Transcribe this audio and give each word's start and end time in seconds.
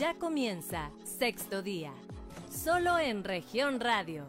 Ya 0.00 0.14
comienza 0.14 0.90
sexto 1.04 1.60
día, 1.60 1.92
solo 2.50 2.98
en 2.98 3.22
región 3.22 3.80
radio. 3.80 4.26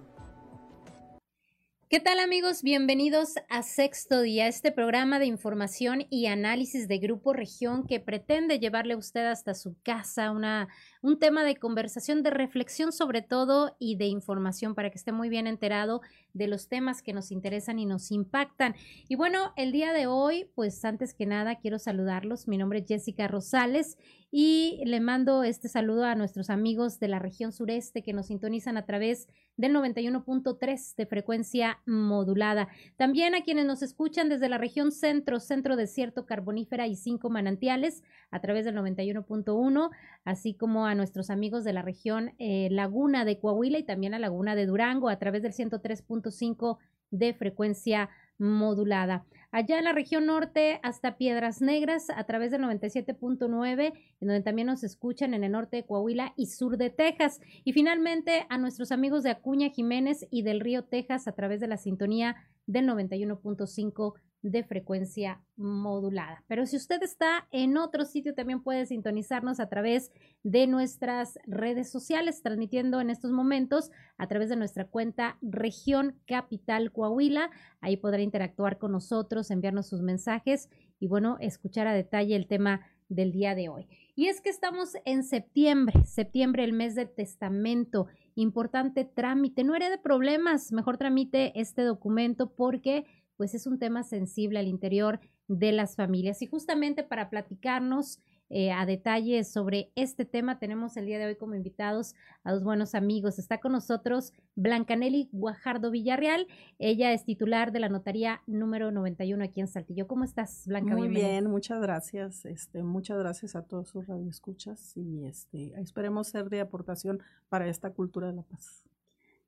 ¿Qué 1.88 2.02
tal 2.02 2.20
amigos? 2.20 2.62
Bienvenidos 2.62 3.36
a 3.48 3.64
Sexto 3.64 4.22
Día, 4.22 4.48
este 4.48 4.74
programa 4.74 5.18
de 5.18 5.28
información 5.28 6.08
y 6.10 6.26
análisis 6.26 6.90
de 6.90 6.98
Grupo 6.98 7.32
Región 7.32 7.88
que 7.88 8.02
pretende 8.02 8.60
llevarle 8.60 8.96
a 8.96 8.98
usted 8.98 9.26
hasta 9.26 9.54
su 9.54 9.78
casa 9.82 10.32
una, 10.32 10.68
un 11.02 11.20
tema 11.20 11.44
de 11.44 11.56
conversación, 11.56 12.24
de 12.24 12.30
reflexión 12.30 12.92
sobre 12.92 13.22
todo 13.22 13.76
y 13.80 13.96
de 13.96 14.06
información 14.06 14.76
para 14.76 14.90
que 14.90 14.98
esté 14.98 15.12
muy 15.12 15.30
bien 15.30 15.48
enterado 15.48 16.02
de 16.34 16.48
los 16.48 16.68
temas 16.68 17.02
que 17.02 17.14
nos 17.14 17.32
interesan 17.32 17.80
y 17.80 17.86
nos 17.86 18.12
impactan. 18.12 18.76
Y 19.08 19.16
bueno, 19.16 19.54
el 19.56 19.72
día 19.72 19.94
de 19.94 20.08
hoy, 20.08 20.50
pues 20.56 20.84
antes 20.86 21.14
que 21.14 21.26
nada 21.26 21.56
quiero 21.56 21.80
saludarlos. 21.80 22.48
Mi 22.48 22.58
nombre 22.58 22.80
es 22.80 22.86
Jessica 22.88 23.28
Rosales 23.28 23.98
y 24.32 24.82
le 24.86 25.02
mando 25.02 25.44
este 25.44 25.68
saludo 25.68 26.06
a 26.06 26.16
nuestros 26.16 26.50
amigos 26.50 27.00
de 27.00 27.10
la 27.10 27.20
región 27.20 27.52
sureste 27.52 28.02
que 28.02 28.14
nos 28.14 28.28
sintonizan 28.28 28.78
a 28.78 28.86
través 28.86 29.28
del 29.58 29.74
91.3 29.76 30.96
de 30.96 31.06
frecuencia 31.06 31.82
modulada. 31.86 32.70
También 32.96 33.36
a 33.36 33.42
quienes 33.42 33.66
nos 33.66 33.82
escuchan 33.82 34.30
desde 34.30 34.48
la 34.48 34.58
región 34.58 34.94
centro, 34.94 35.40
centro 35.42 35.76
desierto 35.76 36.26
carbonífera 36.26 36.88
y 36.88 36.96
cinco 36.96 37.30
manantiales 37.30 38.04
a 38.32 38.40
través 38.40 38.64
del 38.64 38.76
91.1, 38.76 39.90
así 40.24 40.54
como 40.54 40.86
a 40.86 40.91
nuestros 40.96 41.30
amigos 41.30 41.64
de 41.64 41.74
la 41.74 41.82
región 41.82 42.34
eh, 42.40 42.70
Laguna 42.72 43.26
de 43.26 43.40
Coahuila 43.40 43.80
y 43.80 43.84
también 43.84 44.14
a 44.14 44.20
Laguna 44.20 44.56
de 44.56 44.66
Durango 44.66 45.10
a 45.10 45.20
través 45.20 45.42
del 45.44 45.54
103.5 45.54 46.78
de 47.12 47.34
frecuencia 47.34 48.10
modulada. 48.38 49.26
Allá 49.52 49.78
en 49.78 49.84
la 49.84 49.92
región 49.92 50.26
norte 50.26 50.80
hasta 50.82 51.18
Piedras 51.18 51.62
Negras 51.62 52.10
a 52.10 52.24
través 52.24 52.52
del 52.52 52.62
97.9, 52.62 53.94
en 54.22 54.28
donde 54.28 54.42
también 54.42 54.68
nos 54.68 54.84
escuchan 54.84 55.34
en 55.34 55.44
el 55.44 55.52
norte 55.52 55.78
de 55.78 55.86
Coahuila 55.86 56.34
y 56.38 56.48
sur 56.48 56.78
de 56.78 56.90
Texas. 56.90 57.42
Y 57.66 57.74
finalmente 57.74 58.46
a 58.50 58.58
nuestros 58.58 58.94
amigos 58.94 59.24
de 59.24 59.32
Acuña 59.32 59.70
Jiménez 59.70 60.26
y 60.32 60.44
del 60.44 60.62
Río 60.62 60.86
Texas 60.86 61.28
a 61.28 61.34
través 61.34 61.60
de 61.60 61.68
la 61.68 61.78
sintonía 61.78 62.38
del 62.66 62.88
91.5 62.88 64.14
de 64.42 64.64
frecuencia 64.64 65.42
modulada. 65.56 66.44
Pero 66.48 66.66
si 66.66 66.76
usted 66.78 67.02
está 67.04 67.48
en 67.52 67.78
otro 67.78 68.06
sitio, 68.06 68.34
también 68.34 68.64
puede 68.64 68.86
sintonizarnos 68.86 69.60
a 69.60 69.70
través 69.70 70.12
de 70.44 70.68
nuestras 70.68 71.38
redes 71.46 71.92
sociales, 71.92 72.42
transmitiendo 72.42 73.02
en 73.02 73.10
estos 73.10 73.32
momentos 73.32 73.92
a 74.18 74.28
través 74.28 74.50
de 74.50 74.56
nuestra 74.56 74.88
cuenta 74.88 75.38
Región 75.42 76.20
Capital 76.26 76.92
Coahuila. 76.92 77.52
Ahí 77.82 77.98
podrá 77.98 78.22
interactuar 78.22 78.78
con 78.78 78.92
nosotros, 78.92 79.52
enviarnos 79.52 79.88
sus 79.88 80.02
mensajes 80.02 80.70
y 81.00 81.08
bueno, 81.08 81.38
escuchar 81.40 81.88
a 81.88 81.94
detalle 81.94 82.36
el 82.36 82.48
tema 82.48 82.82
del 83.10 83.32
día 83.32 83.56
de 83.56 83.70
hoy. 83.70 83.88
Y 84.16 84.28
es 84.28 84.42
que 84.42 84.50
estamos 84.50 84.94
en 85.06 85.24
septiembre, 85.24 86.04
septiembre, 86.06 86.64
el 86.64 86.74
mes 86.74 86.96
del 86.96 87.10
testamento, 87.10 88.08
importante 88.36 89.06
trámite, 89.06 89.64
no 89.64 89.74
de 89.74 89.98
problemas, 89.98 90.72
mejor 90.72 90.98
tramite 90.98 91.60
este 91.60 91.84
documento 91.84 92.54
porque 92.54 93.06
pues 93.42 93.56
es 93.56 93.66
un 93.66 93.80
tema 93.80 94.04
sensible 94.04 94.60
al 94.60 94.68
interior 94.68 95.20
de 95.48 95.72
las 95.72 95.96
familias. 95.96 96.44
Y 96.44 96.46
justamente 96.46 97.02
para 97.02 97.32
platicarnos 97.32 98.20
eh, 98.52 98.72
a 98.72 98.86
detalle 98.86 99.44
sobre 99.44 99.92
este 99.96 100.26
tema, 100.26 100.60
tenemos 100.60 100.96
el 100.96 101.08
día 101.08 101.18
de 101.18 101.26
hoy 101.26 101.36
como 101.38 101.56
invitados 101.56 102.14
a 102.44 102.52
dos 102.54 102.64
buenos 102.64 102.94
amigos. 102.94 103.40
Está 103.40 103.60
con 103.60 103.72
nosotros 103.72 104.32
Blancanelli 104.54 105.28
Guajardo 105.32 105.90
Villarreal. 105.90 106.46
Ella 106.78 107.14
es 107.14 107.26
titular 107.26 107.72
de 107.72 107.80
la 107.80 107.90
notaría 107.90 108.44
número 108.46 108.92
91 108.92 109.44
aquí 109.44 109.62
en 109.62 109.68
Saltillo. 109.68 110.06
¿Cómo 110.06 110.24
estás, 110.24 110.68
Blanca? 110.68 110.96
Muy 110.96 111.08
bien, 111.08 111.50
muchas 111.50 111.82
gracias. 111.82 112.46
Este, 112.46 112.84
muchas 112.84 113.18
gracias 113.18 113.56
a 113.56 113.64
todos 113.64 113.90
sus 113.90 114.06
radioescuchas 114.06 114.96
y 114.96 115.26
este, 115.26 115.74
esperemos 115.82 116.28
ser 116.28 116.48
de 116.52 116.62
aportación 116.62 117.24
para 117.50 117.68
esta 117.68 117.90
cultura 117.90 118.28
de 118.28 118.34
la 118.34 118.44
paz. 118.44 118.86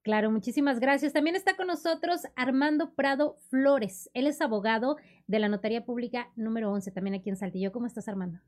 Claro, 0.03 0.29
muchísimas 0.31 0.81
gracias. 0.81 1.13
También 1.13 1.37
está 1.37 1.55
con 1.55 1.67
nosotros 1.67 2.23
Armando 2.35 2.93
Prado 2.93 3.37
Flores. 3.49 4.09
Él 4.13 4.27
es 4.27 4.41
abogado 4.41 4.97
de 5.27 5.39
la 5.39 5.47
Notaría 5.47 5.85
Pública 5.85 6.29
número 6.35 6.73
11, 6.73 6.91
también 6.91 7.15
aquí 7.15 7.29
en 7.29 7.37
Saltillo. 7.37 7.71
¿Cómo 7.71 7.87
estás, 7.87 8.09
Armando? 8.09 8.39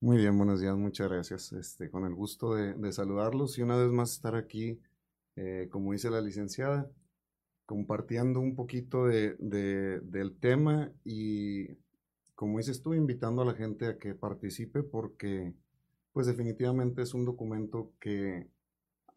Muy 0.00 0.16
bien, 0.16 0.38
buenos 0.38 0.58
días, 0.58 0.74
muchas 0.74 1.10
gracias. 1.10 1.52
Este, 1.52 1.90
con 1.90 2.06
el 2.06 2.14
gusto 2.14 2.54
de, 2.54 2.92
saludarlos 2.92 3.58
y 3.58 3.62
una 3.62 3.76
vez 3.76 3.90
más 3.90 4.12
estar 4.12 4.36
aquí, 4.36 4.80
eh, 5.36 5.68
como 5.70 5.92
dice 5.92 6.08
la 6.08 6.22
licenciada, 6.22 6.90
compartiendo 7.66 8.40
un 8.40 8.54
poquito 8.54 9.04
de, 9.04 9.36
del 9.38 10.38
tema 10.38 10.90
y, 11.04 11.66
como 12.34 12.56
dices 12.56 12.80
tú, 12.80 12.94
invitando 12.94 13.42
a 13.42 13.46
la 13.46 13.54
gente 13.54 13.86
a 13.86 13.98
que 13.98 14.14
participe 14.14 14.82
porque, 14.82 15.52
pues 16.14 16.26
definitivamente 16.26 17.02
es 17.02 17.12
un 17.12 17.26
documento 17.26 17.92
que 18.00 18.48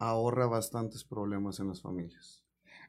ahorra 0.00 0.46
bastantes 0.46 1.04
problemas 1.04 1.60
en 1.60 1.68
las 1.68 1.80
familias. 1.80 2.44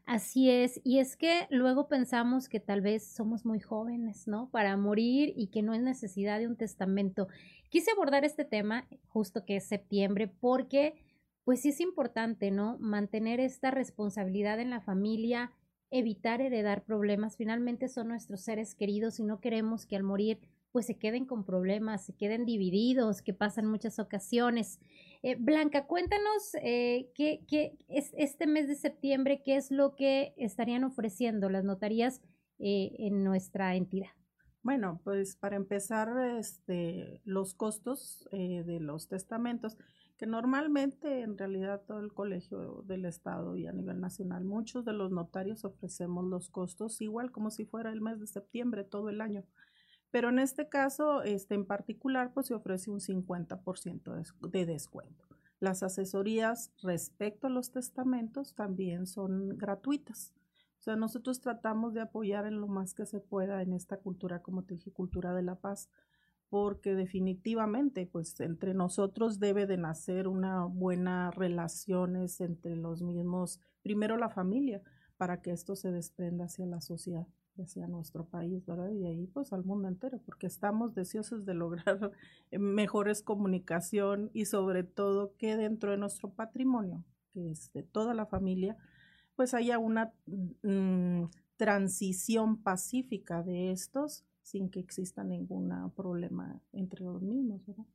Así 0.05 0.49
es, 0.49 0.81
y 0.83 0.97
es 0.97 1.15
que 1.15 1.47
luego 1.51 1.87
pensamos 1.87 2.49
que 2.49 2.59
tal 2.59 2.81
vez 2.81 3.05
somos 3.05 3.45
muy 3.45 3.59
jóvenes, 3.59 4.27
¿no? 4.27 4.49
Para 4.49 4.75
morir 4.75 5.31
y 5.35 5.47
que 5.47 5.61
no 5.61 5.73
es 5.73 5.81
necesidad 5.81 6.39
de 6.39 6.47
un 6.47 6.55
testamento. 6.55 7.27
Quise 7.69 7.91
abordar 7.91 8.25
este 8.25 8.43
tema 8.43 8.87
justo 9.07 9.45
que 9.45 9.57
es 9.57 9.65
septiembre 9.65 10.27
porque 10.27 10.95
pues 11.43 11.61
sí 11.61 11.69
es 11.69 11.79
importante, 11.79 12.51
¿no? 12.51 12.77
Mantener 12.79 13.39
esta 13.39 13.71
responsabilidad 13.71 14.59
en 14.59 14.69
la 14.69 14.81
familia, 14.81 15.51
evitar 15.91 16.41
heredar 16.41 16.83
problemas. 16.83 17.37
Finalmente 17.37 17.87
son 17.87 18.07
nuestros 18.07 18.41
seres 18.41 18.75
queridos 18.75 19.19
y 19.19 19.23
no 19.23 19.39
queremos 19.39 19.85
que 19.85 19.95
al 19.95 20.03
morir 20.03 20.39
pues 20.71 20.85
se 20.85 20.97
queden 20.97 21.25
con 21.25 21.43
problemas, 21.43 22.05
se 22.05 22.13
queden 22.13 22.45
divididos, 22.45 23.21
que 23.21 23.33
pasan 23.33 23.65
muchas 23.67 23.99
ocasiones. 23.99 24.79
Eh, 25.21 25.35
Blanca, 25.39 25.85
cuéntanos 25.85 26.55
eh, 26.61 27.11
qué, 27.13 27.43
qué 27.47 27.77
es 27.87 28.11
este 28.17 28.47
mes 28.47 28.67
de 28.67 28.75
septiembre, 28.75 29.41
qué 29.43 29.57
es 29.57 29.71
lo 29.71 29.95
que 29.95 30.33
estarían 30.37 30.83
ofreciendo 30.83 31.49
las 31.49 31.63
notarías 31.63 32.21
eh, 32.59 32.95
en 32.99 33.23
nuestra 33.23 33.75
entidad. 33.75 34.09
Bueno, 34.63 35.01
pues 35.03 35.35
para 35.35 35.55
empezar, 35.55 36.09
este, 36.37 37.21
los 37.25 37.55
costos 37.55 38.29
de 38.31 38.79
los 38.79 39.07
testamentos, 39.07 39.75
que 40.17 40.27
normalmente 40.27 41.21
en 41.21 41.35
realidad 41.35 41.81
todo 41.87 41.99
el 41.99 42.13
colegio 42.13 42.83
del 42.85 43.05
estado 43.05 43.57
y 43.57 43.65
a 43.65 43.73
nivel 43.73 43.99
nacional, 43.99 44.43
muchos 44.45 44.85
de 44.85 44.93
los 44.93 45.09
notarios 45.09 45.65
ofrecemos 45.65 46.25
los 46.25 46.51
costos 46.51 47.01
igual 47.01 47.31
como 47.31 47.49
si 47.49 47.65
fuera 47.65 47.91
el 47.91 48.01
mes 48.01 48.19
de 48.19 48.27
septiembre 48.27 48.83
todo 48.83 49.09
el 49.09 49.19
año. 49.19 49.43
Pero 50.11 50.29
en 50.29 50.39
este 50.39 50.67
caso, 50.67 51.23
este, 51.23 51.55
en 51.55 51.65
particular, 51.65 52.33
pues 52.33 52.47
se 52.47 52.53
ofrece 52.53 52.91
un 52.91 52.99
50% 52.99 54.49
de 54.49 54.65
descuento. 54.65 55.25
Las 55.59 55.83
asesorías 55.83 56.71
respecto 56.81 57.47
a 57.47 57.49
los 57.49 57.71
testamentos 57.71 58.53
también 58.53 59.07
son 59.07 59.57
gratuitas. 59.57 60.33
O 60.79 60.83
sea, 60.83 60.95
nosotros 60.95 61.39
tratamos 61.39 61.93
de 61.93 62.01
apoyar 62.01 62.45
en 62.45 62.59
lo 62.59 62.67
más 62.67 62.93
que 62.93 63.05
se 63.05 63.19
pueda 63.19 63.61
en 63.61 63.71
esta 63.73 63.97
cultura, 63.97 64.41
como 64.41 64.63
te 64.63 64.77
cultura 64.91 65.33
de 65.33 65.43
la 65.43 65.55
paz, 65.55 65.89
porque 66.49 66.95
definitivamente, 66.95 68.07
pues 68.07 68.37
entre 68.41 68.73
nosotros 68.73 69.39
debe 69.39 69.67
de 69.67 69.77
nacer 69.77 70.27
una 70.27 70.65
buena 70.65 71.31
relaciones 71.31 72.41
entre 72.41 72.75
los 72.75 73.03
mismos, 73.03 73.61
primero 73.83 74.17
la 74.17 74.29
familia, 74.29 74.81
para 75.17 75.41
que 75.41 75.51
esto 75.51 75.75
se 75.75 75.91
desprenda 75.91 76.45
hacia 76.45 76.65
la 76.65 76.81
sociedad 76.81 77.27
hacia 77.57 77.87
nuestro 77.87 78.25
país, 78.25 78.65
¿verdad? 78.65 78.91
Y 78.91 79.05
ahí 79.05 79.27
pues 79.27 79.53
al 79.53 79.63
mundo 79.63 79.87
entero, 79.87 80.19
porque 80.25 80.47
estamos 80.47 80.93
deseosos 80.95 81.45
de 81.45 81.53
lograr 81.53 82.11
mejores 82.51 83.21
comunicación 83.21 84.29
y 84.33 84.45
sobre 84.45 84.83
todo 84.83 85.35
que 85.37 85.57
dentro 85.57 85.91
de 85.91 85.97
nuestro 85.97 86.29
patrimonio, 86.29 87.03
que 87.33 87.51
es 87.51 87.71
de 87.73 87.83
toda 87.83 88.13
la 88.13 88.25
familia, 88.25 88.77
pues 89.35 89.53
haya 89.53 89.79
una 89.79 90.13
mm, 90.25 91.25
transición 91.57 92.57
pacífica 92.57 93.43
de 93.43 93.71
estos 93.71 94.25
sin 94.41 94.69
que 94.69 94.79
exista 94.79 95.23
ningún 95.23 95.91
problema 95.95 96.59
entre 96.73 97.03
los 97.03 97.21
mismos, 97.21 97.65
¿verdad? 97.65 97.85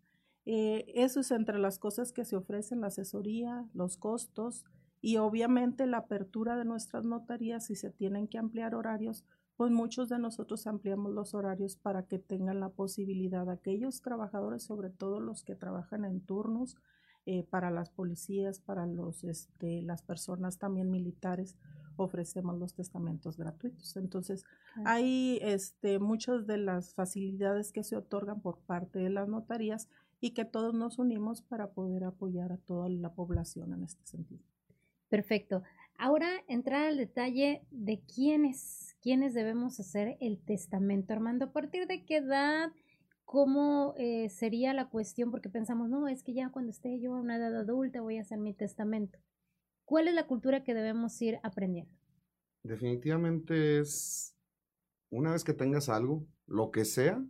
Eh, 0.47 0.85
eso 0.95 1.21
es 1.21 1.33
entre 1.33 1.59
las 1.59 1.81
cosas 1.81 2.13
que 2.13 2.25
se 2.25 2.37
ofrecen, 2.37 2.81
la 2.81 2.87
asesoría, 2.87 3.67
los 3.75 3.97
costos 3.97 4.65
y 5.01 5.17
obviamente 5.17 5.87
la 5.87 5.99
apertura 5.99 6.57
de 6.57 6.65
nuestras 6.65 7.05
notarías 7.05 7.67
si 7.67 7.75
se 7.75 7.91
tienen 7.91 8.29
que 8.29 8.39
ampliar 8.39 8.77
horarios, 8.77 9.25
pues 9.57 9.71
muchos 9.71 10.09
de 10.09 10.19
nosotros 10.19 10.67
ampliamos 10.67 11.13
los 11.13 11.35
horarios 11.35 11.77
para 11.77 12.03
que 12.03 12.19
tengan 12.19 12.61
la 12.61 12.69
posibilidad, 12.69 13.49
aquellos 13.49 14.03
trabajadores, 14.03 14.63
sobre 14.63 14.91
todo 14.91 15.21
los 15.21 15.43
que 15.43 15.55
trabajan 15.55 16.05
en 16.05 16.21
turnos, 16.21 16.77
eh, 17.29 17.43
para 17.43 17.73
las 17.73 17.91
policías, 17.91 18.61
para 18.61 18.87
los, 18.87 19.25
este, 19.25 19.83
las 19.83 20.03
personas 20.03 20.59
también 20.59 20.91
militares, 20.93 21.57
ofrecemos 21.97 22.57
los 22.57 22.75
testamentos 22.75 23.37
gratuitos. 23.37 23.97
Entonces, 23.97 24.45
hay 24.85 25.41
este, 25.43 25.99
muchas 25.99 26.47
de 26.47 26.59
las 26.59 26.95
facilidades 26.95 27.73
que 27.73 27.83
se 27.83 27.97
otorgan 27.97 28.41
por 28.41 28.59
parte 28.59 29.01
de 29.01 29.11
las 29.11 29.29
notarías 29.29 29.89
y 30.21 30.31
que 30.31 30.45
todos 30.45 30.75
nos 30.75 30.99
unimos 30.99 31.43
para 31.43 31.71
poder 31.73 32.05
apoyar 32.05 32.53
a 32.53 32.59
toda 32.59 32.89
la 32.89 33.13
población 33.13 33.73
en 33.73 33.83
este 33.83 34.07
sentido. 34.07 34.43
Perfecto. 35.09 35.63
Ahora 35.99 36.29
entrar 36.47 36.87
al 36.87 36.97
detalle 36.97 37.63
de 37.71 38.01
quiénes, 38.01 38.96
quiénes 39.07 39.35
debemos 39.35 39.79
hacer 39.79 40.17
el 40.21 40.41
testamento. 40.45 41.13
Armando, 41.13 41.45
¿a 41.45 41.53
partir 41.53 41.87
de 41.87 42.05
qué 42.05 42.17
edad? 42.17 42.73
¿cómo 43.25 43.95
eh, 43.99 44.29
sería 44.31 44.75
la 44.75 44.89
cuestión? 44.89 45.31
Porque 45.31 45.49
pensamos, 45.49 45.89
no, 45.89 46.09
es 46.09 46.25
que 46.25 46.35
ya 46.35 46.51
cuando 46.51 46.71
esté 46.71 46.99
yo 46.99 47.15
a 47.15 47.21
una 47.21 47.37
edad 47.37 47.55
adulta 47.55 48.01
voy 48.01 48.19
a 48.19 48.23
hacer 48.23 48.39
mi 48.39 48.53
testamento. 48.53 49.17
¿Cuál 49.85 50.09
es 50.09 50.15
la 50.15 50.27
cultura 50.27 50.65
que 50.65 50.75
debemos 50.75 51.23
ir 51.23 51.39
aprendiendo? 51.45 51.93
Definitivamente 52.65 53.79
es, 53.79 54.35
una 55.09 55.31
vez 55.31 55.45
que 55.45 55.55
tengas 55.55 55.89
algo, 55.89 56.27
lo 56.49 56.73
que 56.73 56.85
sea, 56.85 57.25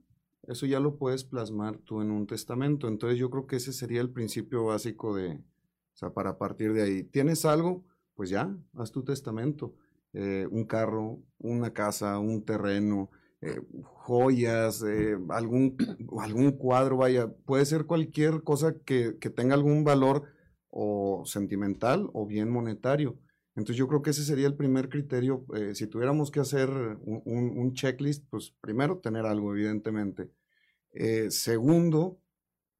eso 0.44 0.64
ya 0.64 0.80
lo 0.80 0.96
puedes 0.96 1.24
plasmar 1.24 1.76
tú 1.76 2.00
en 2.00 2.10
un 2.10 2.26
testamento. 2.26 2.88
Entonces 2.88 3.18
yo 3.18 3.28
creo 3.28 3.46
que 3.46 3.56
ese 3.56 3.74
sería 3.74 4.00
el 4.00 4.10
principio 4.10 4.64
básico 4.64 5.14
de, 5.14 5.32
o 5.32 5.96
sea, 5.96 6.14
para 6.14 6.38
partir 6.38 6.72
de 6.72 6.82
ahí. 6.84 7.02
¿Tienes 7.02 7.44
algo? 7.44 7.84
Pues 8.14 8.30
ya, 8.30 8.56
haz 8.72 8.92
tu 8.92 9.04
testamento. 9.04 9.74
Eh, 10.18 10.46
un 10.50 10.64
carro, 10.64 11.20
una 11.38 11.72
casa, 11.72 12.18
un 12.18 12.44
terreno, 12.44 13.10
eh, 13.42 13.60
joyas, 13.82 14.82
eh, 14.82 15.18
algún, 15.28 15.76
algún 16.20 16.52
cuadro, 16.52 16.96
vaya, 16.96 17.28
puede 17.44 17.66
ser 17.66 17.84
cualquier 17.84 18.42
cosa 18.42 18.74
que, 18.84 19.18
que 19.20 19.30
tenga 19.30 19.54
algún 19.54 19.84
valor 19.84 20.24
o 20.70 21.22
sentimental 21.26 22.08
o 22.14 22.26
bien 22.26 22.50
monetario. 22.50 23.18
Entonces 23.56 23.76
yo 23.76 23.88
creo 23.88 24.02
que 24.02 24.10
ese 24.10 24.24
sería 24.24 24.46
el 24.46 24.54
primer 24.54 24.88
criterio. 24.88 25.46
Eh, 25.54 25.74
si 25.74 25.86
tuviéramos 25.86 26.30
que 26.30 26.40
hacer 26.40 26.70
un, 26.70 27.22
un, 27.24 27.72
checklist, 27.74 28.26
pues 28.28 28.54
primero 28.60 28.98
tener 28.98 29.24
algo, 29.24 29.54
evidentemente. 29.54 30.30
Eh, 30.92 31.30
segundo, 31.30 32.20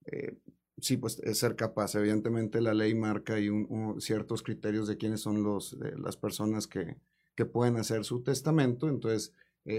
eh, 0.05 0.38
sí, 0.79 0.99
pues 0.99 1.21
ser 1.33 1.56
capaz. 1.56 1.94
Evidentemente 1.94 2.61
la 2.61 2.75
ley 2.75 2.94
marca 2.94 3.35
ahí 3.35 3.49
un, 3.49 4.00
ciertos 4.00 4.43
criterios 4.43 4.87
de 4.87 4.99
quiénes 4.99 5.23
son 5.23 5.43
los, 5.43 5.77
las 5.97 6.19
personas 6.19 6.67
que, 6.67 6.97
que, 7.37 7.44
pueden 7.44 7.77
hacer 7.77 8.05
su 8.05 8.23
testamento. 8.23 8.88
Entonces 8.88 9.33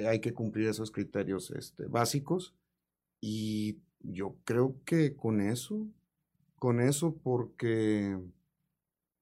hay 0.08 0.20
que 0.20 0.34
cumplir 0.34 0.68
esos 0.68 0.92
criterios 0.92 1.52
este, 1.52 1.88
básicos. 1.88 2.56
Y 3.20 3.80
yo 4.00 4.36
creo 4.44 4.76
que 4.86 5.16
con 5.16 5.42
eso, 5.42 5.88
con 6.60 6.80
eso, 6.80 7.16
porque 7.24 8.18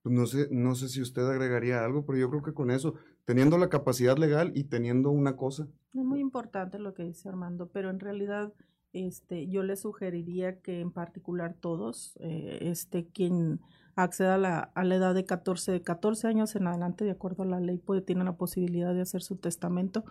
pues, 0.02 0.16
no 0.16 0.26
sé, 0.28 0.48
no 0.52 0.76
sé 0.76 0.90
si 0.90 1.02
usted 1.02 1.24
agregaría 1.24 1.84
algo, 1.84 2.06
pero 2.06 2.20
yo 2.20 2.30
creo 2.30 2.44
que 2.44 2.54
con 2.54 2.70
eso, 2.72 2.96
teniendo 3.26 3.58
la 3.58 3.70
capacidad 3.70 4.18
legal 4.18 4.52
y 4.54 4.66
teniendo 4.66 5.10
una 5.10 5.36
cosa. 5.36 5.68
Es 5.94 6.04
muy 6.04 6.20
importante 6.20 6.78
lo 6.78 6.94
que 6.94 7.04
dice 7.04 7.30
Armando, 7.30 7.70
pero 7.70 7.90
en 7.90 8.00
realidad 8.00 8.54
este, 8.94 9.48
yo 9.48 9.64
le 9.64 9.76
sugeriría 9.76 10.60
que 10.62 10.80
en 10.80 10.92
particular 10.92 11.56
todos, 11.60 12.16
eh, 12.20 12.60
este, 12.62 13.08
quien 13.08 13.60
acceda 13.96 14.36
a 14.36 14.38
la, 14.38 14.60
a 14.60 14.84
la 14.84 14.96
edad 14.96 15.16
de 15.16 15.26
14, 15.26 15.82
14 15.82 16.28
años 16.28 16.56
en 16.56 16.68
adelante, 16.68 17.06
de 17.06 17.12
acuerdo 17.12 17.44
a 17.44 17.48
la 17.48 17.60
ley, 17.60 17.78
puede 17.78 18.02
tener 18.02 18.26
la 18.26 18.38
posibilidad 18.38 18.94
de 18.94 19.02
hacer 19.02 19.22
su 19.22 19.38
testamento 19.38 20.06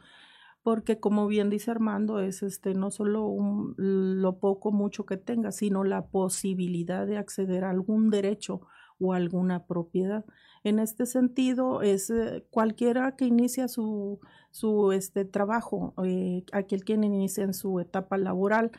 porque 0.64 0.98
como 0.98 1.26
bien 1.26 1.50
dice 1.50 1.70
Armando, 1.70 2.20
es 2.20 2.42
este 2.42 2.72
no 2.72 2.90
solo 2.90 3.36
lo 3.76 4.38
poco 4.38 4.72
mucho 4.72 5.04
que 5.04 5.18
tenga, 5.18 5.52
sino 5.52 5.84
la 5.84 6.06
posibilidad 6.06 7.06
de 7.06 7.18
acceder 7.18 7.64
a 7.64 7.70
algún 7.70 8.08
derecho 8.08 8.62
o 8.98 9.12
alguna 9.12 9.66
propiedad. 9.66 10.24
En 10.64 10.78
este 10.78 11.04
sentido, 11.04 11.82
es 11.82 12.08
eh, 12.08 12.46
cualquiera 12.50 13.14
que 13.14 13.26
inicia 13.26 13.68
su, 13.68 14.20
su 14.50 14.92
este, 14.92 15.26
trabajo, 15.26 15.92
eh, 16.02 16.44
aquel 16.52 16.82
que 16.84 16.94
inicia 16.94 17.44
en 17.44 17.52
su 17.52 17.78
etapa 17.78 18.16
laboral, 18.16 18.70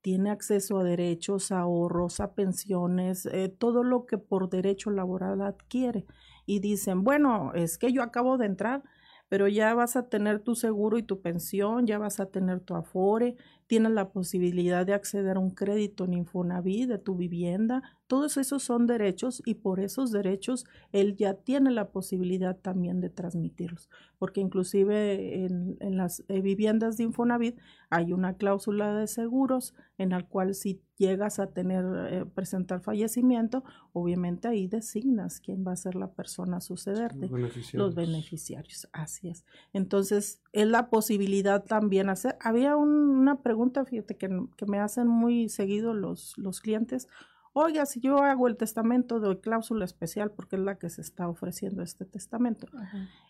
tiene 0.00 0.30
acceso 0.30 0.78
a 0.78 0.84
derechos, 0.84 1.52
a 1.52 1.60
ahorros, 1.60 2.20
a 2.20 2.34
pensiones, 2.34 3.26
eh, 3.26 3.48
todo 3.48 3.82
lo 3.84 4.06
que 4.06 4.18
por 4.18 4.48
derecho 4.48 4.90
laboral 4.90 5.42
adquiere. 5.42 6.06
Y 6.46 6.60
dicen, 6.60 7.04
bueno, 7.04 7.52
es 7.54 7.78
que 7.78 7.92
yo 7.92 8.02
acabo 8.02 8.38
de 8.38 8.46
entrar, 8.46 8.82
pero 9.28 9.48
ya 9.48 9.74
vas 9.74 9.96
a 9.96 10.08
tener 10.08 10.40
tu 10.40 10.54
seguro 10.54 10.98
y 10.98 11.02
tu 11.02 11.20
pensión, 11.20 11.86
ya 11.86 11.98
vas 11.98 12.20
a 12.20 12.26
tener 12.26 12.60
tu 12.60 12.74
afore, 12.74 13.36
tienes 13.66 13.92
la 13.92 14.10
posibilidad 14.10 14.86
de 14.86 14.94
acceder 14.94 15.36
a 15.36 15.40
un 15.40 15.50
crédito 15.50 16.04
en 16.04 16.14
Infonavit 16.14 16.88
de 16.88 16.98
tu 16.98 17.16
vivienda. 17.16 17.82
Todos 18.06 18.38
esos 18.38 18.62
son 18.62 18.86
derechos 18.86 19.42
y 19.44 19.54
por 19.54 19.80
esos 19.80 20.10
derechos 20.10 20.64
él 20.92 21.16
ya 21.16 21.34
tiene 21.34 21.70
la 21.70 21.90
posibilidad 21.90 22.56
también 22.56 23.00
de 23.00 23.10
transmitirlos, 23.10 23.90
porque 24.18 24.40
inclusive 24.40 25.44
en, 25.44 25.76
las 25.96 26.24
eh, 26.28 26.40
viviendas 26.40 26.96
de 26.96 27.04
Infonavit 27.04 27.58
hay 27.90 28.12
una 28.12 28.34
cláusula 28.34 28.94
de 28.94 29.06
seguros 29.06 29.74
en 29.98 30.10
la 30.10 30.22
cual 30.22 30.54
si 30.54 30.80
llegas 30.98 31.38
a 31.38 31.46
tener, 31.46 31.84
eh, 32.10 32.24
presentar 32.26 32.80
fallecimiento, 32.80 33.64
obviamente 33.92 34.48
ahí 34.48 34.66
designas 34.66 35.40
quién 35.40 35.64
va 35.66 35.72
a 35.72 35.76
ser 35.76 35.94
la 35.94 36.10
persona 36.10 36.58
a 36.58 36.60
sucederte. 36.60 37.20
Los 37.20 37.30
beneficiarios. 37.30 37.74
Los 37.74 37.94
beneficiarios, 37.94 38.88
así 38.92 39.28
es. 39.28 39.44
Entonces, 39.72 40.42
es 40.52 40.66
la 40.66 40.90
posibilidad 40.90 41.64
también 41.64 42.10
hacer. 42.10 42.36
Había 42.40 42.76
una 42.76 43.42
pregunta, 43.42 43.84
fíjate, 43.84 44.16
que, 44.16 44.28
me 44.66 44.78
hacen 44.78 45.06
muy 45.06 45.48
seguido 45.48 45.94
los, 45.94 46.36
los 46.36 46.60
clientes. 46.60 47.08
Oiga, 47.52 47.86
si 47.86 48.00
yo 48.00 48.18
hago 48.18 48.48
el 48.48 48.56
testamento 48.56 49.20
de 49.20 49.40
cláusula 49.40 49.84
especial, 49.84 50.30
porque 50.30 50.56
es 50.56 50.62
la 50.62 50.78
que 50.78 50.90
se 50.90 51.00
está 51.00 51.28
ofreciendo 51.28 51.82
este 51.82 52.04
testamento, 52.04 52.66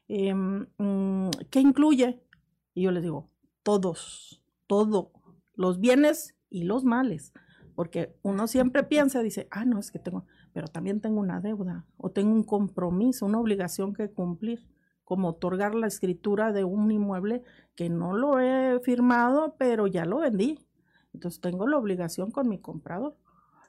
em, 0.09 0.67
mm, 0.79 1.31
¿qué 1.51 1.61
incluye? 1.61 2.21
Y 2.75 2.83
yo 2.83 2.91
les 2.91 3.03
digo, 3.03 3.31
todos, 3.63 4.43
todo, 4.67 5.13
los 5.55 5.81
bienes 5.81 6.35
y 6.51 6.65
los 6.65 6.85
males, 6.85 7.33
porque 7.79 8.13
uno 8.23 8.49
siempre 8.49 8.83
piensa, 8.83 9.23
dice, 9.23 9.47
ah, 9.53 9.65
no, 9.65 9.79
es 9.79 9.93
que 9.93 10.01
tengo, 10.01 10.25
pero 10.53 10.67
también 10.67 11.01
tengo 11.01 11.21
una 11.21 11.41
deuda 11.41 11.87
o 11.97 12.11
tengo 12.11 12.33
un 12.33 12.43
compromiso, 12.43 13.25
una 13.25 13.39
obligación 13.39 13.95
que 13.95 14.11
cumplir 14.11 14.67
como 15.05 15.29
otorgar 15.29 15.77
la 15.77 15.87
escritura 15.87 16.51
de 16.51 16.65
un 16.65 16.91
inmueble 16.91 17.45
que 17.77 17.89
no 17.89 18.15
lo 18.15 18.41
he 18.41 18.81
firmado, 18.81 19.55
pero 19.61 19.87
ya 19.87 20.05
lo 20.07 20.19
vendí. 20.19 20.59
Entonces 21.15 21.41
tengo 21.41 21.69
la 21.69 21.79
obligación 21.79 22.33
con 22.33 22.49
mi 22.49 22.59
comprador. 22.59 23.17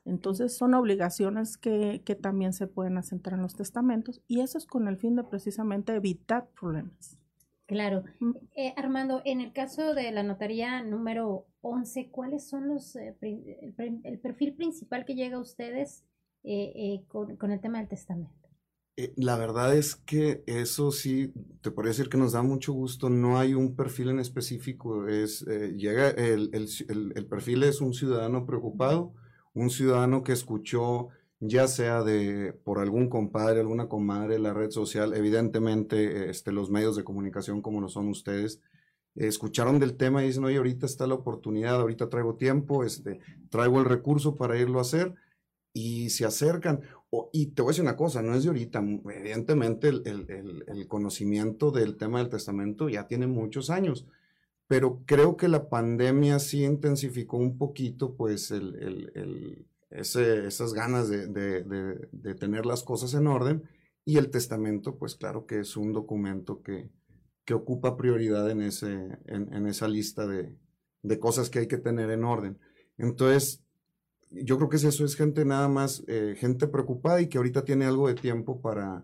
Entonces 0.06 0.58
son 0.58 0.74
obligaciones 0.74 1.60
que, 1.60 2.02
que 2.04 2.16
también 2.16 2.54
se 2.54 2.66
pueden 2.66 2.98
asentar 2.98 3.34
en 3.34 3.44
los 3.44 3.56
testamentos 3.56 4.24
y 4.28 4.40
eso 4.40 4.58
es 4.58 4.66
con 4.66 4.88
el 4.88 4.98
fin 4.98 5.18
de 5.18 5.24
precisamente 5.24 5.94
evitar 5.94 6.50
problemas. 6.60 7.20
Claro. 7.68 8.06
Mm. 8.20 8.32
Eh, 8.56 8.74
Armando, 8.76 9.22
en 9.24 9.42
el 9.42 9.54
caso 9.54 9.94
de 9.94 10.12
la 10.12 10.24
notaría 10.24 10.82
número 10.82 11.46
11, 11.62 12.10
¿cuáles 12.10 12.48
son 12.48 12.68
los, 12.68 12.96
eh, 12.96 13.16
el, 13.22 14.20
perfil 14.20 14.54
principal 14.56 15.06
que 15.06 15.16
llega 15.16 15.38
a 15.38 15.42
ustedes 15.42 16.04
eh, 16.44 17.04
con, 17.08 17.36
con 17.38 17.52
el 17.52 17.60
tema 17.60 17.80
del 17.80 17.88
testamento? 17.88 18.40
Eh, 19.00 19.14
la 19.16 19.38
verdad 19.38 19.74
es 19.78 19.96
que 19.96 20.44
eso 20.46 20.92
sí, 20.92 21.34
te 21.62 21.72
podría 21.72 21.92
decir 21.92 22.10
que 22.10 22.18
nos 22.18 22.34
da 22.34 22.42
mucho 22.42 22.74
gusto. 22.74 23.10
No 23.10 23.40
hay 23.40 23.54
un 23.54 23.78
perfil 23.78 24.10
en 24.10 24.20
específico. 24.20 25.08
Es, 25.08 25.42
eh, 25.48 25.74
llega 25.78 26.10
el, 26.10 26.50
el, 26.54 27.26
perfil 27.28 27.64
es 27.64 27.80
un 27.80 27.94
ciudadano 27.94 28.46
preocupado, 28.46 29.14
un 29.54 29.70
ciudadano 29.70 30.22
que 30.22 30.34
escuchó, 30.34 31.08
ya 31.40 31.70
sea 31.70 32.04
de 32.04 32.52
por 32.52 32.80
algún 32.80 33.08
compadre, 33.08 33.62
alguna 33.62 33.88
comadre, 33.88 34.38
la 34.38 34.54
red 34.54 34.70
social, 34.70 35.14
evidentemente 35.16 36.30
este, 36.30 36.52
los 36.52 36.70
medios 36.70 36.98
de 36.98 37.06
comunicación 37.06 37.62
como 37.62 37.80
lo 37.80 37.88
son 37.88 38.10
ustedes, 38.10 38.60
escucharon 39.28 39.80
del 39.80 39.98
tema 39.98 40.24
y 40.24 40.28
dicen, 40.28 40.46
oye, 40.46 40.58
ahorita 40.58 40.86
está 40.86 41.06
la 41.06 41.16
oportunidad, 41.16 41.76
ahorita 41.76 42.10
traigo 42.10 42.36
tiempo, 42.36 42.84
este, 42.84 43.20
traigo 43.50 43.80
el 43.80 43.86
recurso 43.86 44.36
para 44.36 44.58
irlo 44.58 44.80
a 44.80 44.84
hacer 44.84 45.14
y 45.74 46.10
se 46.10 46.26
acercan. 46.26 46.82
Y 47.34 47.48
te 47.48 47.62
voy 47.62 47.70
a 47.70 47.72
decir 47.72 47.84
una 47.84 47.98
cosa, 47.98 48.22
no 48.22 48.36
es 48.36 48.44
de 48.44 48.50
ahorita, 48.50 48.80
evidentemente 48.80 49.90
el, 49.90 50.88
conocimiento 50.88 51.72
del 51.72 51.98
tema 51.98 52.20
del 52.20 52.30
testamento 52.30 52.88
ya 52.88 53.08
tiene 53.08 53.28
muchos 53.28 53.70
años, 53.70 54.06
pero 54.68 55.02
creo 55.06 55.36
que 55.36 55.48
la 55.48 55.70
pandemia 55.70 56.40
sí 56.40 56.64
intensificó 56.64 57.38
un 57.38 57.58
poquito 57.58 58.16
pues 58.16 58.54
esas 59.90 60.74
ganas 60.74 61.10
de, 61.10 62.36
tener 62.40 62.66
las 62.66 62.84
cosas 62.84 63.16
en 63.16 63.28
orden 63.28 63.64
y 64.06 64.18
el 64.18 64.30
testamento 64.30 64.98
pues 64.98 65.16
claro 65.16 65.46
que 65.48 65.60
es 65.60 65.76
un 65.76 65.94
documento 65.94 66.62
que, 66.62 66.90
que 67.50 67.56
ocupa 67.56 67.98
prioridad 67.98 68.48
en, 68.52 68.62
ese, 68.62 69.18
en, 69.26 69.66
esa 69.66 69.88
lista 69.88 70.28
de, 70.28 70.56
de 71.02 71.20
cosas 71.20 71.50
que 71.50 71.58
hay 71.58 71.68
que 71.68 71.80
tener 71.80 72.12
en 72.12 72.24
orden. 72.24 72.60
Entonces, 73.00 73.64
yo 74.30 74.58
creo 74.58 74.70
que 74.70 74.76
es 74.76 74.84
eso, 74.84 75.04
es 75.04 75.16
gente 75.16 75.46
nada 75.46 75.68
más, 75.68 76.04
eh, 76.08 76.36
gente 76.38 76.68
preocupada 76.68 77.22
y 77.22 77.28
que 77.28 77.40
ahorita 77.40 77.66
tiene 77.66 77.86
algo 77.86 78.08
de 78.08 78.14
tiempo 78.14 78.62
para, 78.62 79.04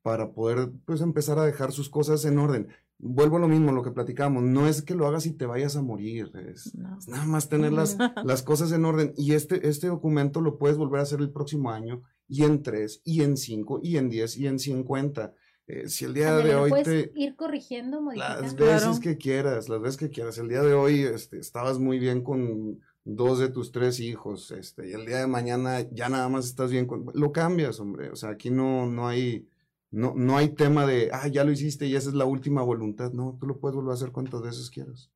para 0.00 0.30
poder 0.30 0.70
pues 0.84 1.00
empezar 1.00 1.40
a 1.40 1.44
dejar 1.44 1.72
sus 1.72 1.90
cosas 1.90 2.24
en 2.24 2.38
orden. 2.38 2.68
Vuelvo 2.98 3.38
a 3.38 3.40
lo 3.40 3.48
mismo, 3.48 3.72
lo 3.72 3.82
que 3.82 3.90
platicamos, 3.90 4.44
no 4.44 4.68
es 4.68 4.82
que 4.82 4.94
lo 4.94 5.08
hagas 5.08 5.26
y 5.26 5.32
te 5.32 5.46
vayas 5.46 5.74
a 5.74 5.82
morir, 5.82 6.30
es, 6.36 6.72
nada 6.76 7.26
más 7.26 7.48
tener 7.48 7.72
las, 7.72 7.98
las, 8.24 8.44
cosas 8.44 8.70
en 8.70 8.84
orden. 8.84 9.12
Y 9.16 9.32
este, 9.32 9.66
este 9.66 9.88
documento 9.88 10.40
lo 10.40 10.56
puedes 10.56 10.76
volver 10.76 11.00
a 11.00 11.02
hacer 11.02 11.18
el 11.18 11.32
próximo 11.32 11.72
año, 11.72 12.02
y 12.28 12.44
en 12.44 12.62
tres, 12.62 13.02
y 13.04 13.22
en 13.22 13.36
cinco, 13.36 13.80
y 13.82 13.96
en 13.96 14.08
diez, 14.08 14.36
y 14.36 14.46
en 14.46 14.60
cincuenta. 14.60 15.34
Eh, 15.72 15.88
si 15.88 16.04
el 16.04 16.12
día 16.12 16.34
de 16.34 16.54
hoy 16.54 16.68
puedes 16.68 17.10
ir 17.14 17.34
corrigiendo, 17.34 18.02
modificando. 18.02 18.42
Las 18.42 18.54
veces 18.54 19.00
que 19.00 19.16
quieras, 19.16 19.70
las 19.70 19.80
veces 19.80 19.96
que 19.96 20.10
quieras. 20.10 20.36
El 20.36 20.48
día 20.48 20.60
de 20.60 20.74
hoy 20.74 21.00
este, 21.00 21.38
estabas 21.38 21.78
muy 21.78 21.98
bien 21.98 22.22
con 22.22 22.78
dos 23.04 23.38
de 23.38 23.48
tus 23.48 23.72
tres 23.72 23.98
hijos, 23.98 24.50
este, 24.50 24.90
y 24.90 24.92
el 24.92 25.06
día 25.06 25.16
de 25.16 25.26
mañana 25.26 25.80
ya 25.90 26.10
nada 26.10 26.28
más 26.28 26.44
estás 26.44 26.70
bien 26.70 26.86
con, 26.86 27.06
lo 27.14 27.32
cambias, 27.32 27.80
hombre, 27.80 28.10
o 28.10 28.16
sea, 28.16 28.28
aquí 28.28 28.50
no, 28.50 28.86
no 28.86 29.08
hay, 29.08 29.48
no, 29.90 30.12
no 30.14 30.36
hay 30.36 30.50
tema 30.50 30.84
de, 30.84 31.08
ah, 31.10 31.26
ya 31.26 31.42
lo 31.42 31.50
hiciste 31.52 31.86
y 31.86 31.96
esa 31.96 32.10
es 32.10 32.14
la 32.14 32.26
última 32.26 32.62
voluntad, 32.62 33.10
no, 33.12 33.38
tú 33.40 33.46
lo 33.46 33.58
puedes 33.58 33.74
volver 33.74 33.92
a 33.92 33.94
hacer 33.94 34.12
cuantas 34.12 34.42
veces 34.42 34.70
quieras. 34.70 35.10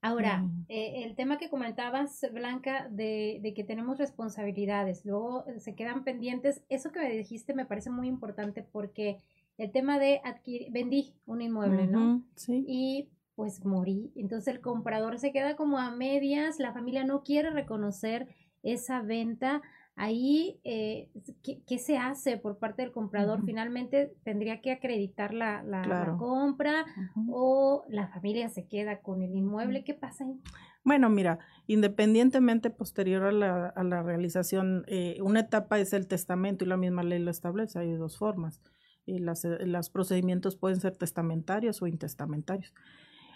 Ahora, 0.00 0.42
mm. 0.42 0.66
eh, 0.68 1.04
el 1.04 1.16
tema 1.16 1.38
que 1.38 1.50
comentabas, 1.50 2.24
Blanca, 2.32 2.88
de, 2.90 3.40
de, 3.42 3.54
que 3.54 3.64
tenemos 3.64 3.98
responsabilidades, 3.98 5.04
luego 5.04 5.44
se 5.56 5.74
quedan 5.74 6.04
pendientes, 6.04 6.62
eso 6.68 6.92
que 6.92 7.00
me 7.00 7.10
dijiste 7.10 7.54
me 7.54 7.66
parece 7.66 7.90
muy 7.90 8.06
importante 8.06 8.62
porque 8.62 9.18
el 9.58 9.72
tema 9.72 9.98
de 9.98 10.20
adquirir, 10.24 10.70
vendí 10.70 11.14
un 11.26 11.42
inmueble, 11.42 11.88
¿no? 11.88 12.22
Sí. 12.36 12.64
Y 12.66 13.08
pues 13.34 13.64
morí. 13.64 14.12
Entonces 14.16 14.54
el 14.54 14.60
comprador 14.60 15.18
se 15.18 15.32
queda 15.32 15.56
como 15.56 15.78
a 15.78 15.90
medias, 15.90 16.58
la 16.58 16.72
familia 16.72 17.04
no 17.04 17.22
quiere 17.22 17.50
reconocer 17.50 18.28
esa 18.62 19.02
venta. 19.02 19.62
Ahí, 19.96 20.60
eh, 20.62 21.10
¿qué, 21.42 21.78
se 21.78 21.98
hace 21.98 22.36
por 22.36 22.58
parte 22.58 22.82
del 22.82 22.92
comprador? 22.92 23.44
Finalmente 23.44 24.14
tendría 24.22 24.60
que 24.60 24.70
acreditar 24.70 25.34
la, 25.34 25.64
la, 25.64 26.16
compra 26.18 26.86
o 27.28 27.84
la 27.88 28.06
familia 28.08 28.48
se 28.48 28.68
queda 28.68 29.00
con 29.00 29.22
el 29.22 29.34
inmueble. 29.34 29.82
¿Qué 29.82 29.94
pasa 29.94 30.24
ahí? 30.24 30.40
Bueno, 30.84 31.10
mira, 31.10 31.40
independientemente 31.66 32.70
posterior 32.70 33.24
a 33.24 33.32
la, 33.32 33.66
a 33.66 33.82
la 33.82 34.04
realización, 34.04 34.84
eh, 34.86 35.18
una 35.20 35.40
etapa 35.40 35.80
es 35.80 35.92
el 35.92 36.06
testamento 36.06 36.64
y 36.64 36.68
la 36.68 36.76
misma 36.76 37.02
ley 37.02 37.18
lo 37.18 37.32
establece, 37.32 37.80
hay 37.80 37.92
dos 37.94 38.18
formas 38.18 38.60
y 39.08 39.16
eh, 39.16 39.66
los 39.66 39.90
procedimientos 39.90 40.56
pueden 40.56 40.80
ser 40.80 40.96
testamentarios 40.96 41.80
o 41.82 41.86
intestamentarios. 41.86 42.74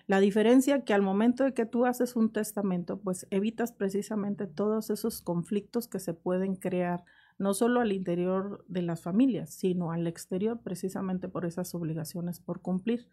La 0.06 0.20
diferencia 0.20 0.84
que 0.84 0.94
al 0.94 1.02
momento 1.02 1.44
de 1.44 1.54
que 1.54 1.64
tú 1.64 1.86
haces 1.86 2.16
un 2.16 2.32
testamento, 2.32 2.98
pues 2.98 3.26
evitas 3.30 3.72
precisamente 3.72 4.46
todos 4.46 4.90
esos 4.90 5.22
conflictos 5.22 5.88
que 5.88 6.00
se 6.00 6.12
pueden 6.12 6.56
crear, 6.56 7.04
no 7.38 7.54
solo 7.54 7.80
al 7.80 7.92
interior 7.92 8.64
de 8.68 8.82
las 8.82 9.00
familias, 9.00 9.54
sino 9.54 9.92
al 9.92 10.06
exterior, 10.06 10.60
precisamente 10.62 11.28
por 11.28 11.46
esas 11.46 11.74
obligaciones 11.74 12.40
por 12.40 12.60
cumplir. 12.60 13.08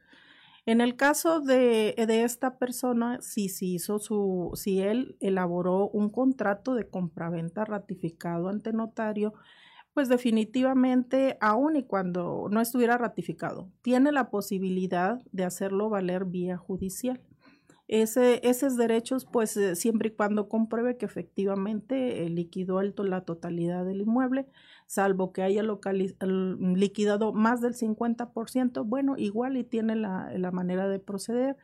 En 0.66 0.82
el 0.82 0.96
caso 0.96 1.39
de, 1.39 1.96
de 1.96 2.24
esta 2.24 2.58
persona, 2.58 3.22
si, 3.22 3.50
si, 3.50 3.75
hizo 3.75 4.00
su, 4.00 4.51
si 4.56 4.82
él 4.82 5.16
elaboró 5.20 5.89
un 5.89 6.10
contrato 6.10 6.74
de 6.74 6.88
compraventa 6.89 7.66
ratificado 7.66 8.50
ante 8.50 8.74
notario, 8.74 9.34
pues 9.93 10.10
definitivamente, 10.10 11.38
aun 11.41 11.75
y 11.75 11.84
cuando 11.84 12.48
no 12.50 12.62
estuviera 12.62 12.98
ratificado, 12.98 13.69
tiene 13.81 14.12
la 14.12 14.29
posibilidad 14.29 15.19
de 15.31 15.43
hacerlo 15.43 15.89
valer 15.89 16.25
vía 16.25 16.58
judicial. 16.58 17.22
Ese, 17.89 18.39
esos 18.48 18.77
derechos, 18.77 19.25
pues 19.25 19.58
eh, 19.58 19.75
siempre 19.75 20.10
y 20.10 20.12
cuando 20.12 20.48
compruebe 20.48 20.96
que 20.96 21.08
efectivamente 21.08 22.24
eh, 22.24 22.29
liquidó 22.29 22.79
la 22.84 23.22
totalidad 23.22 23.84
del 23.84 24.01
inmueble, 24.01 24.46
salvo 24.86 25.34
que 25.34 25.41
haya 25.41 25.63
liquidado 25.63 27.34
más 27.34 27.62
del 27.62 27.74
50%, 27.74 28.86
bueno, 28.86 29.15
igual 29.17 29.58
y 29.58 29.63
tiene 29.63 29.96
la, 29.96 30.51
manera 30.51 30.88
de 30.88 31.00
proceder. 31.00 31.58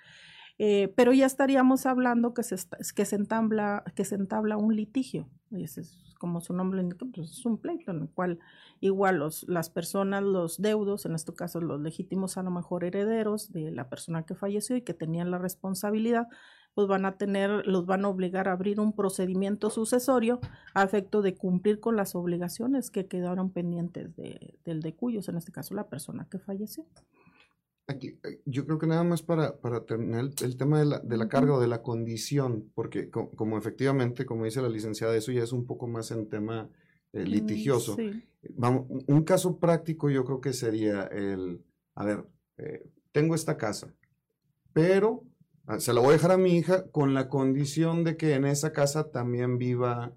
Eh, 0.58 0.92
pero 0.96 1.14
ya 1.14 1.28
estaríamos 1.28 1.86
hablando 1.86 2.34
que 2.34 2.42
se, 2.42 2.56
que 2.96 3.06
se, 3.06 3.18
entabla, 3.18 3.84
que 3.94 4.04
se 4.04 4.16
entabla 4.16 4.58
un 4.58 4.76
litigio. 4.76 5.30
Es 5.52 5.78
como 6.18 6.42
su 6.42 6.54
nombre 6.54 6.82
indica, 6.82 7.06
pues 7.14 7.32
es 7.32 7.46
un 7.46 7.58
pleito 7.58 7.92
en 7.92 8.02
el 8.02 8.10
cual 8.10 8.40
igual 8.80 9.18
los, 9.18 9.44
las 9.48 9.70
personas, 9.70 10.24
los 10.24 10.62
deudos, 10.62 11.06
en 11.06 11.16
este 11.16 11.34
caso 11.34 11.62
los 11.62 11.80
legítimos 11.82 12.38
a 12.38 12.44
lo 12.44 12.52
mejor 12.52 12.84
herederos 12.84 13.52
de 13.52 13.72
la 13.72 13.90
persona 13.90 14.26
que 14.26 14.36
falleció 14.36 14.76
y 14.76 14.82
que 14.82 14.94
tenían 14.94 15.32
la 15.32 15.38
responsabilidad, 15.38 16.28
pues 16.74 16.88
van 16.88 17.06
a 17.06 17.18
tener, 17.18 17.66
los 17.66 17.86
van 17.86 18.06
a 18.06 18.10
obligar 18.10 18.48
a 18.48 18.52
abrir 18.52 18.80
un 18.80 18.94
procedimiento 18.94 19.70
sucesorio 19.70 20.40
a 20.74 20.84
efecto 20.84 21.22
de 21.22 21.36
cumplir 21.36 21.80
con 21.80 21.96
las 21.96 22.16
obligaciones 22.16 22.92
que 22.92 23.08
quedaron 23.08 23.50
pendientes 23.50 24.16
de, 24.16 24.60
del 24.66 24.82
de 24.82 24.94
cuyos, 24.94 25.30
en 25.30 25.38
este 25.38 25.52
caso 25.54 25.74
la 25.74 25.88
persona 25.88 26.28
que 26.30 26.38
falleció. 26.38 26.86
Aquí, 27.88 28.20
eh, 28.24 28.42
yo 28.46 28.66
creo 28.66 28.80
que 28.80 28.88
nada 28.88 29.04
más 29.04 29.22
para, 29.22 29.60
para 29.60 29.86
tener 29.86 30.32
el, 30.42 30.58
tema 30.58 30.80
de 30.80 30.86
la, 30.86 31.00
de 31.00 31.18
la, 31.18 31.28
carga 31.28 31.54
o 31.54 31.60
de 31.60 31.68
la 31.68 31.84
condición, 31.84 32.72
porque 32.74 33.10
como, 33.10 33.58
efectivamente, 33.58 34.26
como 34.26 34.46
dice 34.46 34.62
la 34.62 34.70
licenciada, 34.70 35.16
eso 35.16 35.32
ya 35.32 35.44
es 35.44 35.52
un 35.52 35.68
poco 35.68 35.88
más 35.88 36.10
en 36.10 36.28
tema 36.28 36.70
eh, 37.14 37.22
mm, 37.22 37.28
litigioso. 37.28 37.96
Vamos, 38.56 38.88
un 38.90 39.24
caso 39.24 39.60
práctico 39.60 40.10
yo 40.10 40.26
creo 40.26 40.42
que 40.42 40.54
sería 40.54 41.04
el, 41.04 41.64
a 41.94 42.06
ver, 42.06 42.26
eh, 42.58 42.90
tengo 43.12 43.36
esta 43.36 43.56
casa, 43.56 43.94
pero 44.74 45.24
ah, 45.68 45.80
se 45.80 45.94
la 45.94 46.02
voy 46.02 46.10
a 46.10 46.14
dejar 46.14 46.32
a 46.32 46.38
mi 46.38 46.58
hija 46.58 46.90
con 46.90 47.14
la 47.14 47.30
condición 47.30 48.04
de 48.04 48.18
que 48.18 48.34
en 48.34 48.46
esa 48.46 48.74
casa 48.74 49.12
también 49.12 49.60
viva 49.60 50.16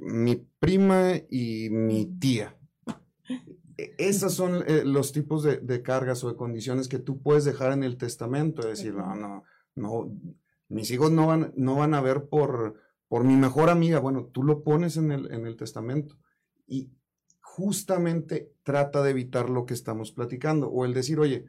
mi 0.00 0.36
prima 0.60 1.14
y 1.28 1.68
mi 1.70 2.06
tía. 2.06 2.56
E, 3.76 3.94
esos 3.98 4.34
son 4.34 4.64
eh, 4.66 4.82
los 4.84 5.12
tipos 5.12 5.42
de, 5.42 5.82
cargas 5.82 6.22
o 6.24 6.28
de 6.28 6.36
condiciones 6.36 6.88
que 6.88 6.98
tú 6.98 7.20
puedes 7.20 7.44
dejar 7.44 7.72
en 7.72 7.82
el 7.82 7.96
testamento, 7.96 8.62
es 8.62 8.78
decir, 8.78 8.94
no, 8.94 9.14
no, 9.14 9.44
no, 9.74 10.12
mis 10.68 10.90
hijos 10.90 11.10
no 11.10 11.26
van, 11.26 11.52
no 11.56 11.76
van 11.76 11.94
a 11.94 12.00
ver 12.00 12.26
por, 12.26 12.80
por 13.08 13.24
mi 13.24 13.36
mejor 13.36 13.70
amiga, 13.70 13.98
bueno, 13.98 14.26
tú 14.32 14.42
lo 14.42 14.62
pones 14.62 14.96
en 14.96 15.12
el, 15.12 15.32
en 15.32 15.46
el 15.46 15.56
testamento 15.56 16.16
y 16.66 16.90
justamente 17.40 18.52
trata 18.62 19.02
de 19.02 19.10
evitar 19.10 19.50
lo 19.50 19.66
que 19.66 19.74
estamos 19.74 20.12
platicando, 20.12 20.68
o 20.68 20.84
el 20.84 20.94
decir, 20.94 21.18
oye, 21.20 21.46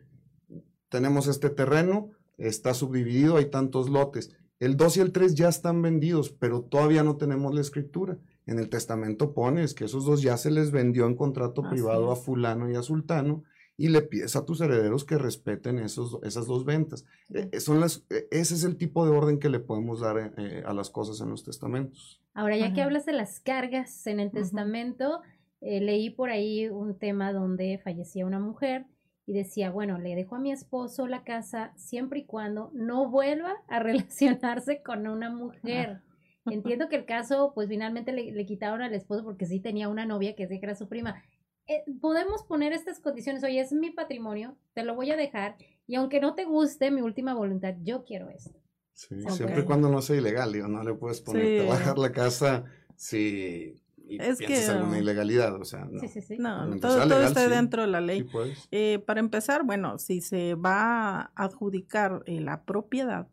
tenemos 0.89 1.27
este 1.27 1.49
terreno, 1.49 2.11
está 2.37 2.73
subdividido, 2.73 3.37
hay 3.37 3.49
tantos 3.49 3.89
lotes, 3.89 4.35
el 4.59 4.77
2 4.77 4.97
y 4.97 4.99
el 5.01 5.11
3 5.11 5.35
ya 5.35 5.49
están 5.49 5.81
vendidos, 5.81 6.31
pero 6.31 6.61
todavía 6.61 7.03
no 7.03 7.17
tenemos 7.17 7.53
la 7.53 7.61
escritura 7.61 8.17
en 8.45 8.59
el 8.59 8.69
testamento 8.69 9.33
pones 9.33 9.73
que 9.73 9.85
esos 9.85 10.05
dos 10.05 10.21
ya 10.21 10.37
se 10.37 10.51
les 10.51 10.71
vendió 10.71 11.05
en 11.05 11.15
contrato 11.15 11.63
privado 11.69 12.11
a 12.11 12.15
fulano 12.15 12.69
y 12.69 12.75
a 12.75 12.81
sultano 12.81 13.43
y 13.77 13.89
le 13.89 14.01
pides 14.01 14.35
a 14.35 14.45
tus 14.45 14.61
herederos 14.61 15.03
que 15.03 15.17
respeten 15.17 15.79
esos, 15.79 16.19
esas 16.23 16.47
dos 16.47 16.63
ventas. 16.63 17.05
E, 17.33 17.59
son 17.59 17.79
las, 17.79 18.05
e, 18.09 18.27
ese 18.31 18.53
es 18.55 18.63
el 18.63 18.77
tipo 18.77 19.05
de 19.05 19.11
orden 19.11 19.39
que 19.39 19.49
le 19.49 19.59
podemos 19.59 19.99
dar 19.99 20.33
eh, 20.37 20.63
a 20.65 20.73
las 20.73 20.89
cosas 20.89 21.19
en 21.21 21.29
los 21.29 21.43
testamentos. 21.43 22.21
Ahora, 22.33 22.57
ya 22.57 22.73
que 22.73 22.81
hablas 22.81 23.05
de 23.05 23.13
las 23.13 23.39
cargas 23.39 24.07
en 24.07 24.19
el 24.19 24.31
testamento, 24.31 25.21
eh, 25.61 25.81
leí 25.81 26.09
por 26.09 26.29
ahí 26.29 26.67
un 26.67 26.97
tema 26.97 27.33
donde 27.33 27.79
fallecía 27.83 28.25
una 28.25 28.39
mujer 28.39 28.85
y 29.25 29.33
decía, 29.33 29.71
bueno, 29.71 29.97
le 29.97 30.15
dejo 30.15 30.35
a 30.35 30.39
mi 30.39 30.51
esposo 30.51 31.07
la 31.07 31.23
casa 31.23 31.73
siempre 31.75 32.19
y 32.19 32.25
cuando 32.25 32.71
no 32.73 33.09
vuelva 33.09 33.55
a 33.67 33.79
relacionarse 33.79 34.81
con 34.83 35.07
una 35.07 35.29
mujer. 35.29 36.01
Entiendo 36.45 36.89
que 36.89 36.95
el 36.95 37.05
caso, 37.05 37.51
pues 37.55 37.69
finalmente 37.69 38.11
le, 38.11 38.45
quitaron 38.45 38.81
al 38.81 38.93
esposo 38.93 39.23
porque 39.23 39.45
sí 39.45 39.59
tenía 39.59 39.89
una 39.89 40.05
novia 40.05 40.35
que 40.35 40.47
sí 40.47 40.59
que 40.59 40.65
era 40.65 40.75
su 40.75 40.87
prima. 40.87 41.23
Eh, 41.67 41.83
podemos 41.99 42.43
poner 42.43 42.73
estas 42.73 42.99
condiciones, 42.99 43.43
oye, 43.43 43.59
es 43.59 43.73
mi 43.73 43.89
patrimonio, 43.89 44.55
te 44.73 44.83
lo 44.83 44.95
voy 44.95 45.11
a 45.11 45.17
dejar 45.17 45.57
y 45.87 45.95
aunque 45.95 46.19
no 46.19 46.35
te 46.35 46.45
guste 46.45 46.91
mi 46.91 47.01
última 47.01 47.33
voluntad, 47.33 47.75
yo 47.81 48.03
quiero 48.03 48.29
esto. 48.29 48.59
Sí, 48.93 49.15
siempre 49.27 49.61
y 49.61 49.65
cuando 49.65 49.89
no 49.89 50.01
sea 50.01 50.15
ilegal, 50.15 50.53
digo, 50.53 50.67
no 50.67 50.83
le 50.83 50.93
puedes 50.93 51.21
poner, 51.21 51.61
te 51.61 51.67
bajar 51.67 51.97
la 51.97 52.11
casa 52.11 52.65
si 52.95 53.81
es 54.07 54.39
que, 54.39 54.65
alguna 54.67 54.99
ilegalidad, 54.99 55.59
o 55.59 55.65
sea, 55.65 55.85
no. 55.85 55.99
Sí, 55.99 56.07
sí, 56.07 56.21
sí. 56.21 56.37
No, 56.37 56.77
todo, 56.79 57.01
está 57.21 57.49
dentro 57.49 57.81
de 57.81 57.87
la 57.87 58.01
ley. 58.01 58.27
Eh, 58.71 58.99
para 59.05 59.19
empezar, 59.19 59.63
bueno, 59.63 59.97
si 59.97 60.21
se 60.21 60.55
va 60.55 61.21
a 61.21 61.31
adjudicar 61.35 62.23
eh, 62.25 62.39
la 62.39 62.63
propiedad, 62.63 63.27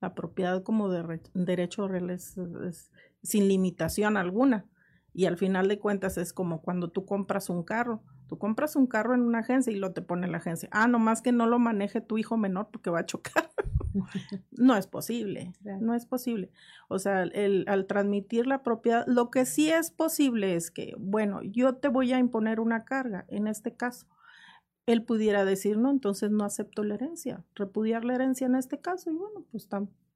la 0.00 0.14
propiedad 0.14 0.62
como 0.62 0.88
de 0.88 1.20
derecho 1.34 1.88
real 1.88 2.10
es, 2.10 2.36
sin 3.22 3.48
limitación 3.48 4.16
alguna. 4.16 4.64
Y 5.12 5.26
al 5.26 5.36
final 5.36 5.68
de 5.68 5.78
cuentas 5.78 6.18
es 6.18 6.32
como 6.32 6.62
cuando 6.62 6.88
tú 6.90 7.04
compras 7.04 7.50
un 7.50 7.64
carro. 7.64 8.02
Tú 8.28 8.38
compras 8.38 8.76
un 8.76 8.86
carro 8.86 9.14
en 9.14 9.22
una 9.22 9.38
agencia 9.38 9.72
y 9.72 9.76
lo 9.76 9.92
te 9.92 10.02
pone 10.02 10.28
la 10.28 10.36
agencia. 10.36 10.68
Ah, 10.70 10.86
nomás 10.86 11.22
que 11.22 11.32
no 11.32 11.46
lo 11.46 11.58
maneje 11.58 12.00
tu 12.00 12.18
hijo 12.18 12.36
menor 12.36 12.68
porque 12.70 12.90
va 12.90 13.00
a 13.00 13.06
chocar. 13.06 13.50
no 14.52 14.76
es 14.76 14.86
posible, 14.86 15.52
no 15.80 15.94
es 15.94 16.06
posible. 16.06 16.50
O 16.88 16.98
sea, 16.98 17.22
el, 17.22 17.64
al 17.68 17.86
transmitir 17.86 18.46
la 18.46 18.62
propiedad, 18.62 19.04
lo 19.06 19.30
que 19.30 19.46
sí 19.46 19.70
es 19.70 19.90
posible 19.90 20.54
es 20.54 20.70
que, 20.70 20.94
bueno, 20.98 21.42
yo 21.42 21.76
te 21.76 21.88
voy 21.88 22.12
a 22.12 22.18
imponer 22.18 22.60
una 22.60 22.84
carga, 22.84 23.24
en 23.28 23.48
este 23.48 23.74
caso. 23.74 24.06
Él 24.88 25.02
pudiera 25.02 25.44
decir, 25.44 25.76
no, 25.76 25.90
entonces 25.90 26.30
no 26.30 26.44
acepto 26.44 26.82
la 26.82 26.94
herencia, 26.94 27.44
repudiar 27.54 28.06
la 28.06 28.14
herencia 28.14 28.46
en 28.46 28.54
este 28.54 28.80
caso, 28.80 29.10
y 29.10 29.14
bueno, 29.14 29.44
pues 29.50 29.68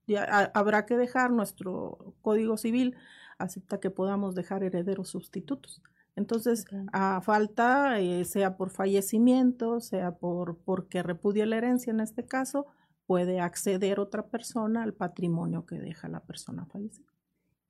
ya 0.06 0.50
habrá 0.54 0.86
que 0.86 0.96
dejar 0.96 1.30
nuestro 1.30 2.14
código 2.22 2.56
civil, 2.56 2.96
acepta 3.36 3.80
que 3.80 3.90
podamos 3.90 4.34
dejar 4.34 4.64
herederos 4.64 5.10
sustitutos. 5.10 5.82
Entonces, 6.16 6.64
a 6.90 7.20
falta, 7.20 8.00
eh, 8.00 8.24
sea 8.24 8.56
por 8.56 8.70
fallecimiento, 8.70 9.80
sea 9.80 10.12
por 10.12 10.56
porque 10.56 11.02
repudia 11.02 11.44
la 11.44 11.58
herencia 11.58 11.90
en 11.90 12.00
este 12.00 12.24
caso, 12.24 12.64
puede 13.06 13.40
acceder 13.40 14.00
otra 14.00 14.26
persona 14.28 14.84
al 14.84 14.94
patrimonio 14.94 15.66
que 15.66 15.78
deja 15.78 16.08
la 16.08 16.20
persona 16.20 16.64
fallecida. 16.64 17.11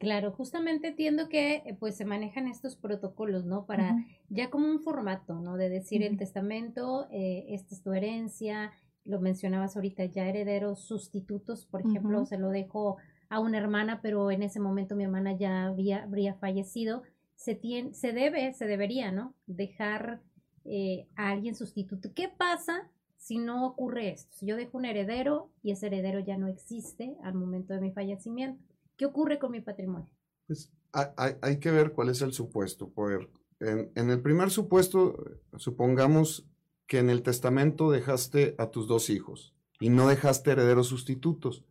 Claro, 0.02 0.32
justamente 0.32 0.88
entiendo 0.88 1.28
que 1.28 1.62
eh, 1.64 1.76
pues 1.78 1.94
se 1.94 2.04
manejan 2.04 2.48
estos 2.48 2.74
protocolos, 2.74 3.44
¿no? 3.44 3.66
Para 3.66 4.04
ya 4.30 4.50
como 4.50 4.66
un 4.66 4.80
formato, 4.80 5.38
¿no? 5.38 5.56
De 5.56 5.68
decir 5.68 6.02
el 6.02 6.16
testamento, 6.16 7.06
eh, 7.12 7.46
esta 7.50 7.72
es 7.72 7.82
tu 7.84 7.92
herencia, 7.92 8.72
lo 9.04 9.20
mencionabas 9.20 9.76
ahorita, 9.76 10.04
ya 10.06 10.26
herederos 10.28 10.80
sustitutos, 10.80 11.66
por 11.66 11.82
ejemplo, 11.82 12.26
se 12.26 12.36
lo 12.36 12.48
dejo 12.48 12.96
a 13.28 13.38
una 13.38 13.58
hermana, 13.58 14.00
pero 14.02 14.32
en 14.32 14.42
ese 14.42 14.58
momento 14.58 14.96
mi 14.96 15.04
hermana 15.04 15.36
ya 15.36 15.66
había, 15.66 16.02
habría 16.02 16.34
fallecido, 16.34 17.04
se, 17.36 17.54
tiene, 17.54 17.94
se 17.94 18.12
debe, 18.12 18.52
se 18.54 18.66
debería, 18.66 19.12
¿no? 19.12 19.36
Dejar 19.46 20.20
eh, 20.64 21.06
a 21.14 21.30
alguien 21.30 21.54
sustituto. 21.54 22.10
¿Qué 22.12 22.28
pasa 22.28 22.90
si 23.18 23.38
no 23.38 23.68
ocurre 23.68 24.10
esto? 24.10 24.34
Si 24.34 24.46
yo 24.46 24.56
dejo 24.56 24.78
un 24.78 24.84
heredero 24.84 25.48
y 25.62 25.70
ese 25.70 25.86
heredero 25.86 26.18
ya 26.18 26.38
no 26.38 26.48
existe 26.48 27.14
al 27.22 27.34
momento 27.34 27.72
de 27.72 27.80
mi 27.80 27.92
fallecimiento, 27.92 28.71
¿qué 29.02 29.06
ocurre 29.06 29.40
con 29.40 29.50
mi 29.50 29.60
patrimonio? 29.60 30.08
Pues 30.46 30.72
hay, 30.92 31.32
hay 31.42 31.58
que 31.58 31.72
ver 31.72 31.92
cuál 31.92 32.08
es 32.08 32.22
el 32.22 32.32
supuesto. 32.32 32.88
Poder. 32.90 33.28
En, 33.58 33.90
en 33.96 34.10
el 34.10 34.22
primer 34.22 34.50
supuesto, 34.50 35.16
supongamos 35.56 36.48
que 36.86 37.00
en 37.00 37.10
el 37.10 37.22
testamento 37.22 37.90
dejaste 37.90 38.54
a 38.58 38.70
tus 38.70 38.86
dos 38.86 39.10
hijos 39.10 39.56
y 39.80 39.88
no 39.88 40.06
dejaste 40.06 40.52
herederos 40.52 40.86
sustitutos. 40.86 41.64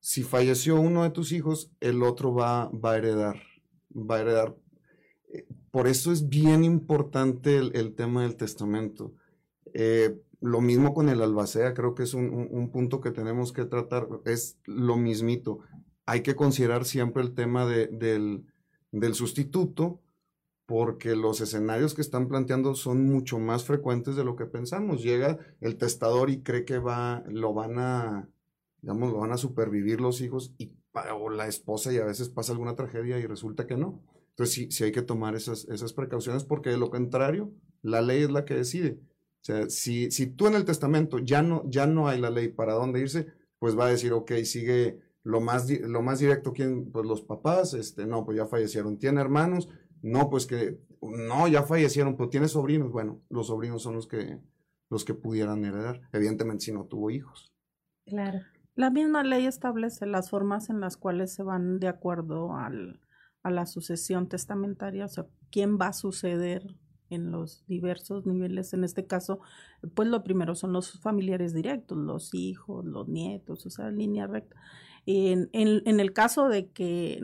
Si 0.00 0.22
falleció 0.22 0.80
uno 0.80 1.02
de 1.02 1.10
tus 1.10 1.32
hijos, 1.32 1.70
el 1.80 2.02
otro 2.02 2.32
va, 2.32 2.70
va 2.70 2.92
a 2.92 2.96
heredar. 2.96 3.36
Va 3.94 4.16
a 4.16 4.20
heredar. 4.22 4.56
Eh, 5.34 5.46
por 5.70 5.86
eso 5.86 6.12
es 6.12 6.30
bien 6.30 6.64
importante 6.64 7.58
el, 7.58 7.72
el 7.76 7.94
tema 7.94 8.22
del 8.22 8.36
testamento. 8.36 9.12
Eh, 9.74 10.18
lo 10.40 10.62
mismo 10.62 10.94
con 10.94 11.10
el 11.10 11.20
albacea, 11.20 11.74
creo 11.74 11.94
que 11.94 12.04
es 12.04 12.14
un, 12.14 12.30
un, 12.30 12.48
un, 12.50 12.70
punto 12.70 13.02
que 13.02 13.10
tenemos 13.10 13.52
que 13.52 13.66
tratar, 13.66 14.08
es 14.24 14.58
lo 14.64 14.96
mismito. 14.96 15.58
Hay 16.10 16.22
que 16.22 16.34
considerar 16.34 16.86
siempre 16.86 17.22
el 17.22 17.36
tema 17.36 17.66
de, 17.66 17.86
del, 17.86 19.14
sustituto, 19.14 20.02
porque 20.66 21.14
los 21.14 21.40
escenarios 21.40 21.94
que 21.94 22.00
están 22.00 22.26
planteando 22.26 22.74
son 22.74 23.06
mucho 23.06 23.38
más 23.38 23.62
frecuentes 23.62 24.16
de 24.16 24.24
lo 24.24 24.34
que 24.34 24.46
pensamos. 24.46 25.04
Llega 25.04 25.38
el 25.60 25.76
testador 25.76 26.28
y 26.28 26.42
cree 26.42 26.64
que 26.64 26.78
va, 26.78 27.22
lo 27.28 27.54
van 27.54 27.78
a, 27.78 28.28
digamos, 28.82 29.12
lo 29.12 29.18
van 29.18 29.30
a 29.30 29.36
supervivir 29.36 30.00
los 30.00 30.20
hijos 30.20 30.52
y, 30.58 30.72
o 31.16 31.30
la 31.30 31.46
esposa 31.46 31.92
y 31.92 31.98
a 31.98 32.04
veces 32.04 32.28
pasa 32.28 32.50
alguna 32.50 32.74
tragedia 32.74 33.20
y 33.20 33.26
resulta 33.26 33.68
que 33.68 33.76
no. 33.76 34.02
Entonces 34.30 34.52
sí, 34.52 34.68
sí 34.72 34.82
hay 34.82 34.90
que 34.90 35.02
tomar 35.02 35.36
esas, 35.36 35.68
esas 35.68 35.92
precauciones 35.92 36.42
porque 36.42 36.70
de 36.70 36.78
lo 36.78 36.90
contrario, 36.90 37.52
la 37.82 38.02
ley 38.02 38.24
es 38.24 38.32
la 38.32 38.44
que 38.44 38.54
decide. 38.56 38.98
O 39.42 39.44
sea, 39.44 39.70
si, 39.70 40.10
si 40.10 40.26
tú 40.26 40.48
en 40.48 40.56
el 40.56 40.64
testamento 40.64 41.20
ya 41.20 41.40
no, 41.40 41.62
ya 41.70 41.86
no 41.86 42.08
hay 42.08 42.20
la 42.20 42.30
ley 42.30 42.48
para 42.48 42.72
dónde 42.72 42.98
irse, 42.98 43.28
pues 43.60 43.78
va 43.78 43.86
a 43.86 43.90
decir, 43.90 44.12
ok, 44.12 44.32
sigue 44.42 45.08
lo 45.22 45.40
más, 45.40 45.68
lo 45.68 46.02
más 46.02 46.18
directo, 46.18 46.52
¿quién? 46.52 46.90
Pues 46.90 47.06
los 47.06 47.22
papás, 47.22 47.74
este, 47.74 48.06
no, 48.06 48.24
pues 48.24 48.38
ya 48.38 48.46
fallecieron. 48.46 48.98
¿Tiene 48.98 49.20
hermanos? 49.20 49.68
No, 50.02 50.30
pues 50.30 50.46
que, 50.46 50.80
no, 51.02 51.48
ya 51.48 51.62
fallecieron, 51.62 52.16
pues 52.16 52.30
tiene 52.30 52.48
sobrinos. 52.48 52.90
Bueno, 52.90 53.22
los 53.28 53.48
sobrinos 53.48 53.82
son 53.82 53.94
los 53.94 54.06
que, 54.06 54.40
los 54.88 55.04
que 55.04 55.14
pudieran 55.14 55.64
heredar, 55.64 56.00
evidentemente 56.12 56.64
si 56.64 56.72
no 56.72 56.86
tuvo 56.86 57.10
hijos. 57.10 57.52
Claro. 58.06 58.40
La 58.74 58.90
misma 58.90 59.22
ley 59.22 59.46
establece 59.46 60.06
las 60.06 60.30
formas 60.30 60.70
en 60.70 60.80
las 60.80 60.96
cuales 60.96 61.34
se 61.34 61.42
van 61.42 61.80
de 61.80 61.88
acuerdo 61.88 62.56
al, 62.56 63.00
a 63.42 63.50
la 63.50 63.66
sucesión 63.66 64.28
testamentaria, 64.28 65.04
o 65.04 65.08
sea, 65.08 65.26
quién 65.50 65.78
va 65.78 65.88
a 65.88 65.92
suceder 65.92 66.76
en 67.10 67.30
los 67.30 67.64
diversos 67.66 68.24
niveles. 68.24 68.72
En 68.72 68.84
este 68.84 69.06
caso, 69.06 69.40
pues 69.94 70.08
lo 70.08 70.22
primero 70.22 70.54
son 70.54 70.72
los 70.72 71.00
familiares 71.00 71.52
directos, 71.52 71.98
los 71.98 72.32
hijos, 72.34 72.84
los 72.84 73.08
nietos, 73.08 73.66
o 73.66 73.70
sea, 73.70 73.90
línea 73.90 74.26
recta. 74.26 74.56
En, 75.06 75.48
el 75.52 76.12
caso 76.12 76.48
de 76.48 76.68
que 76.68 77.20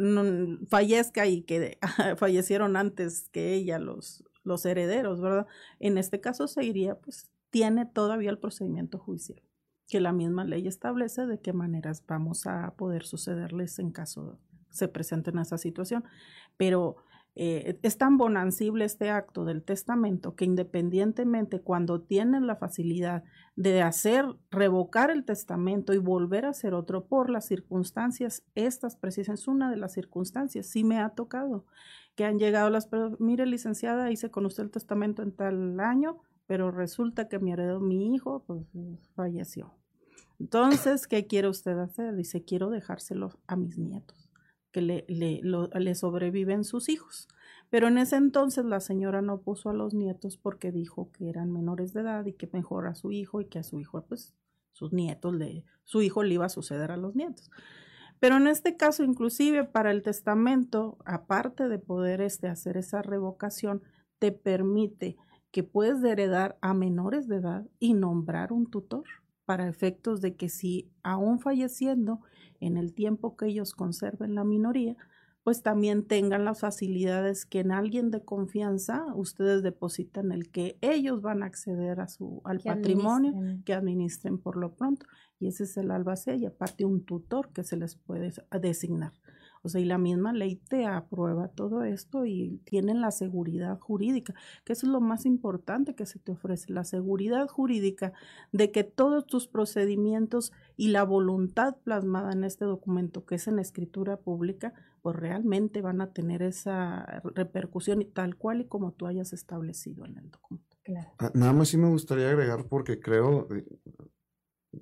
fallezca 0.68 1.26
y 1.26 1.42
que 1.42 1.78
fallecieron 2.16 2.76
antes 2.76 3.28
que 3.30 3.54
ella 3.54 3.78
los, 3.78 4.24
los 4.44 4.64
herederos, 4.64 5.20
¿verdad? 5.20 5.46
En 5.78 5.98
este 5.98 6.20
caso 6.20 6.48
se 6.48 6.64
iría, 6.64 6.98
pues 6.98 7.28
tiene 7.50 7.86
todavía 7.86 8.30
el 8.30 8.38
procedimiento 8.38 8.98
judicial, 8.98 9.42
que 9.88 10.00
la 10.00 10.12
misma 10.12 10.44
ley 10.44 10.66
establece 10.66 11.26
de 11.26 11.40
qué 11.40 11.52
maneras 11.52 12.02
vamos 12.06 12.46
a 12.46 12.74
poder 12.76 13.04
sucederles 13.04 13.78
en 13.78 13.92
caso 13.92 14.38
se 14.76 14.88
presenten 14.88 15.38
esa 15.38 15.58
situación. 15.58 16.04
Pero 16.56 16.96
eh, 17.38 17.78
es 17.82 17.98
tan 17.98 18.16
bonancible 18.16 18.86
este 18.86 19.10
acto 19.10 19.44
del 19.44 19.62
testamento 19.62 20.34
que 20.34 20.46
independientemente 20.46 21.60
cuando 21.60 22.00
tienen 22.00 22.46
la 22.46 22.56
facilidad 22.56 23.24
de 23.56 23.82
hacer, 23.82 24.24
revocar 24.50 25.10
el 25.10 25.26
testamento 25.26 25.92
y 25.92 25.98
volver 25.98 26.46
a 26.46 26.50
hacer 26.50 26.72
otro 26.72 27.04
por 27.04 27.28
las 27.28 27.44
circunstancias, 27.44 28.42
estas 28.54 28.96
precisas 28.96 29.40
es 29.40 29.48
una 29.48 29.70
de 29.70 29.76
las 29.76 29.92
circunstancias, 29.92 30.66
sí 30.66 30.82
me 30.82 30.98
ha 30.98 31.10
tocado, 31.10 31.66
que 32.14 32.24
han 32.24 32.38
llegado 32.38 32.70
las, 32.70 32.88
mire 33.18 33.44
licenciada, 33.44 34.10
hice 34.10 34.30
con 34.30 34.46
usted 34.46 34.62
el 34.62 34.70
testamento 34.70 35.22
en 35.22 35.32
tal 35.32 35.78
año, 35.78 36.22
pero 36.46 36.70
resulta 36.70 37.28
que 37.28 37.38
mi 37.38 37.52
heredó 37.52 37.80
mi 37.80 38.14
hijo, 38.14 38.44
pues 38.46 38.62
falleció. 39.14 39.74
Entonces, 40.40 41.06
¿qué 41.06 41.26
quiere 41.26 41.48
usted 41.48 41.76
hacer? 41.78 42.16
Dice, 42.16 42.44
quiero 42.44 42.70
dejárselo 42.70 43.38
a 43.46 43.56
mis 43.56 43.76
nietos 43.76 44.25
que 44.76 44.82
le, 44.82 45.94
sobreviven 45.94 46.62
sus 46.62 46.90
hijos. 46.90 47.28
Pero 47.70 47.88
en 47.88 47.96
ese 47.96 48.16
entonces 48.16 48.66
la 48.66 48.80
señora 48.80 49.22
no 49.22 49.40
puso 49.40 49.70
a 49.70 49.72
los 49.72 49.94
nietos 49.94 50.36
porque 50.36 50.70
dijo 50.70 51.10
que 51.12 51.30
eran 51.30 51.50
menores 51.50 51.94
de 51.94 52.02
edad 52.02 52.26
y 52.26 52.34
que 52.34 52.46
mejor 52.52 52.86
a 52.86 52.94
su 52.94 53.10
hijo 53.10 53.40
y 53.40 53.46
que 53.46 53.58
a 53.58 53.62
su 53.62 53.80
hijo, 53.80 54.04
pues 54.06 54.34
sus 54.72 54.92
nietos, 54.92 55.34
le, 55.34 55.64
su 55.84 56.02
hijo 56.02 56.22
le 56.22 56.34
iba 56.34 56.44
a 56.44 56.50
suceder 56.50 56.90
a 56.90 56.98
los 56.98 57.16
nietos. 57.16 57.50
Pero 58.20 58.36
en 58.36 58.48
este 58.48 58.76
caso, 58.76 59.02
inclusive 59.02 59.64
para 59.64 59.90
el 59.90 60.02
testamento, 60.02 60.98
aparte 61.06 61.68
de 61.68 61.78
poder 61.78 62.20
este, 62.20 62.48
hacer 62.48 62.76
esa 62.76 63.00
revocación, 63.00 63.82
te 64.18 64.30
permite 64.30 65.16
que 65.52 65.62
puedes 65.62 66.04
heredar 66.04 66.58
a 66.60 66.74
menores 66.74 67.28
de 67.28 67.36
edad 67.36 67.66
y 67.78 67.94
nombrar 67.94 68.52
un 68.52 68.70
tutor 68.70 69.04
para 69.46 69.68
efectos 69.68 70.20
de 70.20 70.36
que 70.36 70.50
si 70.50 70.92
aún 71.02 71.38
falleciendo 71.38 72.20
en 72.60 72.76
el 72.76 72.92
tiempo 72.94 73.36
que 73.36 73.46
ellos 73.46 73.74
conserven 73.74 74.34
la 74.34 74.44
minoría, 74.44 74.96
pues 75.46 75.62
también 75.62 76.04
tengan 76.04 76.44
las 76.44 76.58
facilidades 76.58 77.46
que 77.46 77.60
en 77.60 77.70
alguien 77.70 78.10
de 78.10 78.24
confianza 78.24 79.06
ustedes 79.14 79.62
depositan 79.62 80.32
el 80.32 80.50
que 80.50 80.76
ellos 80.80 81.22
van 81.22 81.44
a 81.44 81.46
acceder 81.46 82.00
a 82.00 82.08
su 82.08 82.40
al 82.44 82.58
que 82.58 82.68
patrimonio 82.68 83.30
administren. 83.30 83.62
que 83.62 83.72
administren 83.72 84.38
por 84.38 84.56
lo 84.56 84.74
pronto 84.74 85.06
y 85.38 85.46
ese 85.46 85.62
es 85.62 85.76
el 85.76 85.92
albacea 85.92 86.34
y 86.34 86.46
aparte 86.46 86.84
un 86.84 87.04
tutor 87.04 87.52
que 87.52 87.62
se 87.62 87.76
les 87.76 87.94
puede 87.94 88.32
designar. 88.60 89.12
O 89.66 89.68
sea, 89.68 89.80
y 89.80 89.84
la 89.84 89.98
misma 89.98 90.32
ley 90.32 90.56
te 90.56 90.86
aprueba 90.86 91.48
todo 91.48 91.82
esto 91.82 92.24
y 92.24 92.60
tienen 92.64 93.00
la 93.00 93.10
seguridad 93.10 93.78
jurídica, 93.80 94.32
que 94.64 94.72
eso 94.72 94.86
es 94.86 94.92
lo 94.92 95.00
más 95.00 95.26
importante 95.26 95.94
que 95.94 96.06
se 96.06 96.20
te 96.20 96.32
ofrece, 96.32 96.72
la 96.72 96.84
seguridad 96.84 97.48
jurídica 97.48 98.12
de 98.52 98.70
que 98.70 98.84
todos 98.84 99.26
tus 99.26 99.48
procedimientos 99.48 100.52
y 100.76 100.88
la 100.88 101.02
voluntad 101.02 101.76
plasmada 101.82 102.32
en 102.32 102.44
este 102.44 102.64
documento, 102.64 103.26
que 103.26 103.34
es 103.34 103.48
en 103.48 103.58
escritura 103.58 104.16
pública, 104.18 104.72
pues 105.02 105.16
realmente 105.16 105.82
van 105.82 106.00
a 106.00 106.12
tener 106.12 106.42
esa 106.42 107.20
repercusión 107.34 108.02
y 108.02 108.06
tal 108.06 108.36
cual 108.36 108.60
y 108.60 108.64
como 108.66 108.92
tú 108.92 109.06
hayas 109.06 109.32
establecido 109.32 110.06
en 110.06 110.18
el 110.18 110.30
documento. 110.30 110.76
Claro. 110.84 111.10
Ah, 111.18 111.32
nada 111.34 111.52
más 111.52 111.68
sí 111.68 111.76
me 111.76 111.88
gustaría 111.88 112.30
agregar 112.30 112.66
porque 112.68 113.00
creo, 113.00 113.48
eh, 113.52 113.66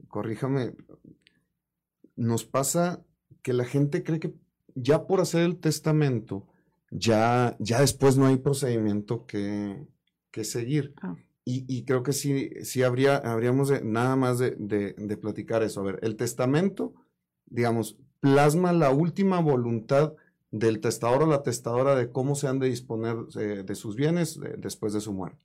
corríjame, 0.08 0.74
nos 2.16 2.44
pasa 2.44 3.02
que 3.42 3.52
la 3.52 3.64
gente 3.64 4.02
cree 4.02 4.20
que 4.20 4.34
ya 4.74 5.06
por 5.06 5.20
hacer 5.20 5.42
el 5.42 5.58
testamento, 5.58 6.46
ya, 6.90 7.56
ya 7.58 7.80
después 7.80 8.16
no 8.16 8.26
hay 8.26 8.36
procedimiento 8.36 9.26
que, 9.26 9.86
que 10.30 10.44
seguir. 10.44 10.94
Ah. 11.02 11.16
Y, 11.46 11.64
y, 11.68 11.84
creo 11.84 12.02
que 12.02 12.14
sí, 12.14 12.50
sí 12.62 12.82
habría, 12.82 13.16
habríamos 13.16 13.68
de, 13.68 13.84
nada 13.84 14.16
más 14.16 14.38
de, 14.38 14.52
de, 14.58 14.94
de, 14.96 15.16
platicar 15.18 15.62
eso. 15.62 15.80
A 15.80 15.84
ver, 15.84 15.98
el 16.02 16.16
testamento, 16.16 16.94
digamos, 17.44 17.98
plasma 18.20 18.72
la 18.72 18.90
última 18.90 19.40
voluntad 19.40 20.14
del 20.50 20.80
testador 20.80 21.24
o 21.24 21.26
la 21.26 21.42
testadora 21.42 21.96
de 21.96 22.10
cómo 22.12 22.36
se 22.36 22.46
han 22.46 22.60
de 22.60 22.68
disponer 22.68 23.16
eh, 23.38 23.64
de 23.66 23.74
sus 23.74 23.96
bienes 23.96 24.36
eh, 24.36 24.54
después 24.56 24.92
de 24.92 25.00
su 25.00 25.12
muerte. 25.12 25.44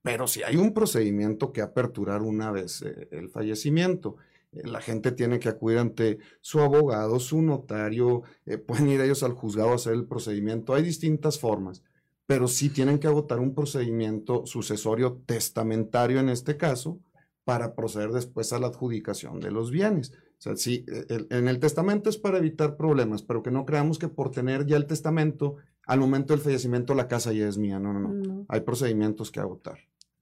Pero 0.00 0.28
si 0.28 0.44
hay 0.44 0.56
un 0.56 0.72
procedimiento 0.72 1.52
que 1.52 1.60
aperturar 1.60 2.22
una 2.22 2.52
vez 2.52 2.82
eh, 2.82 3.08
el 3.10 3.28
fallecimiento, 3.28 4.16
la 4.52 4.80
gente 4.80 5.12
tiene 5.12 5.38
que 5.38 5.48
acudir 5.48 5.78
ante 5.78 6.18
su 6.40 6.60
abogado, 6.60 7.18
su 7.18 7.40
notario, 7.42 8.22
eh, 8.46 8.58
pueden 8.58 8.88
ir 8.88 9.00
ellos 9.00 9.22
al 9.22 9.32
juzgado 9.32 9.70
a 9.70 9.76
hacer 9.76 9.94
el 9.94 10.04
procedimiento. 10.04 10.74
Hay 10.74 10.82
distintas 10.82 11.38
formas, 11.38 11.82
pero 12.26 12.48
sí 12.48 12.68
tienen 12.68 12.98
que 12.98 13.06
agotar 13.06 13.40
un 13.40 13.54
procedimiento 13.54 14.46
sucesorio 14.46 15.22
testamentario 15.26 16.20
en 16.20 16.28
este 16.28 16.56
caso 16.56 17.00
para 17.44 17.74
proceder 17.74 18.10
después 18.10 18.52
a 18.52 18.58
la 18.58 18.68
adjudicación 18.68 19.40
de 19.40 19.50
los 19.50 19.70
bienes. 19.70 20.12
O 20.38 20.42
sea, 20.42 20.56
sí, 20.56 20.84
el, 21.08 21.26
en 21.30 21.48
el 21.48 21.58
testamento 21.58 22.10
es 22.10 22.18
para 22.18 22.38
evitar 22.38 22.76
problemas, 22.76 23.22
pero 23.22 23.42
que 23.42 23.50
no 23.50 23.64
creamos 23.64 23.98
que 23.98 24.08
por 24.08 24.30
tener 24.30 24.66
ya 24.66 24.76
el 24.76 24.86
testamento, 24.86 25.56
al 25.86 26.00
momento 26.00 26.34
del 26.34 26.42
fallecimiento 26.42 26.94
la 26.94 27.08
casa 27.08 27.32
ya 27.32 27.48
es 27.48 27.58
mía. 27.58 27.78
No, 27.78 27.92
no, 27.92 28.00
no. 28.00 28.12
no. 28.12 28.46
Hay 28.48 28.60
procedimientos 28.60 29.30
que 29.30 29.40
agotar. 29.40 29.78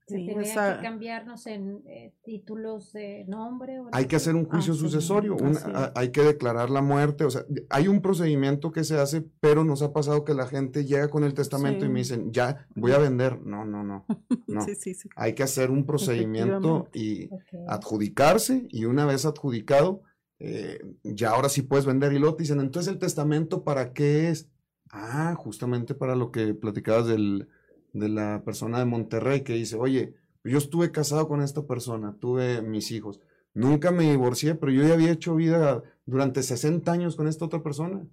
Sí, 0.07 0.29
esa... 0.29 0.77
que 0.77 0.83
cambiarnos 0.83 1.47
en 1.47 1.83
eh, 1.87 2.13
títulos 2.23 2.91
de 2.93 3.25
nombre. 3.27 3.79
O 3.79 3.89
hay 3.91 4.05
que 4.05 4.15
hacer 4.15 4.35
un 4.35 4.45
juicio 4.45 4.73
ah, 4.73 4.77
sucesorio, 4.77 5.37
sí. 5.37 5.43
una, 5.43 5.91
hay 5.95 6.11
que 6.11 6.21
declarar 6.21 6.69
la 6.69 6.81
muerte, 6.81 7.23
o 7.23 7.29
sea, 7.29 7.45
hay 7.69 7.87
un 7.87 8.01
procedimiento 8.01 8.71
que 8.71 8.83
se 8.83 8.99
hace, 8.99 9.21
pero 9.39 9.63
nos 9.63 9.81
ha 9.81 9.93
pasado 9.93 10.25
que 10.25 10.33
la 10.33 10.47
gente 10.47 10.85
llega 10.85 11.09
con 11.09 11.23
el 11.23 11.33
testamento 11.33 11.81
sí. 11.81 11.85
y 11.85 11.89
me 11.89 11.99
dicen, 11.99 12.31
ya, 12.31 12.67
voy 12.75 12.91
a 12.91 12.97
vender. 12.97 13.41
No, 13.41 13.65
no, 13.65 13.83
no, 13.83 14.05
no. 14.47 14.61
sí, 14.61 14.95
hay 15.15 15.33
que 15.33 15.43
hacer 15.43 15.71
un 15.71 15.85
procedimiento 15.85 16.89
y 16.93 17.27
okay. 17.33 17.59
adjudicarse 17.67 18.67
y 18.69 18.85
una 18.85 19.05
vez 19.05 19.25
adjudicado, 19.25 20.01
eh, 20.39 20.79
ya 21.03 21.29
ahora 21.29 21.49
sí 21.49 21.61
puedes 21.61 21.85
vender 21.85 22.13
y 22.13 22.19
lo 22.19 22.33
dicen, 22.33 22.59
entonces 22.59 22.91
el 22.91 22.99
testamento 22.99 23.63
para 23.63 23.93
qué 23.93 24.29
es? 24.29 24.49
Ah, 24.91 25.35
justamente 25.37 25.93
para 25.93 26.15
lo 26.15 26.31
que 26.31 26.53
platicabas 26.53 27.07
del 27.07 27.47
de 27.93 28.09
la 28.09 28.43
persona 28.43 28.79
de 28.79 28.85
Monterrey 28.85 29.41
que 29.41 29.53
dice, 29.53 29.77
oye, 29.77 30.15
Yo 30.43 30.57
estuve 30.57 30.91
casado 30.91 31.27
con 31.27 31.41
esta 31.43 31.67
persona, 31.67 32.15
tuve 32.19 32.63
mis 32.63 32.91
hijos. 32.91 33.19
Nunca 33.53 33.91
me 33.91 34.09
divorcié, 34.09 34.55
pero 34.55 34.71
yo 34.71 34.83
ya 34.83 34.93
había 34.95 35.11
hecho 35.11 35.35
vida 35.35 35.83
durante 36.05 36.41
60 36.41 36.91
años 36.91 37.15
con 37.15 37.27
esta 37.27 37.45
otra 37.45 37.61
persona. 37.61 38.07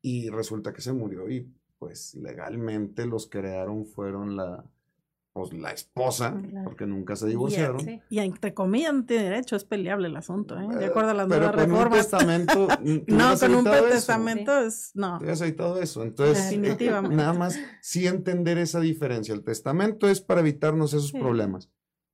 Y 0.00 0.28
resulta 0.30 0.72
que 0.72 0.82
se 0.82 0.92
murió 0.92 1.28
y 1.30 1.52
pues 1.80 2.14
legalmente 2.14 3.06
los 3.06 3.26
que 3.26 3.38
heredaron 3.38 3.86
fueron 3.86 4.36
la, 4.36 4.64
pues, 5.34 5.52
la 5.52 5.72
esposa, 5.72 6.40
porque 6.62 6.86
nunca 6.86 7.16
se 7.16 7.26
divorciaron. 7.26 8.00
Y, 8.08 8.20
entre 8.20 8.54
comillas 8.54 8.94
no 8.94 9.04
tiene 9.04 9.24
derecho, 9.24 9.56
es 9.56 9.64
peleable 9.64 10.06
el 10.06 10.16
asunto, 10.16 10.56
¿eh? 10.56 10.68
De 10.78 10.84
eh, 10.84 10.88
acuerdo 10.88 11.10
a 11.10 11.14
las 11.14 11.26
nuevas 11.26 11.54
reformas. 11.54 11.86
Un 11.86 11.90
testamento, 11.90 12.68
no, 13.08 13.38
con 13.38 13.54
un 13.56 13.64
testamento 13.90 14.56
es, 14.60 14.92
no. 14.94 15.18
Te 15.18 15.52
todo 15.52 15.82
eso. 15.82 16.04
Entonces, 16.04 16.50
Definitivamente. 16.50 17.16
nada 17.16 17.32
más 17.32 17.58
sí 17.82 18.06
entender 18.06 18.58
esa 18.58 18.78
diferencia. 18.78 19.34
El 19.34 19.42
testamento 19.42 20.08
es 20.08 20.20
para 20.20 20.40
evitarnos 20.40 20.94
esos 20.94 21.10
problemas 21.10 21.68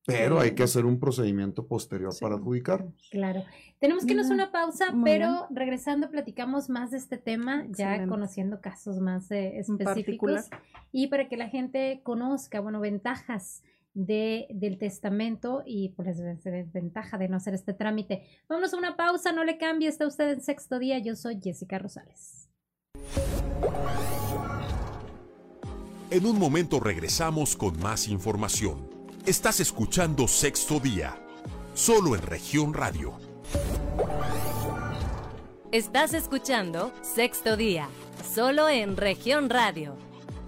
pero 0.07 0.41
hay 0.41 0.55
que 0.55 0.63
hacer 0.63 0.85
un 0.85 0.99
procedimiento 0.99 1.67
posterior 1.67 2.13
para 2.21 2.37
adjudicarnos. 2.37 3.09
Claro. 3.11 3.45
Tenemos 3.79 4.05
que 4.05 4.13
irnos 4.13 4.31
una 4.31 4.51
pausa, 4.51 4.95
pero 5.05 5.47
regresando 5.51 6.11
platicamos 6.11 6.69
más 6.69 6.91
de 6.91 6.99
este 6.99 7.19
tema, 7.19 7.65
ya 7.71 8.07
conociendo 8.07 8.61
casos 8.61 8.99
más 9.01 9.31
eh, 9.31 9.59
específicos 9.59 10.49
y 10.93 11.09
para 11.09 11.29
que 11.29 11.37
la 11.37 11.49
gente 11.49 12.01
conozca, 12.03 12.61
bueno, 12.61 12.81
ventajas 12.81 13.63
de, 13.95 14.47
del 14.51 14.79
testamento 14.79 15.63
y 15.67 15.91
pues 15.91 16.19
desventaja 16.19 17.19
de 17.19 17.29
no 17.29 17.37
hacer 17.37 17.55
este 17.55 17.75
trámite. 17.75 18.25
Vamos 18.49 18.73
a 18.73 18.77
una 18.77 18.97
pausa, 18.97 19.33
no 19.33 19.45
le 19.45 19.59
cambie, 19.59 19.89
está 19.89 20.07
usted 20.07 20.31
en 20.31 20.43
sexto 20.43 20.79
día, 20.79 20.99
yo 20.99 21.17
soy 21.17 21.41
Jessica 21.43 21.79
Rosales. 21.79 22.49
En 26.11 26.27
un 26.27 26.39
momento 26.39 26.81
regresamos 26.81 27.57
con 27.57 27.79
más 27.79 28.09
información. 28.09 29.00
Estás 29.27 29.61
escuchando 29.61 30.27
Sexto 30.27 30.81
Día, 30.81 31.15
solo 31.75 32.17
en 32.17 32.23
región 32.23 32.73
radio. 32.73 33.19
Estás 35.73 36.15
escuchando 36.15 36.91
Sexto 37.03 37.59
Día, 37.59 37.91
solo 38.25 38.71
en 38.71 38.97
región 38.97 39.51
radio. 39.51 39.95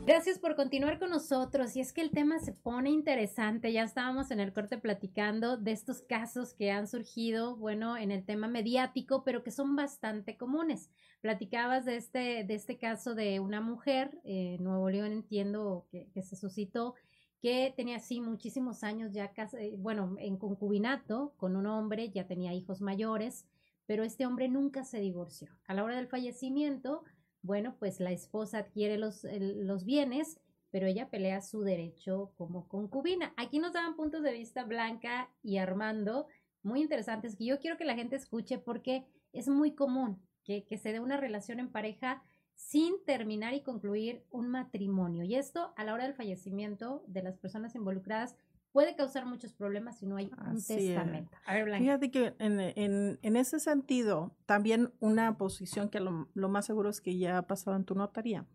Gracias 0.06 0.38
por 0.38 0.56
continuar 0.56 0.98
con 0.98 1.10
nosotros. 1.10 1.76
Y 1.76 1.80
es 1.80 1.92
que 1.92 2.00
el 2.00 2.10
tema 2.10 2.40
se 2.40 2.52
pone 2.52 2.90
interesante. 2.90 3.72
Ya 3.72 3.84
estábamos 3.84 4.30
en 4.30 4.40
el 4.40 4.54
corte 4.54 4.78
platicando 4.78 5.58
de 5.58 5.72
estos 5.72 6.00
casos 6.00 6.54
que 6.54 6.70
han 6.70 6.88
surgido, 6.88 7.56
bueno, 7.56 7.98
en 7.98 8.10
el 8.10 8.24
tema 8.24 8.48
mediático, 8.48 9.22
pero 9.22 9.44
que 9.44 9.50
son 9.50 9.76
bastante 9.76 10.38
comunes. 10.38 10.90
Platicabas 11.20 11.84
de 11.84 11.96
este, 11.96 12.42
de 12.42 12.54
este 12.54 12.78
caso 12.78 13.14
de 13.14 13.38
una 13.38 13.60
mujer, 13.60 14.18
en 14.24 14.54
eh, 14.54 14.58
Nuevo 14.60 14.88
León 14.90 15.12
entiendo 15.12 15.86
que, 15.92 16.08
que 16.12 16.22
se 16.22 16.34
suscitó, 16.34 16.94
que 17.42 17.74
tenía 17.76 17.96
así 17.96 18.20
muchísimos 18.20 18.84
años 18.84 19.10
ya, 19.12 19.32
eh, 19.58 19.74
bueno, 19.76 20.14
en 20.18 20.36
concubinato 20.36 21.34
con 21.36 21.56
un 21.56 21.66
hombre, 21.66 22.08
ya 22.10 22.28
tenía 22.28 22.54
hijos 22.54 22.80
mayores, 22.80 23.48
pero 23.84 24.04
este 24.04 24.26
hombre 24.26 24.48
nunca 24.48 24.84
se 24.84 25.00
divorció. 25.00 25.48
A 25.66 25.74
la 25.74 25.82
hora 25.82 25.96
del 25.96 26.06
fallecimiento, 26.06 27.02
bueno, 27.42 27.74
pues 27.80 27.98
la 27.98 28.12
esposa 28.12 28.58
adquiere 28.58 28.96
los, 28.96 29.26
los 29.40 29.84
bienes, 29.84 30.38
pero 30.70 30.86
ella 30.86 31.10
pelea 31.10 31.42
su 31.42 31.62
derecho 31.62 32.32
como 32.36 32.68
concubina. 32.68 33.34
Aquí 33.36 33.58
nos 33.58 33.72
daban 33.72 33.96
puntos 33.96 34.22
de 34.22 34.32
vista 34.32 34.62
Blanca 34.62 35.28
y 35.42 35.56
Armando 35.56 36.28
muy 36.62 36.80
interesantes 36.80 37.34
que 37.34 37.46
yo 37.46 37.58
quiero 37.58 37.76
que 37.76 37.84
la 37.84 37.96
gente 37.96 38.14
escuche 38.14 38.58
porque 38.58 39.04
es 39.32 39.48
muy 39.48 39.74
común 39.74 40.22
que, 40.44 40.64
que 40.64 40.78
se 40.78 40.92
dé 40.92 41.00
una 41.00 41.16
relación 41.16 41.58
en 41.58 41.72
pareja 41.72 42.22
sin 42.68 43.04
terminar 43.04 43.54
y 43.54 43.62
concluir 43.62 44.24
un 44.30 44.48
matrimonio. 44.48 45.24
Y 45.24 45.34
esto 45.34 45.72
a 45.76 45.84
la 45.84 45.94
hora 45.94 46.04
del 46.04 46.14
fallecimiento 46.14 47.04
de 47.06 47.22
las 47.22 47.36
personas 47.36 47.74
involucradas 47.74 48.36
puede 48.70 48.96
causar 48.96 49.26
muchos 49.26 49.52
problemas 49.52 49.98
si 49.98 50.06
no 50.06 50.16
hay 50.16 50.30
un 50.48 50.64
testamento. 50.64 51.36
A 51.44 51.54
ver, 51.54 51.76
Fíjate 51.76 52.10
que 52.10 52.34
en, 52.38 53.36
ese 53.36 53.60
sentido, 53.60 54.34
también 54.46 54.92
una 55.00 55.36
posición 55.36 55.90
que 55.90 56.00
lo, 56.00 56.28
lo, 56.32 56.48
más 56.48 56.64
seguro 56.64 56.88
es 56.88 57.00
que 57.00 57.18
ya 57.18 57.36
ha 57.36 57.46
pasado 57.46 57.76
en 57.76 57.84
tu 57.84 57.94
notaría, 57.94 58.46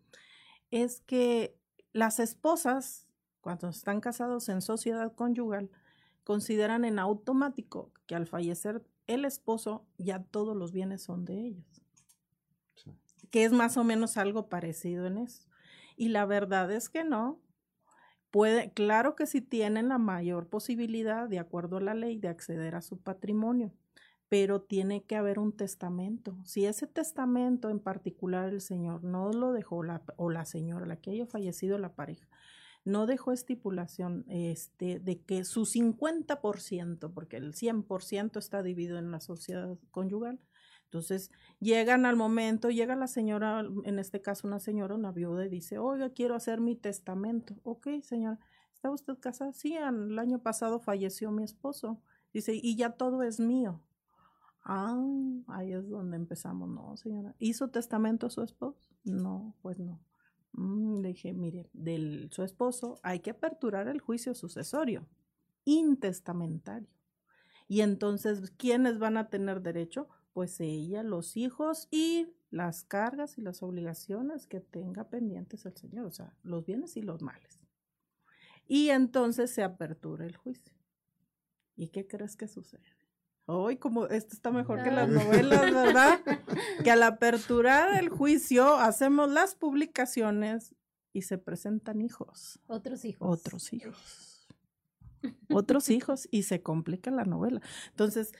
es 0.71 1.01
que 1.01 1.59
las 1.93 2.19
esposas, 2.19 3.07
cuando 3.41 3.69
están 3.69 4.01
casados 4.01 4.49
en 4.49 4.61
sociedad 4.61 5.13
conyugal, 5.13 5.69
consideran 6.23 6.85
en 6.85 6.97
automático 6.97 7.91
que 8.07 8.15
al 8.15 8.25
fallecer 8.25 8.83
el 9.05 9.25
esposo 9.25 9.85
ya 9.97 10.23
todos 10.23 10.55
los 10.55 10.71
bienes 10.71 11.03
son 11.03 11.23
de 11.25 11.45
ellos 11.45 11.86
que 13.31 13.43
es 13.45 13.51
más 13.51 13.77
o 13.77 13.83
menos 13.83 14.17
algo 14.17 14.49
parecido 14.49 15.05
en 15.05 15.17
eso. 15.17 15.47
Y 15.95 16.09
la 16.09 16.25
verdad 16.25 16.71
es 16.71 16.89
que 16.89 17.03
no. 17.03 17.41
Puede, 18.29 18.71
claro 18.73 19.15
que 19.15 19.25
sí 19.25 19.41
tienen 19.41 19.87
la 19.87 19.97
mayor 19.97 20.47
posibilidad, 20.47 21.29
de 21.29 21.39
acuerdo 21.39 21.77
a 21.77 21.81
la 21.81 21.93
ley, 21.93 22.19
de 22.19 22.27
acceder 22.27 22.75
a 22.75 22.81
su 22.81 22.99
patrimonio, 22.99 23.73
pero 24.27 24.61
tiene 24.61 25.03
que 25.03 25.15
haber 25.15 25.39
un 25.39 25.55
testamento. 25.55 26.37
Si 26.43 26.65
ese 26.65 26.87
testamento 26.87 27.69
en 27.69 27.79
particular 27.79 28.49
el 28.49 28.61
señor 28.61 29.03
no 29.03 29.31
lo 29.31 29.53
dejó, 29.53 29.81
la, 29.83 30.03
o 30.17 30.29
la 30.29 30.45
señora, 30.45 30.85
la 30.85 30.97
que 30.97 31.11
haya 31.11 31.25
fallecido 31.25 31.77
la 31.77 31.95
pareja, 31.95 32.27
no 32.87 33.05
dejó 33.05 33.33
estipulación 33.33 34.25
este, 34.29 34.99
de 34.99 35.19
que 35.21 35.43
su 35.43 35.65
50%, 35.65 37.13
porque 37.13 37.37
el 37.37 37.53
100% 37.53 38.37
está 38.37 38.63
dividido 38.63 38.97
en 38.97 39.11
la 39.11 39.19
sociedad 39.19 39.77
conyugal, 39.91 40.39
entonces, 40.87 41.31
llegan 41.59 42.05
al 42.05 42.15
momento, 42.15 42.69
llega 42.69 42.95
la 42.95 43.07
señora, 43.07 43.65
en 43.83 43.99
este 43.99 44.21
caso 44.21 44.47
una 44.47 44.59
señora, 44.59 44.95
una 44.95 45.11
viuda, 45.11 45.45
y 45.45 45.49
dice, 45.49 45.79
oiga, 45.79 46.11
quiero 46.11 46.33
hacer 46.33 46.61
mi 46.61 46.77
testamento. 46.77 47.55
Ok, 47.63 47.87
señora, 48.03 48.39
¿está 48.73 48.89
usted 48.89 49.17
casada? 49.19 49.51
Sí, 49.51 49.75
el 49.75 50.17
año 50.17 50.39
pasado 50.39 50.79
falleció 50.79 51.29
mi 51.31 51.43
esposo. 51.43 52.01
Dice, 52.33 52.53
y 52.55 52.77
ya 52.77 52.91
todo 52.91 53.21
es 53.23 53.39
mío. 53.41 53.81
Ah, 54.63 54.97
ahí 55.47 55.73
es 55.73 55.89
donde 55.89 56.15
empezamos. 56.15 56.69
No, 56.69 56.95
señora. 56.95 57.35
¿Hizo 57.37 57.69
testamento 57.69 58.29
su 58.29 58.41
esposo? 58.41 58.89
No, 59.03 59.55
pues 59.61 59.79
no. 59.79 59.99
Mm, 60.53 61.01
le 61.01 61.09
dije, 61.09 61.33
mire, 61.33 61.69
del 61.73 62.29
su 62.31 62.43
esposo 62.43 62.99
hay 63.03 63.19
que 63.19 63.31
aperturar 63.31 63.89
el 63.89 63.99
juicio 63.99 64.33
sucesorio, 64.33 65.05
intestamentario. 65.65 66.89
Y 67.67 67.81
entonces, 67.81 68.51
¿quiénes 68.51 68.99
van 68.99 69.17
a 69.17 69.29
tener 69.29 69.61
derecho? 69.61 70.07
Pues 70.37 70.59
ella, 70.59 71.01
los 71.01 71.35
hijos 71.35 71.87
y 71.89 72.27
las 72.51 72.83
cargas 72.83 73.39
y 73.39 73.41
las 73.41 73.63
obligaciones 73.63 74.45
que 74.45 74.59
tenga 74.59 75.09
pendientes 75.09 75.65
el 75.65 75.75
Señor, 75.75 76.05
o 76.05 76.11
sea, 76.11 76.37
los 76.43 76.63
bienes 76.63 76.95
y 76.95 77.01
los 77.01 77.23
males. 77.23 77.59
Y 78.67 78.89
entonces 78.89 79.49
se 79.49 79.63
apertura 79.63 80.27
el 80.27 80.35
juicio. 80.35 80.75
¿Y 81.75 81.87
qué 81.87 82.05
crees 82.05 82.35
que 82.35 82.47
sucede? 82.47 82.85
Hoy, 83.47 83.77
como 83.77 84.05
esto 84.05 84.35
está 84.35 84.51
mejor 84.51 84.83
que 84.83 84.91
las 84.91 85.09
novelas, 85.09 85.73
¿verdad? 85.73 86.19
que 86.83 86.91
al 86.91 87.01
aperturar 87.01 87.97
el 87.97 88.09
juicio 88.09 88.75
hacemos 88.75 89.31
las 89.31 89.55
publicaciones 89.55 90.75
y 91.13 91.23
se 91.23 91.39
presentan 91.39 91.99
hijos. 91.99 92.59
Otros 92.67 93.05
hijos. 93.05 93.27
Otros 93.27 93.73
hijos. 93.73 94.47
Otros 95.49 95.89
hijos 95.89 96.27
y 96.29 96.43
se 96.43 96.61
complica 96.61 97.09
la 97.09 97.25
novela. 97.25 97.59
Entonces, 97.89 98.33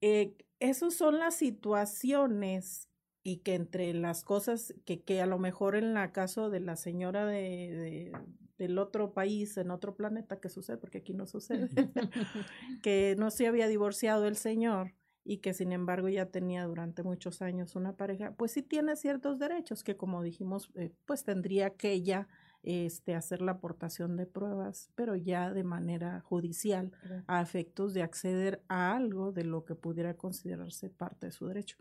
eh, 0.00 0.34
esas 0.62 0.94
son 0.94 1.18
las 1.18 1.34
situaciones 1.34 2.88
y 3.24 3.38
que 3.38 3.54
entre 3.54 3.92
las 3.94 4.24
cosas 4.24 4.74
que, 4.84 5.02
que 5.02 5.20
a 5.20 5.26
lo 5.26 5.38
mejor 5.38 5.74
en 5.76 5.92
la 5.92 6.12
caso 6.12 6.50
de 6.50 6.60
la 6.60 6.76
señora 6.76 7.26
de, 7.26 8.12
del 8.58 8.78
otro 8.78 9.12
país, 9.12 9.56
en 9.56 9.70
otro 9.72 9.96
planeta 9.96 10.40
que 10.40 10.48
sucede, 10.48 10.76
porque 10.76 10.98
aquí 10.98 11.14
no 11.14 11.26
sucede, 11.26 11.68
que 12.82 13.16
no 13.18 13.30
se 13.30 13.48
había 13.48 13.66
divorciado 13.66 14.26
el 14.26 14.36
señor 14.36 14.94
y 15.24 15.38
que 15.38 15.52
sin 15.52 15.72
embargo 15.72 16.08
ya 16.08 16.26
tenía 16.26 16.64
durante 16.64 17.02
muchos 17.02 17.42
años 17.42 17.74
una 17.74 17.96
pareja, 17.96 18.34
pues 18.36 18.52
sí 18.52 18.62
tiene 18.62 18.94
ciertos 18.96 19.38
derechos 19.40 19.82
que 19.82 19.96
como 19.96 20.22
dijimos, 20.22 20.70
eh, 20.74 20.92
pues 21.06 21.24
tendría 21.24 21.70
que 21.70 21.92
ella 21.92 22.28
este, 22.62 23.14
hacer 23.14 23.42
la 23.42 23.52
aportación 23.52 24.16
de 24.16 24.26
pruebas, 24.26 24.90
pero 24.94 25.16
ya 25.16 25.52
de 25.52 25.64
manera 25.64 26.20
judicial, 26.20 26.92
a 27.26 27.42
efectos 27.42 27.94
de 27.94 28.02
acceder 28.02 28.62
a 28.68 28.94
algo 28.94 29.32
de 29.32 29.44
lo 29.44 29.64
que 29.64 29.74
pudiera 29.74 30.16
considerarse 30.16 30.88
parte 30.90 31.26
de 31.26 31.32
su 31.32 31.46
derecho. 31.46 31.76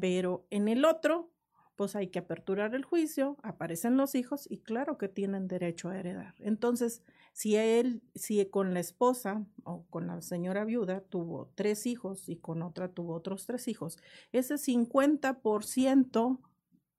Pero 0.00 0.46
en 0.50 0.68
el 0.68 0.84
otro, 0.84 1.30
pues 1.76 1.96
hay 1.96 2.08
que 2.08 2.18
aperturar 2.18 2.74
el 2.74 2.84
juicio, 2.84 3.36
aparecen 3.42 3.96
los 3.96 4.14
hijos 4.14 4.46
y 4.50 4.58
claro 4.58 4.98
que 4.98 5.08
tienen 5.08 5.48
derecho 5.48 5.88
a 5.88 5.98
heredar. 5.98 6.34
Entonces, 6.38 7.02
si 7.32 7.56
él, 7.56 8.02
si 8.14 8.44
con 8.46 8.74
la 8.74 8.80
esposa 8.80 9.44
o 9.64 9.84
con 9.88 10.06
la 10.06 10.20
señora 10.20 10.64
viuda 10.64 11.00
tuvo 11.00 11.50
tres 11.54 11.86
hijos 11.86 12.28
y 12.28 12.36
con 12.36 12.62
otra 12.62 12.88
tuvo 12.88 13.14
otros 13.14 13.46
tres 13.46 13.68
hijos, 13.68 13.98
ese 14.32 14.54
50% 14.54 16.38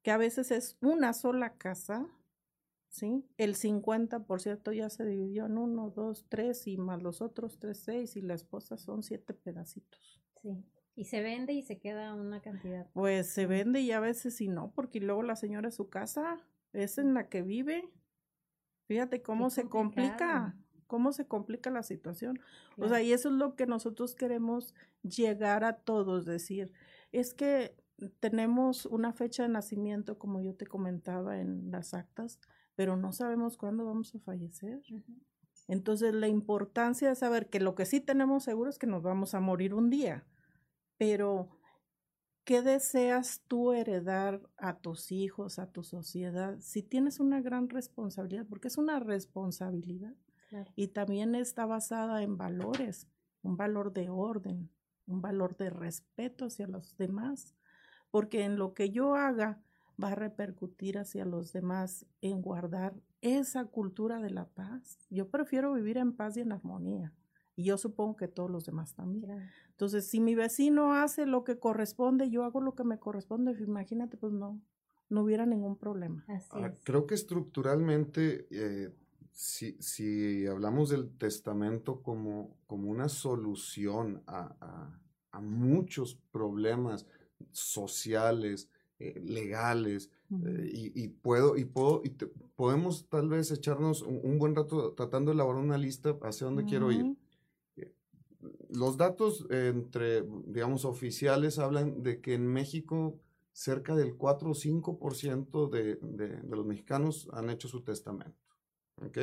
que 0.02 0.12
a 0.12 0.18
veces 0.18 0.52
es 0.52 0.78
una 0.82 1.14
sola 1.14 1.54
casa, 1.54 2.06
¿sí? 2.94 3.26
El 3.38 3.56
50% 3.56 4.72
ya 4.72 4.90
se 4.90 5.04
dividió 5.04 5.48
en 5.48 5.58
uno, 5.58 5.90
dos, 5.90 6.28
tres 6.30 6.68
y 6.68 6.78
más 6.78 7.02
los 7.02 7.22
otros 7.22 7.58
tres, 7.58 7.80
seis 7.80 8.16
y 8.16 8.22
la 8.22 8.36
esposa 8.36 8.78
son 8.78 9.02
siete 9.02 9.34
pedacitos. 9.34 10.22
Sí. 10.42 10.64
Y 10.96 11.06
se 11.06 11.22
vende 11.22 11.54
y 11.54 11.64
se 11.64 11.80
queda 11.80 12.14
una 12.14 12.40
cantidad. 12.40 12.88
Pues 12.94 13.28
se 13.28 13.48
vende 13.48 13.82
y 13.82 13.92
a 13.92 14.00
veces 14.00 14.36
sí 14.36 14.48
no, 14.48 14.72
porque 14.76 15.00
luego 15.00 15.24
la 15.24 15.36
señora 15.36 15.72
su 15.72 15.90
casa 15.90 16.38
es 16.72 17.00
en 17.00 17.16
la 17.16 17.30
que 17.30 17.42
vive. 17.42 17.90
Fíjate 18.86 19.24
cómo 19.24 19.50
se 19.50 19.68
complica. 19.68 20.56
cómo 20.86 21.14
se 21.14 21.26
complica 21.26 21.72
la 21.72 21.82
situación. 21.82 22.40
O 22.78 22.88
sea, 22.88 23.02
y 23.02 23.12
eso 23.12 23.30
es 23.30 23.36
lo 23.36 23.56
que 23.56 23.66
nosotros 23.66 24.14
queremos 24.14 24.76
llegar 25.02 25.64
a 25.64 25.78
todos, 25.78 26.26
decir, 26.26 26.72
es 27.12 27.34
que 27.34 27.76
tenemos 28.20 28.86
una 28.86 29.14
fecha 29.14 29.44
de 29.44 29.50
nacimiento, 29.50 30.20
como 30.20 30.42
yo 30.42 30.54
te 30.54 30.68
comentaba 30.68 31.40
en 31.40 31.72
las 31.72 31.96
actas, 31.96 32.40
pero 32.76 32.96
no 32.98 33.12
sabemos 33.12 33.58
cuándo 33.58 33.86
vamos 33.86 34.14
a 34.16 34.20
fallecer. 34.20 34.82
Entonces, 35.68 36.14
la 36.14 36.28
importancia 36.28 37.10
de 37.10 37.16
saber 37.16 37.50
que 37.50 37.60
lo 37.60 37.76
que 37.76 37.86
sí 37.86 38.02
tenemos 38.02 38.44
seguro 38.44 38.70
es 38.70 38.78
que 38.78 38.88
nos 38.88 39.04
vamos 39.04 39.34
a 39.34 39.40
morir 39.40 39.74
un 39.74 39.90
día, 39.90 40.26
pero 40.98 41.50
¿qué 42.44 42.62
deseas 42.62 43.44
tú 43.48 43.72
heredar 43.72 44.42
a 44.58 44.78
tus 44.80 45.12
hijos, 45.12 45.60
a 45.60 45.72
tu 45.72 45.84
sociedad? 45.84 46.58
Si 46.60 46.84
tienes 46.84 47.20
una 47.20 47.42
gran 47.42 47.70
responsabilidad, 47.70 48.46
porque 48.48 48.68
es 48.68 48.78
una 48.78 49.00
responsabilidad 49.00 50.16
y 50.76 50.90
también 50.90 51.34
está 51.34 51.66
basada 51.66 52.22
en 52.22 52.38
valores, 52.38 53.08
un 53.42 53.58
valor 53.58 53.92
de 53.94 54.10
orden, 54.10 54.70
un 55.08 55.22
valor 55.22 55.58
de 55.58 55.70
respeto 55.70 56.46
hacia 56.46 56.68
los 56.68 56.96
demás, 56.98 57.56
porque 58.12 58.44
en 58.44 58.58
lo 58.58 58.74
que 58.74 58.92
yo 58.92 59.16
haga 59.16 59.62
va 60.04 60.12
a 60.12 60.16
repercutir 60.16 60.98
hacia 60.98 61.24
los 61.24 61.54
demás 61.54 62.06
en 62.22 62.42
guardar 62.42 62.94
esa 63.22 63.66
cultura 63.66 64.20
de 64.20 64.32
la 64.32 64.46
paz. 64.46 65.00
Yo 65.10 65.30
prefiero 65.30 65.74
vivir 65.74 65.98
en 65.98 66.14
paz 66.14 66.36
y 66.36 66.42
en 66.42 66.52
armonía. 66.52 67.14
Y 67.56 67.66
yo 67.66 67.78
supongo 67.78 68.18
que 68.18 68.28
todos 68.28 68.50
los 68.50 68.66
demás 68.66 68.96
también. 68.96 69.50
Entonces, 69.70 70.08
si 70.08 70.20
mi 70.20 70.36
vecino 70.36 70.94
hace 70.94 71.26
lo 71.26 71.44
que 71.44 71.60
corresponde, 71.60 72.30
yo 72.30 72.44
hago 72.44 72.62
lo 72.62 72.76
que 72.76 72.84
me 72.84 73.00
corresponde, 73.00 73.56
imagínate, 73.64 74.18
pues 74.18 74.34
no, 74.34 74.60
no 75.10 75.24
hubiera 75.24 75.46
ningún 75.46 75.78
problema. 75.78 76.26
Ah, 76.52 76.72
creo 76.84 77.06
que 77.06 77.16
estructuralmente, 77.16 78.48
eh, 78.50 78.92
si, 79.32 79.78
si, 79.80 80.46
hablamos 80.48 80.90
del 80.90 81.16
testamento 81.18 82.02
como, 82.02 82.58
como 82.66 82.90
una 82.90 83.08
solución 83.08 84.24
a, 84.28 85.00
a, 85.32 85.42
muchos 85.42 86.16
problemas 86.32 87.08
sociales, 87.52 88.70
eh, 89.00 89.20
legales, 89.24 90.10
eh, 90.46 90.70
y, 90.72 91.08
puedo, 91.10 91.58
y 91.58 91.66
puedo, 91.66 92.02
y 92.04 92.10
podemos 92.56 93.08
tal 93.10 93.30
vez 93.30 93.52
echarnos 93.52 94.02
un, 94.02 94.40
buen 94.40 94.56
rato 94.56 94.94
tratando 94.94 95.32
de 95.32 95.36
elaborar 95.36 95.64
una 95.64 95.78
lista 95.78 96.18
hacia 96.24 96.46
dónde 96.46 96.66
quiero 96.66 96.92
ir 96.92 97.16
los 98.70 98.98
datos 98.98 99.46
entre, 99.50 100.24
digamos, 100.46 100.86
oficiales 100.86 101.60
hablan 101.60 102.04
de 102.04 102.22
que 102.22 102.34
en 102.34 102.48
México 102.48 103.20
cerca 103.52 103.96
del 103.96 104.16
4 104.16 104.50
o 104.50 104.54
5% 104.54 105.70
de, 105.70 105.96
de, 105.96 106.28
de 106.42 106.56
los 106.56 106.66
mexicanos 106.66 107.30
han 107.34 107.50
hecho 107.50 107.68
su 107.68 107.84
testamento. 107.84 108.38
¿Ok? 109.06 109.20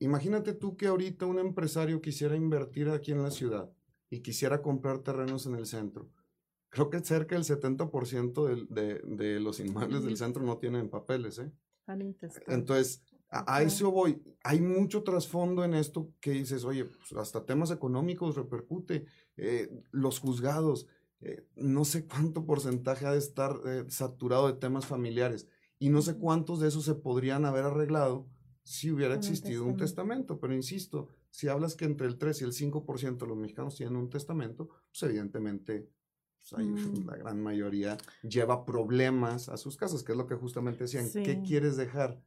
Imagínate 0.00 0.52
tú 0.54 0.76
que 0.76 0.86
ahorita 0.86 1.26
un 1.26 1.38
empresario 1.38 2.00
quisiera 2.00 2.36
invertir 2.36 2.88
aquí 2.90 3.12
en 3.12 3.22
la 3.22 3.30
ciudad 3.30 3.70
y 4.10 4.20
quisiera 4.20 4.62
comprar 4.62 4.98
terrenos 5.00 5.46
en 5.46 5.54
el 5.56 5.66
centro. 5.66 6.08
Creo 6.70 6.90
que 6.90 7.00
cerca 7.00 7.34
del 7.34 7.44
70% 7.44 8.68
de, 8.68 9.00
de, 9.04 9.40
los 9.40 9.58
inmuebles 9.60 10.04
del 10.04 10.16
centro 10.16 10.42
no 10.42 10.58
tienen 10.58 10.90
papeles, 10.90 11.38
¿eh? 11.38 11.50
Entonces, 12.46 13.02
a, 13.30 13.62
eso 13.62 13.90
voy. 13.90 14.22
Hay 14.42 14.60
mucho 14.60 15.02
trasfondo 15.02 15.64
en 15.64 15.74
esto 15.74 16.12
que 16.20 16.32
dices, 16.32 16.64
oye, 16.64 16.84
pues, 16.84 17.12
hasta 17.12 17.44
temas 17.44 17.70
económicos 17.70 18.36
repercute. 18.36 19.06
Eh, 19.36 19.70
los 19.90 20.18
juzgados, 20.18 20.86
eh, 21.20 21.46
no 21.56 21.84
sé 21.84 22.06
cuánto 22.06 22.44
porcentaje 22.44 23.06
ha 23.06 23.12
de 23.12 23.18
estar 23.18 23.60
eh, 23.66 23.84
saturado 23.88 24.46
de 24.46 24.58
temas 24.58 24.86
familiares 24.86 25.48
y 25.78 25.90
no 25.90 26.02
sé 26.02 26.16
cuántos 26.16 26.60
de 26.60 26.68
esos 26.68 26.84
se 26.84 26.94
podrían 26.94 27.44
haber 27.44 27.64
arreglado 27.64 28.28
si 28.64 28.90
hubiera 28.90 29.14
existido 29.14 29.64
un 29.64 29.76
testamento. 29.76 30.38
Pero 30.38 30.54
insisto, 30.54 31.08
si 31.30 31.48
hablas 31.48 31.74
que 31.74 31.84
entre 31.84 32.06
el 32.06 32.18
3 32.18 32.42
y 32.42 32.44
el 32.44 32.52
5% 32.52 33.18
de 33.18 33.26
los 33.26 33.36
mexicanos 33.36 33.76
tienen 33.76 33.96
un 33.96 34.10
testamento, 34.10 34.68
pues 34.90 35.02
evidentemente 35.02 35.88
pues, 36.50 36.52
mm. 37.02 37.06
la 37.06 37.16
gran 37.16 37.42
mayoría 37.42 37.96
lleva 38.22 38.64
problemas 38.64 39.48
a 39.48 39.56
sus 39.56 39.76
casas, 39.76 40.02
que 40.02 40.12
es 40.12 40.18
lo 40.18 40.26
que 40.26 40.34
justamente 40.34 40.84
decían, 40.84 41.08
¿qué 41.12 41.42
quieres 41.42 41.76
dejar? 41.76 42.22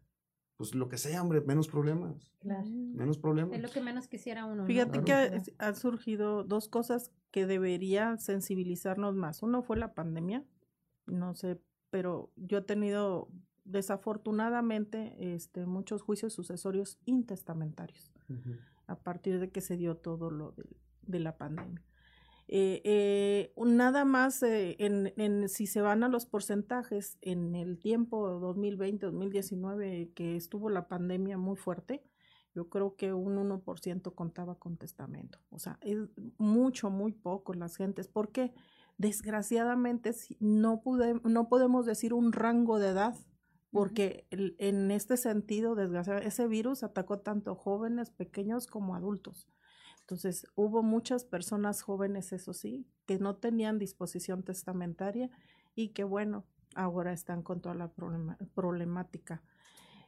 pues 0.61 0.75
lo 0.75 0.89
que 0.89 0.99
sea, 0.99 1.23
hombre, 1.23 1.41
menos 1.41 1.67
problemas. 1.67 2.31
Claro. 2.37 2.69
Menos 2.69 3.17
problemas. 3.17 3.55
Es 3.55 3.63
lo 3.63 3.71
que 3.71 3.81
menos 3.81 4.07
quisiera 4.07 4.45
uno. 4.45 4.67
Fíjate 4.67 5.03
que 5.03 5.41
han 5.57 5.75
surgido 5.75 6.43
dos 6.43 6.67
cosas 6.67 7.11
que 7.31 7.47
deberían 7.47 8.19
sensibilizarnos 8.19 9.15
más. 9.15 9.41
Uno 9.41 9.63
fue 9.63 9.77
la 9.77 9.95
pandemia, 9.95 10.45
no 11.07 11.33
sé, 11.33 11.59
pero 11.89 12.31
yo 12.35 12.59
he 12.59 12.61
tenido 12.61 13.27
desafortunadamente 13.63 15.33
este, 15.33 15.65
muchos 15.65 16.03
juicios 16.03 16.33
sucesorios 16.33 16.99
intestamentarios 17.05 18.13
a 18.85 18.99
partir 18.99 19.39
de 19.39 19.49
que 19.49 19.61
se 19.61 19.77
dio 19.77 19.97
todo 19.97 20.29
lo 20.29 20.53
de 21.01 21.19
la 21.21 21.39
pandemia. 21.39 21.81
Eh, 22.53 22.81
eh, 22.83 23.53
nada 23.65 24.03
más 24.03 24.43
eh, 24.43 24.75
en, 24.77 25.47
si 25.47 25.67
se 25.67 25.79
van 25.79 26.03
a 26.03 26.09
los 26.09 26.25
porcentajes 26.25 27.17
en 27.21 27.55
el 27.55 27.79
tiempo 27.79 28.27
2020-2019 28.41 30.13
que 30.13 30.35
estuvo 30.35 30.69
la 30.69 30.89
pandemia 30.89 31.37
muy 31.37 31.55
fuerte, 31.55 32.03
yo 32.53 32.67
creo 32.67 32.97
que 32.97 33.13
un 33.13 33.37
1% 33.37 34.13
contaba 34.15 34.55
con 34.55 34.75
testamento. 34.75 35.39
O 35.49 35.59
sea, 35.59 35.79
es 35.79 35.99
mucho, 36.37 36.89
muy 36.89 37.13
poco 37.13 37.53
las 37.53 37.77
gentes, 37.77 38.09
porque 38.09 38.51
desgraciadamente 38.97 40.13
no, 40.41 40.81
pude, 40.81 41.21
no 41.23 41.47
podemos 41.47 41.85
decir 41.85 42.13
un 42.13 42.33
rango 42.33 42.79
de 42.79 42.89
edad, 42.89 43.15
porque 43.71 44.27
en 44.29 44.91
este 44.91 45.15
sentido, 45.15 45.75
desgraciadamente, 45.75 46.27
ese 46.27 46.47
virus 46.47 46.83
atacó 46.83 47.19
tanto 47.19 47.55
jóvenes, 47.55 48.09
pequeños 48.09 48.67
como 48.67 48.95
adultos. 48.95 49.47
Entonces, 50.11 50.45
hubo 50.55 50.83
muchas 50.83 51.23
personas 51.23 51.83
jóvenes, 51.83 52.33
eso 52.33 52.51
sí, 52.51 52.85
que 53.05 53.17
no 53.17 53.37
tenían 53.37 53.79
disposición 53.79 54.43
testamentaria 54.43 55.29
y 55.73 55.93
que, 55.93 56.03
bueno, 56.03 56.43
ahora 56.75 57.13
están 57.13 57.43
con 57.43 57.61
toda 57.61 57.75
la 57.75 57.93
problemática. 58.53 59.41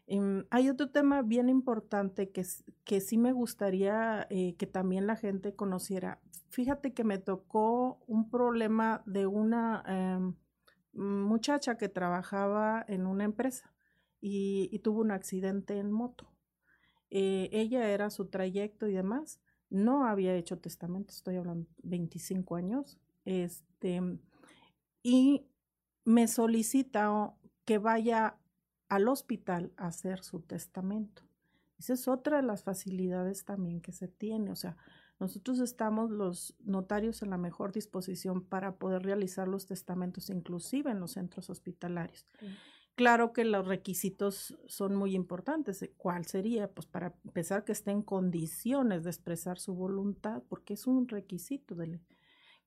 Em, 0.05 0.43
hay 0.49 0.67
otro 0.67 0.89
tema 0.89 1.21
bien 1.21 1.47
importante 1.47 2.31
que, 2.31 2.45
que 2.83 2.99
sí 2.99 3.17
me 3.17 3.31
gustaría 3.31 4.27
eh, 4.29 4.57
que 4.57 4.67
también 4.67 5.07
la 5.07 5.15
gente 5.15 5.55
conociera. 5.55 6.19
Fíjate 6.49 6.93
que 6.93 7.05
me 7.05 7.17
tocó 7.17 8.03
un 8.05 8.29
problema 8.29 9.03
de 9.05 9.25
una 9.25 9.83
em, 9.87 10.35
muchacha 10.91 11.77
que 11.77 11.87
trabajaba 11.87 12.83
en 12.89 13.05
una 13.05 13.23
empresa 13.23 13.73
y, 14.19 14.77
tuvo 14.79 14.99
un 14.99 15.11
accidente 15.11 15.77
en 15.77 15.93
moto. 15.93 16.29
Eh, 17.09 17.47
ella 17.53 17.89
era 17.89 18.09
su 18.09 18.25
trayecto 18.25 18.89
y 18.89 18.91
demás 18.91 19.39
no 19.73 20.05
había 20.05 20.35
hecho 20.35 20.59
testamento, 20.59 21.11
estoy 21.11 21.35
hablando 21.35 21.67
25 21.81 22.55
años, 22.55 22.99
este, 23.25 24.01
y 25.01 25.47
me 26.05 26.27
solicita 26.27 27.33
que 27.65 27.79
vaya 27.79 28.37
al 28.87 29.07
hospital 29.07 29.73
a 29.75 29.87
hacer 29.87 30.23
su 30.23 30.41
testamento. 30.41 31.23
Esa 31.79 31.93
es 31.93 32.07
otra 32.07 32.37
de 32.37 32.43
las 32.43 32.63
facilidades 32.63 33.45
también 33.45 33.81
que 33.81 33.93
se 33.93 34.07
tiene, 34.07 34.51
o 34.51 34.55
sea, 34.55 34.77
nosotros 35.19 35.59
estamos 35.59 36.11
los 36.11 36.55
notarios 36.63 37.21
en 37.23 37.29
la 37.29 37.37
mejor 37.37 37.71
disposición 37.71 38.43
para 38.43 38.75
poder 38.75 39.03
realizar 39.03 39.47
los 39.47 39.65
testamentos, 39.65 40.29
inclusive 40.29 40.91
en 40.91 40.99
los 40.99 41.13
centros 41.13 41.49
hospitalarios. 41.49 42.27
Claro 42.95 43.33
que 43.33 43.43
los 43.43 43.67
requisitos 43.67 44.55
son 44.67 44.95
muy 44.95 45.15
importantes. 45.15 45.81
Eh, 45.81 45.93
¿Cuál 45.97 46.25
sería? 46.25 46.69
Pues 46.69 46.85
para 46.85 47.13
empezar 47.25 47.65
que 47.65 47.71
esté 47.71 47.91
en 47.91 48.03
condiciones 48.03 49.03
de 49.03 49.09
expresar 49.09 49.57
su 49.57 49.73
voluntad, 49.73 50.43
porque 50.47 50.75
es 50.75 50.85
un 50.85 51.07
requisito 51.07 51.73
de 51.75 51.99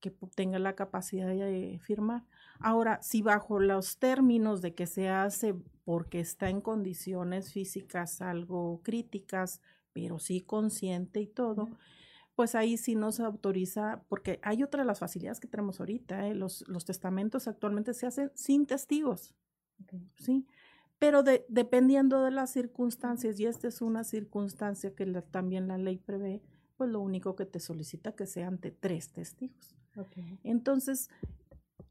que 0.01 0.11
tenga 0.35 0.59
la 0.59 0.75
capacidad 0.75 1.29
de 1.29 1.79
firmar. 1.81 2.25
Ahora, 2.59 3.01
si 3.03 3.23
bajo 3.23 3.61
los 3.61 3.99
términos 3.99 4.63
de 4.63 4.75
que 4.75 4.87
se 4.87 5.09
hace 5.09 5.55
porque 5.85 6.21
está 6.21 6.51
en 6.51 6.61
condiciones 6.61 7.53
físicas 7.53 8.21
algo 8.21 8.81
críticas, 8.83 9.61
pero 9.93 10.19
sí 10.19 10.43
consciente 10.43 11.21
y 11.21 11.27
todo, 11.27 11.69
pues 12.35 12.55
ahí 12.55 12.77
sí 12.77 12.97
nos 12.97 13.21
autoriza, 13.21 14.03
porque 14.09 14.41
hay 14.43 14.63
otra 14.63 14.83
de 14.83 14.87
las 14.87 14.99
facilidades 14.99 15.41
que 15.41 15.49
tenemos 15.49 15.81
ahorita, 15.81 16.27
¿eh? 16.29 16.35
los, 16.35 16.69
los 16.69 16.85
testamentos 16.85 17.49
actualmente 17.49 17.95
se 17.95 18.07
hacen 18.07 18.31
sin 18.35 18.67
testigos. 18.67 19.35
¿Sí? 20.17 20.47
Pero 20.99 21.23
dependiendo 21.23 22.23
de 22.23 22.31
las 22.31 22.51
circunstancias, 22.51 23.39
y 23.39 23.47
esta 23.47 23.69
es 23.69 23.83
una 23.83 24.03
circunstancia 24.03 24.95
que 24.95 25.05
también 25.31 25.69
la 25.69 25.77
ley 25.77 25.99
prevé, 25.99 26.43
pues 26.77 26.91
lo 26.91 27.01
único 27.01 27.37
que 27.37 27.47
te 27.47 27.61
solicita 27.61 28.13
que 28.13 28.27
sea 28.27 28.49
ante 28.49 28.71
tres 28.71 29.13
testigos. 29.13 29.77
Entonces, 30.43 31.11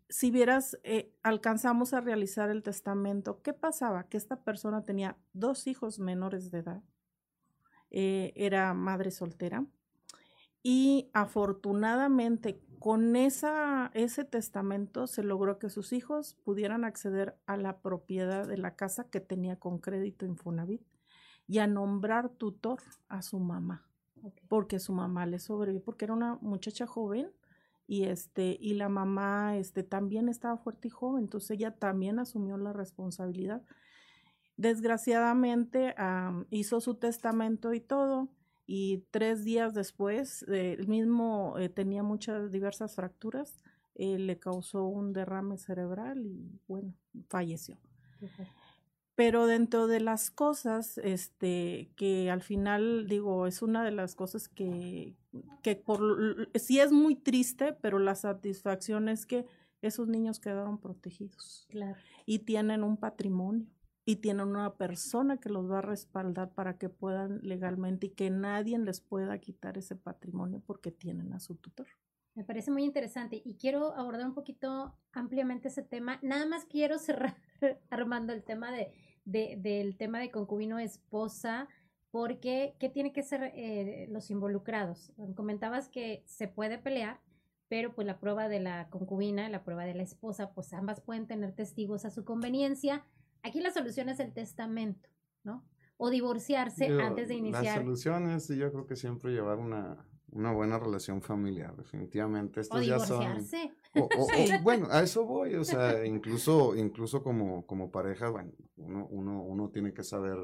si 0.09 0.31
vieras, 0.31 0.77
eh, 0.83 1.11
alcanzamos 1.23 1.93
a 1.93 2.01
realizar 2.01 2.49
el 2.49 2.63
testamento, 2.63 3.41
¿qué 3.41 3.53
pasaba? 3.53 4.07
Que 4.07 4.17
esta 4.17 4.43
persona 4.43 4.83
tenía 4.83 5.17
dos 5.33 5.67
hijos 5.67 5.99
menores 5.99 6.51
de 6.51 6.59
edad, 6.59 6.83
eh, 7.89 8.31
era 8.35 8.73
madre 8.73 9.11
soltera, 9.11 9.65
y 10.61 11.09
afortunadamente 11.13 12.59
con 12.79 13.15
esa, 13.15 13.91
ese 13.93 14.23
testamento 14.23 15.07
se 15.07 15.23
logró 15.23 15.59
que 15.59 15.69
sus 15.69 15.93
hijos 15.93 16.35
pudieran 16.43 16.83
acceder 16.83 17.37
a 17.45 17.57
la 17.57 17.79
propiedad 17.79 18.47
de 18.47 18.57
la 18.57 18.75
casa 18.75 19.09
que 19.09 19.19
tenía 19.19 19.57
con 19.57 19.79
crédito 19.79 20.25
Infonavit 20.25 20.81
y 21.47 21.59
a 21.59 21.67
nombrar 21.67 22.29
tutor 22.29 22.81
a 23.07 23.21
su 23.21 23.39
mamá, 23.39 23.87
porque 24.47 24.79
su 24.79 24.93
mamá 24.93 25.25
le 25.25 25.39
sobrevivió, 25.39 25.83
porque 25.83 26.05
era 26.05 26.13
una 26.13 26.37
muchacha 26.41 26.87
joven 26.87 27.31
y 27.87 28.03
este 28.03 28.57
y 28.59 28.73
la 28.73 28.89
mamá 28.89 29.57
este 29.57 29.83
también 29.83 30.27
estaba 30.29 30.57
fuerte 30.57 30.87
y 30.87 30.91
joven, 30.91 31.23
entonces 31.23 31.51
ella 31.51 31.71
también 31.71 32.19
asumió 32.19 32.57
la 32.57 32.73
responsabilidad. 32.73 33.63
Desgraciadamente 34.57 35.93
hizo 36.49 36.79
su 36.79 36.95
testamento 36.95 37.73
y 37.73 37.81
todo 37.81 38.29
y 38.67 39.03
tres 39.11 39.43
días 39.43 39.73
después 39.73 40.43
eh, 40.43 40.75
el 40.79 40.87
mismo 40.87 41.55
eh, 41.57 41.69
tenía 41.69 42.03
muchas 42.03 42.51
diversas 42.51 42.95
fracturas, 42.95 43.57
eh, 43.95 44.17
le 44.17 44.39
causó 44.39 44.85
un 44.85 45.13
derrame 45.13 45.57
cerebral 45.57 46.25
y 46.25 46.59
bueno 46.67 46.93
falleció. 47.29 47.77
Pero 49.15 49.47
dentro 49.47 49.87
de 49.87 50.01
las 50.01 50.29
cosas, 50.29 50.97
este, 50.97 51.89
que 51.95 52.29
al 52.29 52.41
final 52.41 53.07
digo, 53.07 53.47
es 53.47 53.61
una 53.61 53.83
de 53.85 53.91
las 53.91 54.15
cosas 54.15 54.49
que, 54.49 55.15
que 55.61 55.75
por, 55.77 56.49
sí 56.55 56.79
es 56.79 56.91
muy 56.91 57.15
triste, 57.15 57.71
pero 57.73 57.99
la 57.99 58.15
satisfacción 58.15 59.07
es 59.07 59.25
que 59.25 59.45
esos 59.81 60.07
niños 60.07 60.39
quedaron 60.39 60.79
protegidos. 60.79 61.65
Claro. 61.69 61.97
Y 62.25 62.39
tienen 62.39 62.83
un 62.83 62.97
patrimonio 62.97 63.67
y 64.05 64.17
tienen 64.17 64.47
una 64.47 64.75
persona 64.75 65.37
que 65.37 65.49
los 65.49 65.69
va 65.69 65.79
a 65.79 65.81
respaldar 65.81 66.51
para 66.53 66.77
que 66.77 66.89
puedan 66.89 67.39
legalmente 67.41 68.07
y 68.07 68.09
que 68.11 68.29
nadie 68.29 68.77
les 68.77 69.01
pueda 69.01 69.39
quitar 69.39 69.77
ese 69.77 69.95
patrimonio 69.95 70.61
porque 70.65 70.91
tienen 70.91 71.33
a 71.33 71.39
su 71.39 71.55
tutor. 71.55 71.87
Me 72.35 72.43
parece 72.43 72.69
muy 72.69 72.83
interesante 72.83 73.41
y 73.43 73.55
quiero 73.55 73.95
abordar 73.95 74.27
un 74.27 74.35
poquito 74.35 74.93
ampliamente 75.13 75.69
ese 75.69 75.81
tema. 75.81 76.19
Nada 76.21 76.45
más 76.45 76.65
quiero 76.65 76.99
cerrar 76.99 77.35
armando 77.89 78.33
el 78.33 78.43
tema 78.43 78.71
de 78.71 78.93
de, 79.25 79.57
del 79.59 79.97
tema 79.97 80.19
de 80.19 80.31
concubino 80.31 80.79
esposa, 80.79 81.67
porque 82.11 82.75
¿qué 82.79 82.89
tiene 82.89 83.11
que 83.11 83.23
ser 83.23 83.51
eh, 83.55 84.07
los 84.09 84.31
involucrados? 84.31 85.11
Comentabas 85.35 85.89
que 85.89 86.23
se 86.25 86.47
puede 86.47 86.77
pelear, 86.77 87.19
pero 87.67 87.93
pues 87.93 88.07
la 88.07 88.19
prueba 88.19 88.47
de 88.47 88.61
la 88.61 88.89
concubina, 88.89 89.49
la 89.49 89.63
prueba 89.63 89.83
de 89.83 89.95
la 89.95 90.03
esposa, 90.03 90.53
pues 90.53 90.71
ambas 90.71 91.01
pueden 91.01 91.27
tener 91.27 91.51
testigos 91.51 92.05
a 92.05 92.11
su 92.11 92.23
conveniencia. 92.23 93.03
Aquí 93.45 93.61
la 93.61 93.71
solución 93.71 94.09
es 94.09 94.19
el 94.19 94.33
testamento, 94.33 95.07
¿no? 95.43 95.63
O 95.97 96.09
divorciarse 96.09 96.87
antes 96.99 97.27
de 97.27 97.35
iniciar. 97.35 97.63
La 97.63 97.75
solución 97.75 98.31
es, 98.31 98.47
yo 98.47 98.71
creo 98.71 98.87
que 98.87 98.95
siempre 98.95 99.31
llevar 99.31 99.59
una, 99.59 100.03
una 100.31 100.51
buena 100.51 100.79
relación 100.79 101.21
familiar, 101.21 101.75
definitivamente. 101.77 102.61
Estos 102.61 102.79
o 102.79 102.81
ya 102.81 102.95
divorciarse. 102.95 103.71
Son, 103.93 104.03
o, 104.03 104.27
bueno, 104.63 104.87
a 104.89 105.03
eso 105.03 105.25
voy, 105.25 105.53
o 105.53 105.63
sea, 105.63 106.03
incluso, 106.07 106.75
incluso 106.75 107.21
como, 107.21 107.67
como 107.67 107.91
pareja, 107.91 108.29
bueno, 108.29 108.51
uno, 108.77 109.07
uno, 109.11 109.43
uno 109.43 109.69
tiene 109.69 109.93
que 109.93 110.01
saber 110.01 110.37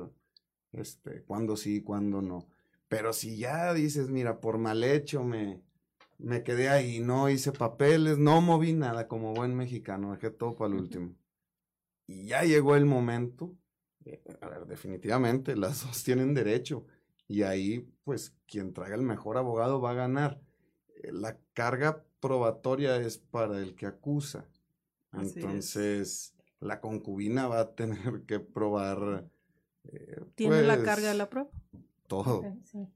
este, 0.71 1.23
cuándo 1.23 1.57
sí, 1.57 1.81
cuándo 1.81 2.21
no. 2.21 2.47
Pero 2.87 3.13
si 3.13 3.35
ya 3.35 3.73
dices, 3.73 4.11
mira, 4.11 4.39
por 4.39 4.59
mal 4.59 4.83
hecho 4.83 5.23
me, 5.23 5.59
me 6.19 6.43
quedé 6.43 6.69
ahí, 6.69 6.99
no 6.99 7.29
hice 7.29 7.51
papeles, 7.51 8.19
no 8.19 8.41
moví 8.41 8.73
nada 8.73 9.07
como 9.07 9.33
buen 9.33 9.55
mexicano, 9.55 10.11
dejé 10.11 10.29
todo 10.29 10.55
para 10.55 10.71
el 10.75 10.79
último. 10.81 11.15
Y 12.11 12.25
ya 12.25 12.43
llegó 12.43 12.75
el 12.75 12.85
momento, 12.85 13.55
eh, 14.03 14.21
a 14.41 14.49
ver, 14.49 14.65
definitivamente 14.65 15.55
las 15.55 15.85
dos 15.85 16.03
tienen 16.03 16.33
derecho 16.33 16.85
y 17.27 17.43
ahí, 17.43 17.89
pues, 18.03 18.35
quien 18.45 18.73
traiga 18.73 18.95
el 18.95 19.03
mejor 19.03 19.37
abogado 19.37 19.79
va 19.79 19.91
a 19.91 19.95
ganar. 19.95 20.41
Eh, 21.01 21.11
la 21.13 21.37
carga 21.53 22.03
probatoria 22.19 22.97
es 22.97 23.17
para 23.17 23.59
el 23.59 23.75
que 23.75 23.85
acusa. 23.85 24.45
Entonces, 25.13 26.35
la 26.59 26.81
concubina 26.81 27.47
va 27.47 27.61
a 27.61 27.75
tener 27.75 28.23
que 28.27 28.41
probar. 28.41 29.29
Eh, 29.85 30.21
¿Tiene 30.35 30.63
la 30.63 30.83
carga 30.83 31.07
de 31.07 31.15
la 31.15 31.29
prueba? 31.29 31.49
Todo. 32.11 32.43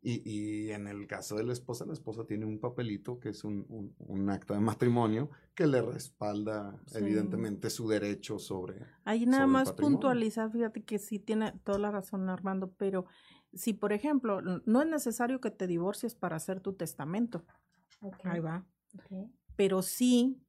Y, 0.02 0.30
y, 0.30 0.72
en 0.72 0.88
el 0.88 1.08
caso 1.08 1.38
de 1.38 1.46
la 1.46 1.54
esposa, 1.54 1.86
la 1.86 1.94
esposa 1.94 2.26
tiene 2.26 2.46
un 2.46 2.60
papelito 2.60 3.18
que 3.18 3.30
es 3.30 3.46
un, 3.46 3.96
un, 3.98 4.30
acta 4.30 4.56
de 4.56 4.60
matrimonio 4.60 5.30
que 5.54 5.68
le 5.68 5.82
respalda 5.82 6.78
evidentemente 6.94 7.70
su 7.70 7.88
derecho 7.88 8.40
sobre. 8.40 8.86
Ahí 9.06 9.26
nada 9.26 9.48
más 9.48 9.72
puntualizar, 9.72 10.52
fíjate 10.52 10.84
que 10.84 11.00
sí 11.00 11.20
tiene 11.20 11.54
toda 11.64 11.80
la 11.80 11.92
razón 11.92 12.30
Armando, 12.30 12.74
pero 12.78 13.06
si, 13.54 13.72
por 13.72 13.94
ejemplo, 13.94 14.42
no 14.42 14.82
es 14.82 14.88
necesario 14.90 15.40
que 15.40 15.50
te 15.50 15.66
divorcies 15.66 16.14
para 16.14 16.36
hacer 16.36 16.60
tu 16.60 16.74
testamento. 16.74 17.46
Ahí 18.26 18.42
va. 18.42 18.66
Pero 19.56 19.82
sí, 19.82 20.42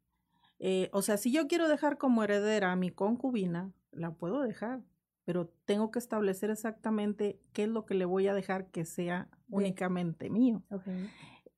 eh, 0.59 0.90
o 0.92 1.02
sea, 1.02 1.18
si 1.18 1.31
yo 1.31 1.46
quiero 1.46 1.68
dejar 1.68 1.98
como 1.98 2.24
heredera 2.24 2.72
a 2.72 2.76
mi 2.76 2.90
concubina, 2.90 3.72
la 3.92 4.12
puedo 4.14 4.40
dejar, 4.40 4.83
pero 5.27 5.53
tengo 5.65 5.91
que 5.91 5.99
establecer 5.99 6.51
exactamente 6.51 7.43
qué 7.53 7.65
es 7.65 7.69
lo 7.69 7.85
que 7.85 7.95
le 7.95 8.05
voy 8.05 8.29
a 8.29 8.33
dejar 8.33 8.71
que 8.71 8.85
sea 8.85 9.29
únicamente 9.51 10.31
mío. 10.31 10.62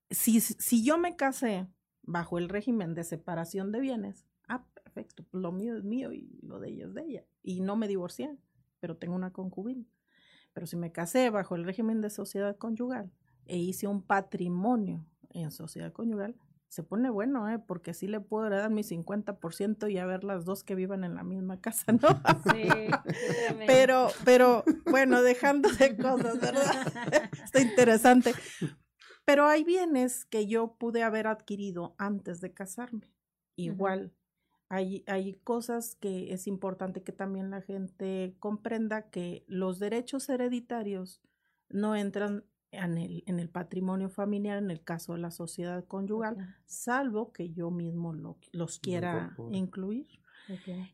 Si, 0.09 0.41
si 0.41 0.83
yo 0.83 0.97
me 0.97 1.15
casé 1.15 1.67
bajo 2.01 2.39
el 2.39 2.49
régimen 2.49 2.95
de 2.95 3.03
separación 3.03 3.71
de 3.71 3.79
bienes, 3.79 4.25
ah, 4.47 4.65
perfecto, 4.73 5.23
lo 5.31 5.51
mío 5.51 5.77
es 5.77 5.83
mío 5.83 6.11
y 6.11 6.39
lo 6.41 6.59
de 6.59 6.69
ella 6.69 6.87
es 6.87 6.93
de 6.95 7.03
ella. 7.03 7.25
Y 7.43 7.61
no 7.61 7.75
me 7.75 7.87
divorcié, 7.87 8.35
pero 8.79 8.97
tengo 8.97 9.13
una 9.13 9.31
concubina. 9.31 9.85
Pero 10.53 10.65
si 10.65 10.75
me 10.75 10.91
casé 10.91 11.29
bajo 11.29 11.55
el 11.55 11.63
régimen 11.63 12.01
de 12.01 12.09
sociedad 12.09 12.57
conyugal 12.57 13.11
e 13.45 13.57
hice 13.57 13.85
un 13.85 14.01
patrimonio 14.01 15.05
en 15.29 15.51
sociedad 15.51 15.93
conyugal, 15.93 16.35
se 16.69 16.83
pone 16.83 17.09
bueno, 17.09 17.49
¿eh? 17.49 17.57
porque 17.57 17.95
sí 17.95 18.07
le 18.07 18.19
puedo 18.19 18.47
dar 18.49 18.69
mi 18.69 18.83
50% 18.83 19.91
y 19.91 19.97
a 19.97 20.05
ver 20.05 20.23
las 20.23 20.45
dos 20.45 20.63
que 20.63 20.75
vivan 20.75 21.03
en 21.03 21.15
la 21.15 21.23
misma 21.23 21.59
casa, 21.59 21.91
¿no? 21.91 21.99
Sí, 22.53 22.67
pero, 23.67 24.09
pero, 24.23 24.63
bueno, 24.85 25.23
dejando 25.23 25.69
de 25.69 25.97
cosas, 25.97 26.39
¿verdad? 26.39 27.33
Está 27.43 27.59
interesante. 27.59 28.33
Pero 29.25 29.47
hay 29.47 29.63
bienes 29.63 30.25
que 30.25 30.45
yo 30.45 30.75
pude 30.77 31.01
haber 31.01 31.25
adquirido 31.25 31.95
antes 31.97 32.39
de 32.39 32.53
casarme. 32.53 33.11
Igual, 33.55 34.13
hay, 34.69 35.03
hay 35.07 35.33
cosas 35.43 35.95
que 35.95 36.33
es 36.33 36.45
importante 36.45 37.01
que 37.01 37.11
también 37.11 37.49
la 37.49 37.61
gente 37.61 38.35
comprenda 38.39 39.09
que 39.09 39.43
los 39.47 39.79
derechos 39.79 40.29
hereditarios 40.29 41.21
no 41.67 41.95
entran 41.95 42.45
en 42.71 42.97
el, 42.97 43.23
en 43.25 43.39
el 43.39 43.49
patrimonio 43.49 44.09
familiar 44.09 44.57
en 44.57 44.71
el 44.71 44.83
caso 44.83 45.13
de 45.13 45.19
la 45.19 45.31
sociedad 45.31 45.85
conyugal, 45.85 46.55
salvo 46.65 47.31
que 47.31 47.51
yo 47.51 47.71
mismo 47.71 48.13
los 48.51 48.79
quiera 48.79 49.35
incluir. 49.51 50.07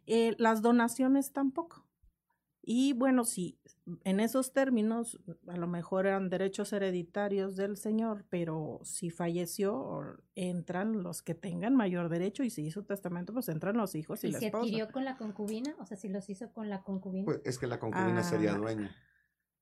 Eh, 0.05 0.35
las 0.37 0.61
donaciones 0.61 1.31
tampoco. 1.31 1.85
Y 2.67 2.93
bueno, 2.93 3.25
sí, 3.25 3.59
en 4.03 4.19
esos 4.19 4.51
términos, 4.51 5.19
a 5.47 5.55
lo 5.55 5.67
mejor 5.67 6.07
eran 6.07 6.31
derechos 6.31 6.73
hereditarios 6.73 7.55
del 7.55 7.77
señor, 7.77 8.25
pero 8.29 8.79
si 8.83 9.11
falleció, 9.11 10.17
entran 10.33 11.03
los 11.03 11.21
que 11.21 11.35
tengan 11.35 11.75
mayor 11.75 12.09
derecho 12.09 12.43
y 12.43 12.49
si 12.49 12.65
hizo 12.65 12.83
testamento, 12.83 13.33
pues 13.33 13.49
entran 13.49 13.77
los 13.77 13.93
hijos 13.93 14.23
y, 14.23 14.29
¿Y 14.29 14.31
la 14.31 14.39
se 14.39 14.47
adquirió 14.47 14.91
con 14.91 15.05
la 15.05 15.15
concubina? 15.15 15.75
O 15.77 15.85
sea, 15.85 15.95
si 15.95 16.09
los 16.09 16.27
hizo 16.27 16.51
con 16.51 16.69
la 16.69 16.81
concubina. 16.81 17.25
Pues 17.25 17.41
es 17.45 17.59
que 17.59 17.67
la 17.67 17.79
concubina 17.79 18.23
sería 18.23 18.55
ah. 18.55 18.57
dueña. 18.57 18.95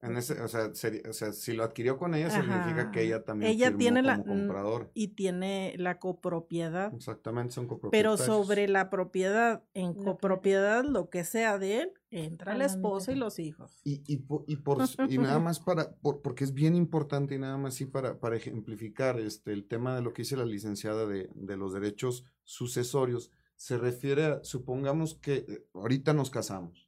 En 0.04 0.18
ese, 0.18 0.42
o, 0.42 0.48
sea, 0.50 0.68
o 0.68 1.14
sea, 1.14 1.32
si 1.32 1.54
lo 1.54 1.64
adquirió 1.64 1.98
con 1.98 2.14
ella, 2.14 2.30
significa 2.30 2.92
que 2.92 3.04
ella 3.04 3.24
también 3.24 3.52
ella 3.54 3.76
tiene 3.78 4.02
la, 4.02 4.22
comprador. 4.22 4.92
Y 4.94 5.10
tiene 5.10 5.76
la 5.78 5.98
copropiedad. 5.98 6.94
Exactamente, 6.94 7.54
son 7.54 7.68
copropiedades. 7.68 8.18
Pero 8.18 8.34
sobre 8.34 8.68
la 8.68 8.90
propiedad, 8.90 9.64
en 9.74 9.94
copropiedad, 9.94 10.84
lo 10.84 11.10
que 11.10 11.24
sea 11.24 11.58
de 11.58 11.82
él, 11.82 11.94
entra 12.12 12.56
la 12.56 12.66
esposa 12.66 13.14
y 13.14 13.16
los 13.16 13.40
hijos. 13.40 13.80
Y, 13.86 14.04
y, 14.06 14.26
y, 14.48 14.56
por, 14.58 14.82
y 15.10 15.18
nada 15.18 15.40
más 15.40 15.62
para, 15.62 15.96
porque 15.96 16.44
es 16.44 16.54
bien 16.54 16.76
importante 16.76 17.36
y 17.36 17.40
nada 17.40 17.58
más 17.58 17.76
sí 17.76 17.86
para, 17.86 18.20
para 18.20 18.36
ejemplificar 18.36 19.20
este, 19.20 19.54
el 19.54 19.66
tema 19.66 19.96
de 19.96 20.02
lo 20.02 20.14
que 20.14 20.24
dice 20.24 20.36
la 20.36 20.46
licenciada 20.46 21.06
de, 21.06 21.30
de 21.34 21.58
los 21.58 21.74
derechos 21.74 22.26
sucesorios, 22.44 23.32
se 23.56 23.78
refiere 23.78 24.26
a, 24.26 24.44
supongamos 24.44 25.16
que 25.16 25.46
eh, 25.48 25.66
ahorita 25.74 26.14
nos 26.14 26.30
casamos 26.30 26.83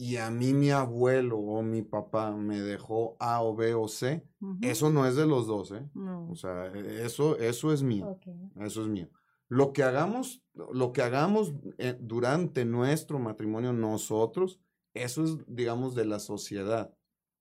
y 0.00 0.16
a 0.16 0.30
mí 0.30 0.54
mi 0.54 0.70
abuelo 0.70 1.36
o 1.36 1.62
mi 1.62 1.82
papá 1.82 2.34
me 2.34 2.58
dejó 2.58 3.18
A 3.20 3.42
o 3.42 3.54
B 3.54 3.74
o 3.74 3.86
C, 3.86 4.26
eso 4.62 4.88
no 4.88 5.06
es 5.06 5.14
de 5.14 5.26
los 5.26 5.46
dos, 5.46 5.72
¿eh? 5.72 5.86
O 6.30 6.34
sea, 6.34 6.68
e, 6.68 7.04
eso, 7.04 7.36
eso 7.38 7.70
es 7.70 7.82
mío. 7.82 8.18
Eso 8.58 8.80
es 8.80 8.88
mío. 8.88 9.10
Lo 9.48 9.74
que 9.74 9.82
hagamos, 9.82 10.42
lo 10.54 10.92
que 10.92 11.02
hagamos 11.02 11.52
eh, 11.76 11.98
durante 12.00 12.64
nuestro 12.64 13.18
matrimonio 13.18 13.74
nosotros, 13.74 14.58
eso 14.94 15.22
es, 15.22 15.36
digamos, 15.46 15.94
de 15.94 16.06
la 16.06 16.18
sociedad. 16.18 16.94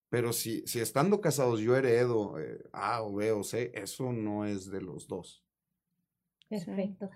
Pero 0.10 0.34
si, 0.34 0.62
si 0.68 0.82
estando 0.82 1.22
casados 1.22 1.62
yo 1.62 1.78
heredo 1.78 2.38
eh, 2.39 2.62
A 2.74 3.03
o 3.03 3.14
B 3.14 3.32
o 3.32 3.41
C, 3.45 3.72
eso 3.74 4.12
no 4.12 4.43
es 4.43 4.70
de 4.70 4.82
los 4.82 5.07
dos. 5.07 5.45
Perfecto. 6.49 7.10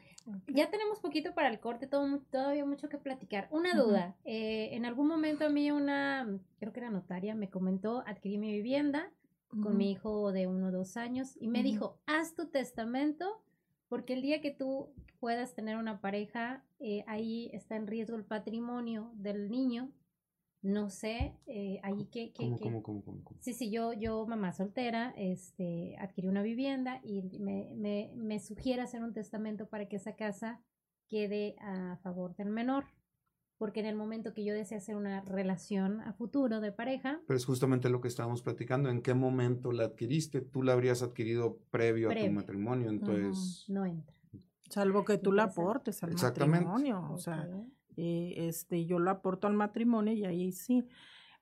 Ya 0.47 0.69
tenemos 0.69 0.99
poquito 0.99 1.33
para 1.33 1.49
el 1.49 1.59
corte, 1.59 1.87
todo, 1.87 2.19
todavía 2.31 2.65
mucho 2.65 2.89
que 2.89 2.97
platicar. 2.97 3.47
Una 3.51 3.73
duda, 3.73 4.15
eh, 4.23 4.69
en 4.71 4.85
algún 4.85 5.07
momento 5.07 5.45
a 5.45 5.49
mí 5.49 5.71
una, 5.71 6.39
creo 6.59 6.71
que 6.71 6.79
era 6.79 6.89
notaria, 6.89 7.35
me 7.35 7.49
comentó, 7.49 8.03
adquirí 8.05 8.37
mi 8.37 8.51
vivienda 8.51 9.11
con 9.61 9.77
mi 9.77 9.91
hijo 9.91 10.31
de 10.31 10.47
uno 10.47 10.67
o 10.67 10.71
dos 10.71 10.97
años 10.97 11.37
y 11.39 11.47
me 11.47 11.61
dijo, 11.61 11.99
haz 12.07 12.33
tu 12.33 12.47
testamento 12.47 13.43
porque 13.87 14.13
el 14.13 14.23
día 14.23 14.41
que 14.41 14.49
tú 14.49 14.89
puedas 15.19 15.53
tener 15.53 15.77
una 15.77 16.01
pareja, 16.01 16.63
eh, 16.79 17.03
ahí 17.05 17.51
está 17.53 17.75
en 17.75 17.85
riesgo 17.85 18.17
el 18.17 18.25
patrimonio 18.25 19.11
del 19.13 19.51
niño 19.51 19.91
No 20.63 20.89
sé, 20.89 21.35
eh, 21.45 21.79
ahí 21.83 22.05
que... 22.05 22.31
que, 22.31 22.45
¿Cómo, 22.45 22.57
que- 22.57 22.63
cómo, 22.63 22.81
cómo, 22.83 23.03
cómo, 23.03 23.23
cómo? 23.23 23.39
Sí, 23.41 23.53
sí, 23.53 23.69
yo, 23.69 23.91
yo, 23.91 24.25
mamá 24.25 24.53
soltera, 24.53 25.13
este, 25.17 25.97
adquirí 25.99 26.29
una 26.29 26.41
vivienda 26.41 27.01
y 27.03 27.21
me, 27.39 27.75
me, 27.75 28.11
me 28.15 28.39
sugiere 28.39 28.81
hacer 28.81 29.03
un 29.03 29.13
testamento 29.13 29.67
para 29.67 29.89
que 29.89 29.97
esa 29.97 30.15
casa 30.15 30.61
quede 31.09 31.55
a 31.59 31.97
favor 32.01 32.33
del 32.37 32.49
menor. 32.49 32.85
Porque 33.57 33.81
en 33.81 33.85
el 33.85 33.95
momento 33.95 34.33
que 34.33 34.43
yo 34.43 34.53
desee 34.53 34.77
hacer 34.77 34.95
una 34.95 35.21
relación 35.21 36.01
a 36.01 36.13
futuro 36.13 36.59
de 36.59 36.71
pareja, 36.71 37.21
Pero 37.27 37.37
es 37.37 37.45
justamente 37.45 37.89
lo 37.89 38.01
que 38.01 38.07
estábamos 38.07 38.41
platicando. 38.41 38.89
¿En 38.89 39.01
qué 39.01 39.13
momento 39.13 39.71
la 39.71 39.83
adquiriste? 39.85 40.41
Tú 40.41 40.63
la 40.63 40.73
habrías 40.73 41.03
adquirido 41.03 41.59
previo, 41.71 42.09
a 42.09 42.15
tu 42.15 42.31
matrimonio, 42.31 42.89
entonces... 42.89 43.65
no 43.67 43.85
entra. 43.85 44.15
Salvo 44.69 45.05
que 45.05 45.17
tú 45.17 45.31
la 45.31 45.43
aportes 45.43 46.01
al 46.03 46.13
Exactamente. 46.13 46.65
matrimonio. 46.65 47.13
O 47.13 47.17
sea. 47.17 47.47
Eh, 47.97 48.33
este, 48.47 48.85
yo 48.85 48.99
lo 48.99 49.11
aporto 49.11 49.47
al 49.47 49.53
matrimonio 49.53 50.13
y 50.13 50.25
ahí 50.25 50.51
sí. 50.51 50.85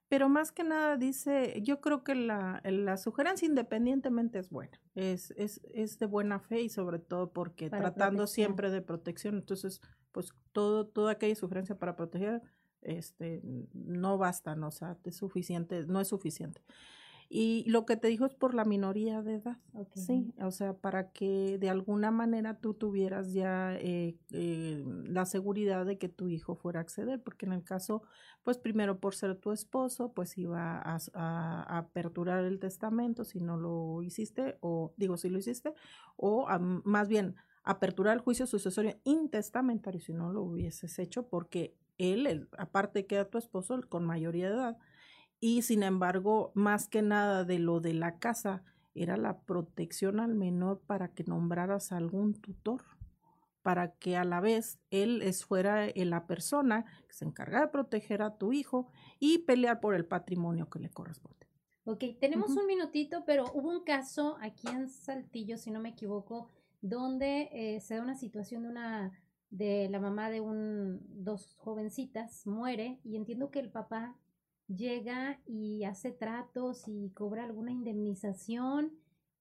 Pero 0.08 0.28
más 0.28 0.52
que 0.52 0.64
nada 0.66 0.98
dice, 0.98 1.62
yo 1.64 1.80
creo 1.80 2.04
que 2.04 2.16
la, 2.16 2.62
la 2.66 2.98
sugerencia 2.98 3.46
independientemente 3.48 4.40
es 4.40 4.50
buena, 4.50 4.78
es, 4.94 5.32
es, 5.38 5.62
es 5.74 6.00
de 6.00 6.06
buena 6.06 6.40
fe 6.42 6.62
y 6.64 6.70
sobre 6.70 7.00
todo 7.00 7.32
porque 7.32 7.70
Para 7.70 7.84
tratando 7.94 8.24
protección. 8.24 8.28
siempre 8.28 8.70
de 8.72 8.82
protección, 8.82 9.36
entonces 9.36 9.80
pues 10.12 10.34
todo, 10.52 10.86
toda 10.86 11.14
aquella 11.14 11.36
sugerencia 11.36 11.78
para 11.78 11.96
proteger 11.96 12.42
este, 12.82 13.42
no 13.74 14.18
basta, 14.18 14.56
¿no? 14.56 14.68
o 14.68 14.72
sea, 14.72 14.98
es 15.06 15.16
suficiente, 15.16 15.86
no 15.86 16.02
es 16.02 16.10
suficiente. 16.10 16.62
Y 17.34 17.64
lo 17.70 17.86
que 17.86 17.96
te 17.96 18.10
dijo 18.10 18.26
es 18.26 18.34
por 18.34 18.54
la 18.54 18.66
minoría 18.66 19.22
de 19.22 19.36
edad. 19.36 19.58
Sí, 19.94 20.34
o 20.42 20.52
sea, 20.52 20.74
para 20.74 21.12
que 21.12 21.58
de 21.60 21.70
alguna 21.70 22.12
manera 22.12 22.60
tú 22.60 22.74
tuvieras 22.74 23.32
ya 23.32 23.74
eh, 23.78 24.18
eh, 24.34 24.84
la 25.06 25.26
seguridad 25.26 25.86
de 25.86 25.98
que 25.98 26.10
tu 26.10 26.28
hijo 26.28 26.56
fuera 26.56 26.80
a 26.80 26.84
acceder, 26.84 27.22
porque 27.24 27.46
en 27.46 27.54
el 27.54 27.64
caso, 27.64 28.02
pues 28.44 28.58
primero 28.58 29.00
por 29.00 29.16
ser 29.16 29.36
tu 29.38 29.52
esposo, 29.54 30.12
pues 30.14 30.38
iba 30.38 30.78
a, 30.78 30.98
a- 31.14 31.64
a 31.64 31.78
aperturar 31.78 32.44
el 32.44 32.60
testamento 32.60 33.24
si 33.24 33.40
no 33.40 33.56
lo 33.56 34.02
hiciste, 34.02 34.58
o 34.60 34.94
digo, 34.98 35.16
si 35.16 35.30
lo 35.30 35.40
hiciste, 35.40 35.74
o 36.18 36.50
a- 36.50 36.60
más 36.60 37.08
bien 37.08 37.36
aperturar 37.64 38.16
el 38.16 38.22
juicio 38.22 38.48
sucesorio 38.48 38.98
intestamentario 39.04 40.02
si 40.02 40.14
no 40.14 40.32
lo 40.34 40.42
hubieses 40.42 41.00
hecho, 41.00 41.28
porque 41.28 41.76
él, 41.98 42.28
el- 42.28 42.50
aparte 42.58 43.06
que 43.06 43.16
era 43.16 43.30
tu 43.30 43.38
esposo 43.38 43.80
con 43.88 44.04
mayoría 44.06 44.50
de 44.50 44.56
edad, 44.56 44.78
y 45.42 45.64
sin 45.64 45.82
embargo, 45.82 46.52
más 46.54 46.88
que 46.88 47.02
nada 47.02 47.44
de 47.44 47.58
lo 47.58 47.82
de 47.82 47.96
la 47.96 48.20
casa, 48.20 48.64
era 48.94 49.18
la 49.18 49.40
protección 49.42 50.20
al 50.20 50.36
menor 50.36 50.82
para 50.86 51.14
que 51.14 51.24
nombraras 51.24 51.92
a 51.92 51.98
algún 51.98 52.36
tutor, 52.36 52.84
para 53.64 53.94
que 53.96 54.16
a 54.18 54.24
la 54.24 54.40
vez 54.40 54.80
él 54.92 55.24
es 55.24 55.44
fuera 55.44 55.88
eh, 55.88 56.06
la 56.06 56.28
persona 56.28 56.86
que 57.08 57.14
se 57.14 57.26
encarga 57.26 57.62
de 57.62 57.68
proteger 57.70 58.22
a 58.22 58.38
tu 58.38 58.54
hijo 58.54 58.92
y 59.20 59.40
pelear 59.40 59.80
por 59.80 59.96
el 59.96 60.06
patrimonio 60.06 60.70
que 60.70 60.80
le 60.80 60.90
corresponde. 60.90 61.48
Ok, 61.86 62.04
tenemos 62.20 62.52
un 62.56 62.68
minutito, 62.68 63.24
pero 63.26 63.46
hubo 63.54 63.70
un 63.70 63.84
caso 63.84 64.38
aquí 64.42 64.68
en 64.68 64.90
Saltillo, 64.90 65.58
si 65.58 65.72
no 65.72 65.80
me 65.80 65.90
equivoco, 65.90 66.50
donde 66.82 67.50
eh, 67.52 67.82
se 67.82 67.96
da 67.96 68.04
una 68.04 68.16
situación 68.16 68.64
de 68.64 68.70
una 68.70 69.12
de 69.50 69.90
la 69.90 70.00
mamá 70.00 70.30
de 70.30 70.40
un 70.40 71.02
dos 71.10 71.56
jovencitas 71.58 72.46
muere 72.46 73.00
y 73.04 73.18
entiendo 73.18 73.50
que 73.52 73.60
el 73.60 73.70
papá 73.70 74.16
llega 74.76 75.40
y 75.46 75.84
hace 75.86 76.12
tratos 76.12 76.88
y 76.88 77.10
cobra 77.12 77.44
alguna 77.44 77.72
indemnización 77.72 78.94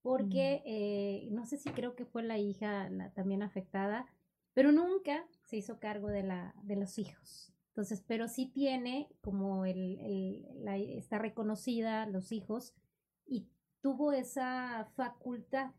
porque 0.03 0.63
eh, 0.65 1.29
no 1.31 1.45
sé 1.47 1.59
si 1.59 1.71
creo 1.71 1.95
que 1.95 2.07
fue 2.07 2.23
la 2.23 2.39
hija 2.39 2.89
la- 2.91 3.11
también 3.13 3.43
afectada, 3.43 4.07
pero 4.55 4.73
nunca 4.73 5.27
se 5.45 5.57
hizo 5.59 5.79
cargo 5.79 6.09
de 6.09 6.23
la 6.23 6.55
de 6.63 6.77
los 6.77 6.99
hijos. 6.99 7.53
Entonces, 7.69 8.03
pero 8.07 8.29
sí 8.29 8.47
tiene 8.47 9.09
como 9.21 9.65
el, 9.67 9.99
el- 10.01 10.65
la- 10.65 10.77
está 10.79 11.19
reconocida 11.19 12.07
los 12.07 12.33
hijos 12.33 12.75
y 13.27 13.49
tuvo 13.83 14.13
esa 14.13 14.89
facultad. 14.97 15.71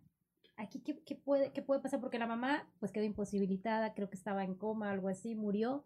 Aquí, 0.58 0.80
¿qué, 0.82 1.00
qué 1.04 1.16
puede, 1.16 1.52
¿qué 1.52 1.62
puede 1.62 1.82
pasar? 1.82 2.00
Porque 2.00 2.20
la 2.20 2.28
mamá 2.28 2.68
pues 2.80 2.92
quedó 2.92 3.04
imposibilitada, 3.06 3.94
creo 3.94 4.10
que 4.10 4.16
estaba 4.18 4.44
en 4.44 4.56
coma, 4.56 4.92
algo 4.92 5.08
así, 5.10 5.36
murió. 5.36 5.86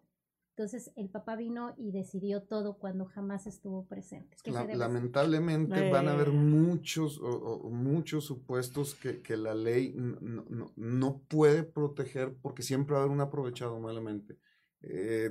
Entonces 0.56 0.90
el 0.96 1.10
papá 1.10 1.36
vino 1.36 1.74
y 1.76 1.92
decidió 1.92 2.42
todo 2.42 2.78
cuando 2.78 3.04
jamás 3.04 3.46
estuvo 3.46 3.84
presente. 3.86 4.38
Lamentablemente 4.78 5.82
van 5.90 6.08
a 6.08 6.12
haber 6.12 6.30
muchos, 6.32 7.18
o- 7.20 7.26
o 7.26 7.70
muchos 7.70 8.24
supuestos 8.24 8.94
que, 8.94 9.20
que 9.20 9.36
la 9.36 9.54
ley 9.54 9.92
no, 9.94 10.46
no- 10.48 10.72
no 10.74 11.18
puede 11.28 11.62
proteger 11.62 12.34
porque 12.40 12.62
siempre 12.62 12.94
va 12.94 13.00
a 13.00 13.02
haber 13.04 13.14
un 13.14 13.20
aprovechado 13.20 13.78
malamente. 13.80 14.38
Eh, 14.80 15.30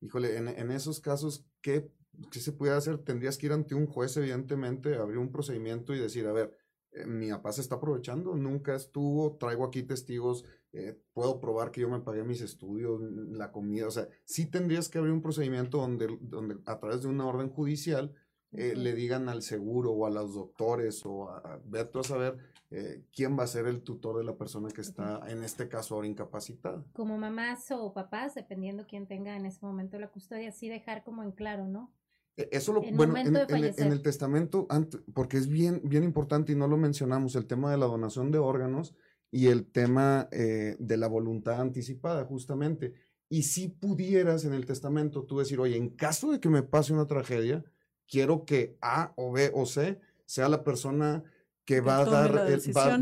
híjole, 0.00 0.36
en, 0.36 0.48
en 0.48 0.72
esos 0.72 0.98
casos, 0.98 1.46
¿qué, 1.60 1.92
qué 2.32 2.40
se 2.40 2.50
puede 2.50 2.72
hacer? 2.74 2.98
Tendrías 2.98 3.38
que 3.38 3.46
ir 3.46 3.52
ante 3.52 3.76
un 3.76 3.86
juez, 3.86 4.16
evidentemente, 4.16 4.96
abrir 4.96 5.18
un 5.18 5.30
procedimiento 5.30 5.94
y 5.94 6.00
decir, 6.00 6.26
a 6.26 6.32
ver, 6.32 6.52
eh, 6.90 7.06
mi 7.06 7.30
papá 7.30 7.52
se 7.52 7.60
está 7.60 7.76
aprovechando, 7.76 8.34
nunca 8.34 8.74
estuvo, 8.74 9.36
traigo 9.36 9.64
aquí 9.64 9.84
testigos, 9.84 10.44
eh, 10.72 11.00
puedo 11.14 11.40
probar 11.40 11.70
que 11.70 11.80
yo 11.80 11.88
me 11.88 12.00
pagué 12.00 12.24
mis 12.24 12.40
estudios, 12.40 13.00
mm, 13.00 13.34
la 13.36 13.50
comida, 13.52 13.86
o 13.86 13.90
sea, 13.90 14.08
sí 14.24 14.46
tendrías 14.46 14.88
que 14.88 14.98
abrir 14.98 15.12
un 15.12 15.22
procedimiento 15.22 15.78
donde, 15.78 16.18
donde 16.20 16.58
a 16.66 16.78
través 16.78 17.02
de 17.02 17.08
una 17.08 17.26
orden 17.26 17.48
judicial 17.50 18.14
eh, 18.52 18.74
le 18.76 18.94
digan 18.94 19.28
al 19.28 19.42
seguro 19.42 19.92
o 19.92 20.06
a 20.06 20.10
los 20.10 20.34
doctores 20.34 21.04
o 21.04 21.28
a, 21.28 21.38
a 21.38 21.60
ver 21.66 21.88
tú 21.88 21.98
a 22.00 22.04
saber 22.04 22.38
eh, 22.70 23.02
quién 23.14 23.38
va 23.38 23.42
a 23.44 23.46
ser 23.46 23.66
el 23.66 23.82
tutor 23.82 24.16
de 24.18 24.24
la 24.24 24.36
persona 24.36 24.68
que 24.70 24.80
está, 24.82 25.20
en 25.28 25.42
este 25.42 25.68
caso, 25.68 25.94
ahora 25.94 26.06
incapacitada. 26.08 26.84
Como 26.92 27.16
mamás 27.18 27.70
o 27.70 27.92
papás, 27.92 28.34
dependiendo 28.34 28.86
quién 28.86 29.06
tenga 29.06 29.36
en 29.36 29.46
ese 29.46 29.64
momento 29.64 29.98
la 29.98 30.08
custodia, 30.10 30.50
sí 30.52 30.68
dejar 30.68 31.02
como 31.04 31.22
en 31.22 31.32
claro, 31.32 31.66
¿no? 31.66 31.92
Eh, 32.36 32.48
Eso 32.52 32.72
lo, 32.72 32.82
En 32.82 32.96
bueno, 32.96 33.16
en, 33.16 33.28
en 33.28 33.36
el- 33.36 33.74
en 33.78 33.92
el 33.92 34.02
testamento, 34.02 34.66
porque 35.14 35.36
es 35.38 35.48
bien, 35.48 35.80
bien 35.84 36.04
importante 36.04 36.52
y 36.52 36.56
no 36.56 36.68
lo 36.68 36.76
mencionamos, 36.76 37.36
el 37.36 37.46
tema 37.46 37.70
de 37.70 37.78
la 37.78 37.86
donación 37.86 38.30
de 38.30 38.38
órganos 38.38 38.94
y 39.30 39.48
el 39.48 39.66
tema 39.66 40.28
eh, 40.32 40.76
de 40.78 40.96
la 40.96 41.06
voluntad 41.08 41.60
anticipada, 41.60 42.24
justamente. 42.24 42.94
Y 43.28 43.42
si 43.42 43.68
pudieras 43.68 44.44
en 44.44 44.54
el 44.54 44.64
testamento 44.64 45.24
tú 45.24 45.38
decir, 45.38 45.60
oye, 45.60 45.76
en 45.76 45.90
caso 45.90 46.32
de 46.32 46.40
que 46.40 46.48
me 46.48 46.62
pase 46.62 46.92
una 46.94 47.06
tragedia, 47.06 47.62
quiero 48.08 48.44
que 48.46 48.76
A 48.80 49.12
o 49.16 49.32
B 49.32 49.50
o 49.54 49.66
C 49.66 50.00
sea 50.24 50.48
la 50.48 50.64
persona 50.64 51.22
que 51.64 51.80
va 51.82 51.96
a 51.98 52.04
dar, 52.12 52.30
el- 52.46 52.52
va, 52.54 52.54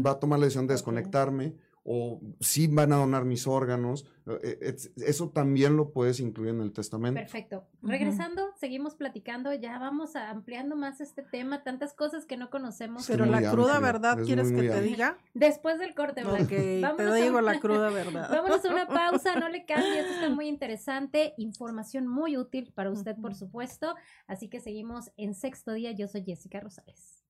va 0.05 0.11
a 0.12 0.18
tomar 0.20 0.39
la 0.41 0.47
decisión 0.47 0.66
de 0.66 0.74
desconectarme 0.74 1.55
o 1.89 2.20
si 2.41 2.66
van 2.66 2.93
a 2.93 2.97
donar 2.97 3.24
mis 3.24 3.47
órganos. 3.47 4.05
eh, 4.43 4.59
eh, 4.61 4.76
eso 5.07 5.30
también 5.30 5.76
lo 5.76 5.93
puedes 5.93 6.18
incluir 6.18 6.51
en 6.51 6.61
el 6.61 6.72
testamento. 6.72 7.20
Perfecto. 7.20 7.64
Regresando, 7.80 8.43
seguimos 8.59 8.97
platicando, 8.97 9.55
ya 9.55 9.78
vamos 9.78 10.16
a 10.16 10.30
ampliando 10.30 10.74
más 10.74 11.01
este 11.01 11.22
tema, 11.22 11.62
tantas 11.62 11.95
cosas 11.95 12.26
que 12.26 12.37
no 12.37 12.51
conocemos. 12.51 13.05
Sí, 13.05 13.12
Pero 13.12 13.24
la 13.26 13.39
cruda 13.53 13.76
amplio, 13.76 13.93
verdad, 13.93 14.20
es 14.20 14.26
¿quieres 14.26 14.51
muy, 14.51 14.62
que 14.62 14.68
te 14.70 14.82
diga? 14.82 15.16
Después 15.34 15.78
del 15.78 15.95
corte, 15.95 16.24
Blanca. 16.24 16.43
Ok, 16.43 16.97
te 16.97 17.14
digo 17.14 17.39
una- 17.39 17.53
la 17.53 17.61
cruda 17.61 17.91
verdad. 17.91 18.30
Vámonos 18.30 18.64
a 18.64 18.68
una 18.68 18.87
pausa, 18.89 19.37
no 19.39 19.49
le 19.49 19.64
cambie, 19.64 20.01
esto 20.01 20.12
está 20.14 20.28
muy 20.28 20.49
interesante, 20.49 21.34
información 21.37 22.09
muy 22.09 22.37
útil 22.37 22.72
para 22.74 22.91
usted, 22.91 23.14
por 23.22 23.34
supuesto. 23.37 23.95
Así 24.26 24.49
que 24.49 24.59
seguimos 24.59 25.12
en 25.16 25.34
sexto 25.34 25.72
día. 25.72 25.93
Yo 25.93 26.09
soy 26.09 26.24
Jessica 26.24 26.59
Rosales. 26.59 27.22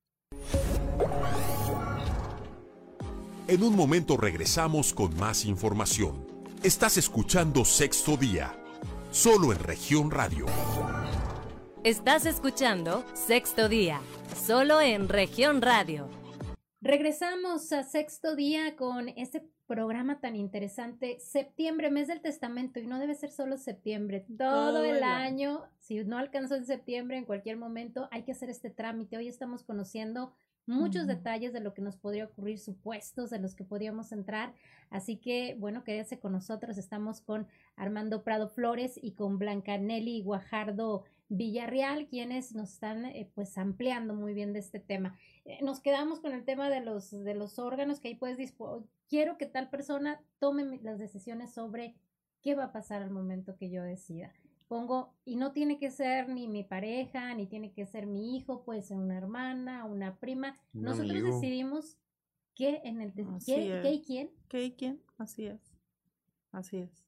En 3.49 3.62
un 3.62 3.76
momento 3.76 4.16
regresamos 4.16 4.92
con 4.92 5.16
más 5.16 5.44
información. 5.44 6.26
Estás 6.64 6.97
escuchando 6.97 7.64
Sexto 7.64 8.16
Día, 8.16 8.61
solo 9.12 9.53
en 9.53 9.61
región 9.61 10.11
radio. 10.11 10.47
Estás 11.84 12.26
escuchando 12.26 13.05
Sexto 13.14 13.68
Día, 13.68 14.01
solo 14.34 14.80
en 14.80 15.09
región 15.09 15.62
radio. 15.62 16.09
Regresamos 16.80 17.72
a 17.72 17.84
sexto 17.84 18.36
día 18.36 18.76
con 18.76 19.09
este 19.11 19.49
programa 19.66 20.20
tan 20.20 20.36
interesante. 20.36 21.18
Septiembre, 21.20 21.90
mes 21.90 22.09
del 22.09 22.20
testamento, 22.20 22.80
y 22.80 22.86
no 22.86 22.99
debe 22.99 23.14
ser 23.14 23.30
solo 23.30 23.59
septiembre, 23.59 24.26
todo, 24.38 24.72
Todo 24.72 24.84
el 24.84 24.97
el 24.97 25.03
año. 25.03 25.62
Si 25.78 26.03
no 26.05 26.18
alcanzó 26.18 26.57
en 26.57 26.66
septiembre, 26.66 27.16
en 27.16 27.24
cualquier 27.24 27.57
momento, 27.57 28.09
hay 28.11 28.24
que 28.24 28.32
hacer 28.32 28.51
este 28.51 28.70
trámite. 28.70 29.16
Hoy 29.16 29.28
estamos 29.28 29.62
conociendo 29.62 30.32
muchos 30.67 31.07
detalles 31.07 31.53
de 31.53 31.61
lo 31.61 31.75
que 31.75 31.83
nos 31.83 31.97
podría 31.97 32.25
ocurrir, 32.25 32.59
supuestos 32.59 33.31
de 33.31 33.39
los 33.39 33.55
que 33.55 33.64
podríamos 33.64 34.12
entrar. 34.12 34.53
Así 34.91 35.17
que, 35.17 35.57
bueno, 35.59 35.85
quédese 35.85 36.19
con 36.19 36.33
nosotros. 36.33 36.79
Estamos 36.79 37.21
con 37.21 37.47
Armando 37.77 38.23
Prado 38.23 38.49
Flores 38.49 38.99
y 39.01 39.12
con 39.12 39.39
Blanca 39.39 39.79
Nelly 39.79 40.23
Guajardo 40.23 41.05
Villarreal, 41.29 42.07
quienes 42.07 42.55
nos 42.55 42.75
están 42.75 43.05
eh, 43.05 43.31
pues 43.35 43.59
ampliando 43.59 44.14
muy 44.14 44.33
bien 44.33 44.53
de 44.53 44.61
este 44.61 44.79
tema. 44.79 45.17
Eh, 45.45 45.59
nos 45.62 45.81
quedamos 45.81 46.21
con 46.21 46.33
el 46.33 46.45
tema 46.45 46.71
de 46.71 46.81
los, 46.81 47.11
de 47.11 47.35
los 47.35 47.59
órganos 47.59 48.01
que 48.01 48.09
ahí 48.09 48.14
puedes 48.14 48.37
disponer. 48.37 48.87
Quiero 49.09 49.37
que 49.39 49.47
tal 49.47 49.69
persona 49.71 50.21
tome 50.39 50.79
las 50.83 50.99
decisiones 50.99 51.53
sobre 51.53 51.95
qué 52.43 52.55
va 52.55 52.64
a 52.64 52.73
pasar 52.73 53.03
al 53.03 53.11
momento 53.11 53.57
que 53.57 53.71
yo 53.71 53.83
decida. 53.83 54.33
Pongo, 54.69 55.14
y 55.25 55.37
no 55.37 55.53
tiene 55.53 55.79
que 55.79 55.91
ser 55.91 56.29
ni 56.29 56.49
mi 56.49 56.64
pareja, 56.64 57.33
ni 57.35 57.47
tiene 57.47 57.73
que 57.73 57.87
ser 57.87 58.07
mi 58.07 58.37
hijo, 58.37 58.64
puede 58.64 58.83
ser 58.83 58.97
una 58.97 59.17
hermana, 59.17 59.85
una 59.85 60.17
prima. 60.17 60.59
Un 60.75 60.83
Nosotros 60.83 61.11
amigo. 61.11 61.35
decidimos 61.35 61.99
qué 62.55 62.81
en 62.85 63.01
el 63.01 63.12
qué, 63.12 63.81
qué 63.83 63.93
y 63.93 64.03
quién. 64.03 64.31
¿Qué 64.49 64.64
y 64.64 64.73
quién? 64.73 65.01
Así 65.19 65.47
es. 65.47 65.61
Así 66.51 66.79
es. 66.79 67.07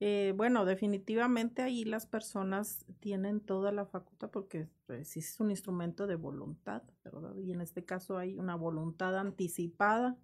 Eh, 0.00 0.34
bueno, 0.36 0.64
definitivamente 0.64 1.62
ahí 1.62 1.84
las 1.84 2.06
personas 2.06 2.84
tienen 2.98 3.40
toda 3.40 3.70
la 3.70 3.86
facultad 3.86 4.30
porque 4.30 4.68
pues, 4.86 5.16
es 5.16 5.38
un 5.38 5.50
instrumento 5.50 6.08
de 6.08 6.16
voluntad, 6.16 6.82
¿verdad? 7.04 7.36
Y 7.36 7.52
en 7.52 7.60
este 7.60 7.84
caso 7.84 8.18
hay 8.18 8.36
una 8.36 8.56
voluntad 8.56 9.16
anticipada. 9.16 10.16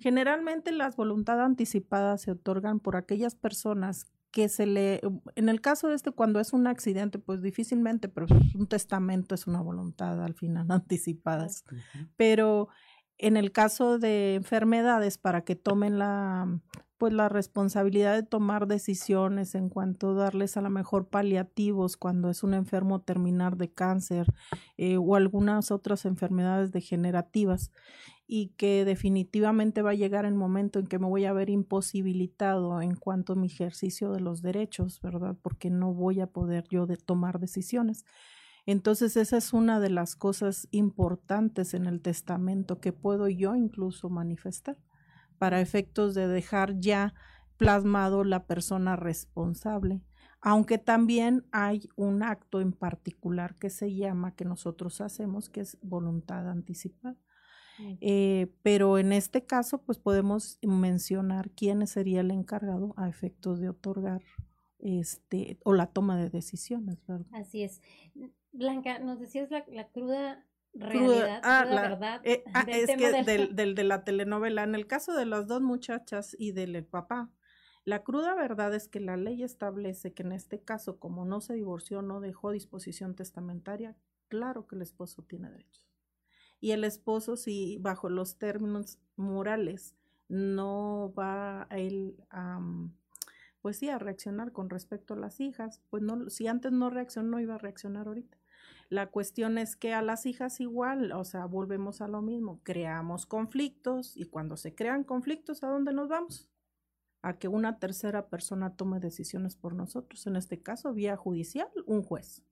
Generalmente 0.00 0.72
las 0.72 0.96
voluntades 0.96 1.44
anticipadas 1.44 2.22
se 2.22 2.32
otorgan 2.32 2.80
por 2.80 2.96
aquellas 2.96 3.36
personas 3.36 4.10
que 4.30 4.48
se 4.48 4.66
le, 4.66 5.00
en 5.34 5.48
el 5.48 5.60
caso 5.60 5.88
de 5.88 5.94
este, 5.94 6.12
cuando 6.12 6.40
es 6.40 6.52
un 6.52 6.66
accidente, 6.66 7.18
pues 7.18 7.42
difícilmente, 7.42 8.08
pero 8.08 8.26
un 8.54 8.66
testamento 8.66 9.34
es 9.34 9.46
una 9.46 9.60
voluntad 9.60 10.22
al 10.22 10.34
final 10.34 10.66
anticipadas. 10.70 11.64
Pero 12.16 12.68
en 13.18 13.36
el 13.36 13.52
caso 13.52 13.98
de 13.98 14.34
enfermedades, 14.34 15.18
para 15.18 15.42
que 15.42 15.56
tomen 15.56 15.98
la 15.98 16.60
pues 17.00 17.14
la 17.14 17.30
responsabilidad 17.30 18.14
de 18.14 18.22
tomar 18.22 18.66
decisiones 18.66 19.54
en 19.54 19.70
cuanto 19.70 20.10
a 20.10 20.14
darles 20.14 20.58
a 20.58 20.60
lo 20.60 20.68
mejor 20.68 21.08
paliativos 21.08 21.96
cuando 21.96 22.28
es 22.28 22.42
un 22.42 22.52
enfermo 22.52 23.00
terminar 23.00 23.56
de 23.56 23.72
cáncer 23.72 24.26
eh, 24.76 24.98
o 24.98 25.16
algunas 25.16 25.70
otras 25.70 26.04
enfermedades 26.04 26.72
degenerativas 26.72 27.72
y 28.32 28.50
que 28.50 28.84
definitivamente 28.84 29.82
va 29.82 29.90
a 29.90 29.94
llegar 29.94 30.24
el 30.24 30.36
momento 30.36 30.78
en 30.78 30.86
que 30.86 31.00
me 31.00 31.08
voy 31.08 31.24
a 31.24 31.32
ver 31.32 31.50
imposibilitado 31.50 32.80
en 32.80 32.94
cuanto 32.94 33.32
a 33.32 33.36
mi 33.36 33.48
ejercicio 33.48 34.12
de 34.12 34.20
los 34.20 34.40
derechos, 34.40 35.00
¿verdad? 35.02 35.36
Porque 35.42 35.68
no 35.68 35.92
voy 35.92 36.20
a 36.20 36.28
poder 36.28 36.62
yo 36.70 36.86
tomar 37.04 37.40
decisiones. 37.40 38.04
Entonces 38.66 39.16
esa 39.16 39.36
es 39.36 39.52
una 39.52 39.80
de 39.80 39.90
las 39.90 40.14
cosas 40.14 40.68
importantes 40.70 41.74
en 41.74 41.86
el 41.86 42.00
testamento 42.02 42.78
que 42.78 42.92
puedo 42.92 43.26
yo 43.26 43.56
incluso 43.56 44.08
manifestar 44.10 44.78
para 45.38 45.60
efectos 45.60 46.14
de 46.14 46.28
dejar 46.28 46.78
ya 46.78 47.14
plasmado 47.56 48.22
la 48.22 48.46
persona 48.46 48.94
responsable, 48.94 50.04
aunque 50.40 50.78
también 50.78 51.48
hay 51.50 51.88
un 51.96 52.22
acto 52.22 52.60
en 52.60 52.74
particular 52.74 53.56
que 53.56 53.70
se 53.70 53.92
llama, 53.92 54.36
que 54.36 54.44
nosotros 54.44 55.00
hacemos, 55.00 55.50
que 55.50 55.62
es 55.62 55.78
voluntad 55.82 56.48
anticipada. 56.48 57.16
Eh, 58.00 58.52
pero 58.62 58.98
en 58.98 59.12
este 59.12 59.44
caso, 59.44 59.82
pues 59.82 59.98
podemos 59.98 60.58
mencionar 60.62 61.50
quién 61.50 61.86
sería 61.86 62.20
el 62.20 62.30
encargado 62.30 62.94
a 62.96 63.08
efectos 63.08 63.60
de 63.60 63.68
otorgar 63.68 64.22
este 64.78 65.58
o 65.64 65.72
la 65.74 65.86
toma 65.86 66.16
de 66.16 66.30
decisiones, 66.30 67.04
¿verdad? 67.06 67.26
Así 67.32 67.62
es. 67.62 67.82
Blanca, 68.52 68.98
nos 68.98 69.20
decías 69.20 69.50
la, 69.50 69.64
la 69.68 69.88
cruda 69.88 70.46
realidad, 70.74 71.40
ah, 71.44 71.64
la, 71.64 71.82
verdad. 71.82 72.20
Eh, 72.24 72.44
ah, 72.54 72.64
es 72.68 72.86
que 72.96 73.10
del, 73.24 73.54
del, 73.56 73.74
de 73.74 73.84
la 73.84 74.04
telenovela, 74.04 74.62
en 74.62 74.74
el 74.74 74.86
caso 74.86 75.14
de 75.14 75.26
las 75.26 75.46
dos 75.46 75.62
muchachas 75.62 76.36
y 76.38 76.52
del 76.52 76.84
papá, 76.84 77.30
la 77.84 78.02
cruda 78.02 78.34
verdad 78.34 78.74
es 78.74 78.88
que 78.88 79.00
la 79.00 79.16
ley 79.16 79.42
establece 79.42 80.12
que 80.12 80.22
en 80.22 80.32
este 80.32 80.62
caso, 80.62 80.98
como 80.98 81.24
no 81.24 81.40
se 81.40 81.54
divorció, 81.54 82.02
no 82.02 82.20
dejó 82.20 82.50
disposición 82.50 83.14
testamentaria, 83.14 83.96
claro 84.28 84.66
que 84.66 84.76
el 84.76 84.82
esposo 84.82 85.22
tiene 85.22 85.50
derechos. 85.50 85.89
Y 86.60 86.72
el 86.72 86.84
esposo, 86.84 87.36
si 87.36 87.78
bajo 87.78 88.08
los 88.08 88.36
términos 88.36 88.98
morales 89.16 89.94
no 90.28 91.12
va 91.18 91.66
a 91.70 91.78
él 91.78 92.16
a, 92.30 92.60
pues 93.60 93.78
sí, 93.78 93.88
a 93.88 93.98
reaccionar 93.98 94.52
con 94.52 94.70
respecto 94.70 95.14
a 95.14 95.18
las 95.18 95.40
hijas, 95.40 95.82
pues 95.90 96.02
no, 96.02 96.30
si 96.30 96.46
antes 96.46 96.72
no 96.72 96.90
reaccionó, 96.90 97.30
no 97.30 97.40
iba 97.40 97.54
a 97.56 97.58
reaccionar 97.58 98.06
ahorita. 98.06 98.38
La 98.88 99.10
cuestión 99.10 99.58
es 99.58 99.76
que 99.76 99.94
a 99.94 100.02
las 100.02 100.26
hijas 100.26 100.60
igual, 100.60 101.12
o 101.12 101.24
sea, 101.24 101.46
volvemos 101.46 102.00
a 102.00 102.08
lo 102.08 102.22
mismo, 102.22 102.60
creamos 102.62 103.24
conflictos 103.24 104.16
y 104.16 104.24
cuando 104.24 104.56
se 104.56 104.74
crean 104.74 105.04
conflictos, 105.04 105.62
¿a 105.62 105.68
dónde 105.68 105.92
nos 105.92 106.08
vamos? 106.08 106.48
A 107.22 107.38
que 107.38 107.48
una 107.48 107.78
tercera 107.78 108.28
persona 108.28 108.76
tome 108.76 108.98
decisiones 108.98 109.54
por 109.56 109.74
nosotros, 109.74 110.26
en 110.26 110.36
este 110.36 110.60
caso 110.60 110.92
vía 110.92 111.16
judicial, 111.16 111.68
un 111.86 112.02
juez. 112.02 112.42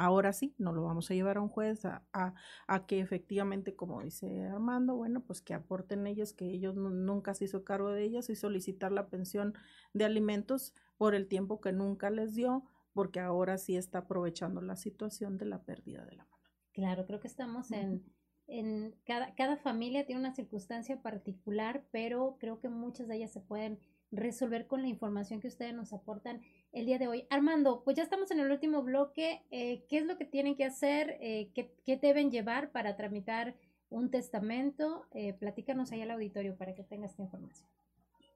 Ahora 0.00 0.32
sí, 0.32 0.54
no 0.56 0.72
lo 0.72 0.82
vamos 0.82 1.10
a 1.10 1.14
llevar 1.14 1.36
a 1.36 1.42
un 1.42 1.50
juez 1.50 1.84
a, 1.84 2.02
a, 2.14 2.86
que 2.86 3.00
efectivamente, 3.00 3.76
como 3.76 4.00
dice 4.00 4.46
Armando, 4.46 4.96
bueno, 4.96 5.20
pues 5.20 5.42
que 5.42 5.52
aporten 5.52 6.06
ellos, 6.06 6.32
que 6.32 6.46
ellos 6.46 6.74
nunca 6.74 7.34
se 7.34 7.44
hizo 7.44 7.64
cargo 7.64 7.90
de 7.90 8.04
ellas 8.04 8.30
y 8.30 8.34
solicitar 8.34 8.92
la 8.92 9.08
pensión 9.08 9.52
de 9.92 10.06
alimentos 10.06 10.72
por 10.96 11.14
el 11.14 11.28
tiempo 11.28 11.60
que 11.60 11.72
nunca 11.72 12.08
les 12.08 12.34
dio, 12.34 12.64
porque 12.94 13.20
ahora 13.20 13.58
sí 13.58 13.76
está 13.76 13.98
aprovechando 13.98 14.62
la 14.62 14.74
situación 14.74 15.36
de 15.36 15.44
la 15.44 15.64
pérdida 15.64 16.02
de 16.06 16.16
la 16.16 16.24
mamá. 16.24 16.50
Claro, 16.72 17.04
creo 17.04 17.20
que 17.20 17.28
estamos 17.28 17.70
en, 17.70 18.02
en 18.46 18.96
cada, 19.04 19.34
cada 19.34 19.58
familia 19.58 20.06
tiene 20.06 20.22
una 20.22 20.34
circunstancia 20.34 21.02
particular, 21.02 21.84
pero 21.90 22.38
creo 22.40 22.58
que 22.58 22.70
muchas 22.70 23.06
de 23.06 23.16
ellas 23.16 23.32
se 23.32 23.40
pueden 23.40 23.78
resolver 24.10 24.66
con 24.66 24.80
la 24.80 24.88
información 24.88 25.40
que 25.40 25.48
ustedes 25.48 25.74
nos 25.74 25.92
aportan 25.92 26.40
el 26.72 26.86
día 26.86 26.98
de 26.98 27.08
hoy. 27.08 27.26
Armando, 27.30 27.82
pues 27.84 27.96
ya 27.96 28.02
estamos 28.02 28.30
en 28.30 28.40
el 28.40 28.50
último 28.50 28.82
bloque. 28.82 29.42
Eh, 29.50 29.84
¿Qué 29.88 29.98
es 29.98 30.06
lo 30.06 30.16
que 30.16 30.24
tienen 30.24 30.56
que 30.56 30.64
hacer? 30.64 31.16
Eh, 31.20 31.50
¿qué, 31.54 31.74
¿qué, 31.84 31.96
deben 31.96 32.30
llevar 32.30 32.70
para 32.70 32.96
tramitar 32.96 33.56
un 33.88 34.10
testamento? 34.10 35.06
Eh, 35.12 35.34
platícanos 35.34 35.92
ahí 35.92 36.02
al 36.02 36.10
auditorio 36.12 36.56
para 36.56 36.74
que 36.74 36.84
tenga 36.84 37.06
esta 37.06 37.22
información. 37.22 37.68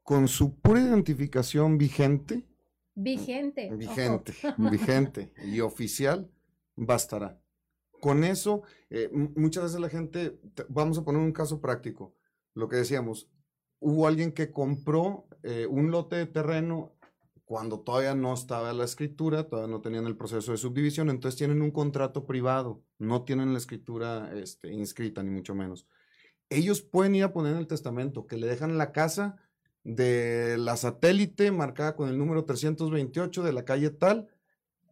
Con 0.03 0.29
su 0.29 0.59
pura 0.59 0.81
identificación 0.81 1.79
vigente, 1.79 2.45
Vigente. 2.97 3.75
Vigente, 3.75 4.33
vigente 4.71 5.33
y 5.45 5.59
oficial, 5.61 6.31
bastará. 6.77 7.41
Con 8.01 8.23
eso, 8.23 8.63
eh, 8.89 9.11
muchas 9.13 9.65
veces 9.65 9.81
la 9.81 9.89
gente, 9.89 10.39
vamos 10.69 10.97
a 10.99 11.05
poner 11.05 11.21
un 11.21 11.33
caso 11.33 11.61
práctico, 11.61 12.15
lo 12.53 12.69
que 12.69 12.77
decíamos, 12.77 13.29
hubo 13.81 14.07
alguien 14.07 14.31
que 14.31 14.53
compró 14.53 15.27
un 15.69 15.91
lote 15.91 16.17
de 16.17 16.27
terreno 16.27 16.94
cuando 17.45 17.81
todavía 17.81 18.15
no 18.15 18.33
estaba 18.33 18.73
la 18.73 18.85
escritura, 18.85 19.49
todavía 19.49 19.71
no 19.71 19.81
tenían 19.83 20.07
el 20.07 20.17
proceso 20.17 20.53
de 20.53 20.59
subdivisión, 20.59 21.11
entonces 21.11 21.37
tienen 21.39 21.61
un 21.61 21.71
contrato 21.71 22.25
privado, 22.27 22.83
no 22.99 23.25
tienen 23.25 23.53
la 23.53 23.59
escritura 23.59 24.33
este, 24.35 24.73
inscrita, 24.73 25.23
ni 25.23 25.31
mucho 25.31 25.55
menos. 25.55 25.87
Ellos 26.49 26.81
pueden 26.81 27.15
ir 27.15 27.25
a 27.25 27.33
poner 27.33 27.53
en 27.53 27.59
el 27.59 27.67
testamento 27.67 28.27
que 28.27 28.37
le 28.37 28.47
dejan 28.47 28.79
la 28.79 28.93
casa 28.93 29.37
de 29.83 30.57
la 30.59 30.77
satélite 30.77 31.51
marcada 31.53 31.95
con 31.97 32.09
el 32.09 32.17
número 32.17 32.45
328 32.45 33.43
de 33.43 33.53
la 33.53 33.65
calle 33.65 33.91
tal 33.91 34.29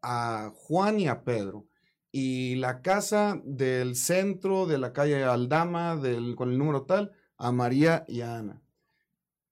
a 0.03 0.53
Juan 0.55 1.00
y 1.00 1.09
a 1.09 1.24
Pedro. 1.24 1.66
Y 2.11 2.57
la 2.57 2.82
casa 2.82 3.40
del 3.44 3.96
centro 3.96 4.66
de 4.66 4.76
la 4.76 4.92
calle 4.92 5.24
Aldama 5.24 5.96
del, 5.96 6.36
con 6.36 6.50
el 6.50 6.59
número 6.59 6.82
tal 6.82 7.12
a 7.38 7.53
María 7.53 8.05
y 8.07 8.20
a 8.20 8.36
Ana. 8.36 8.62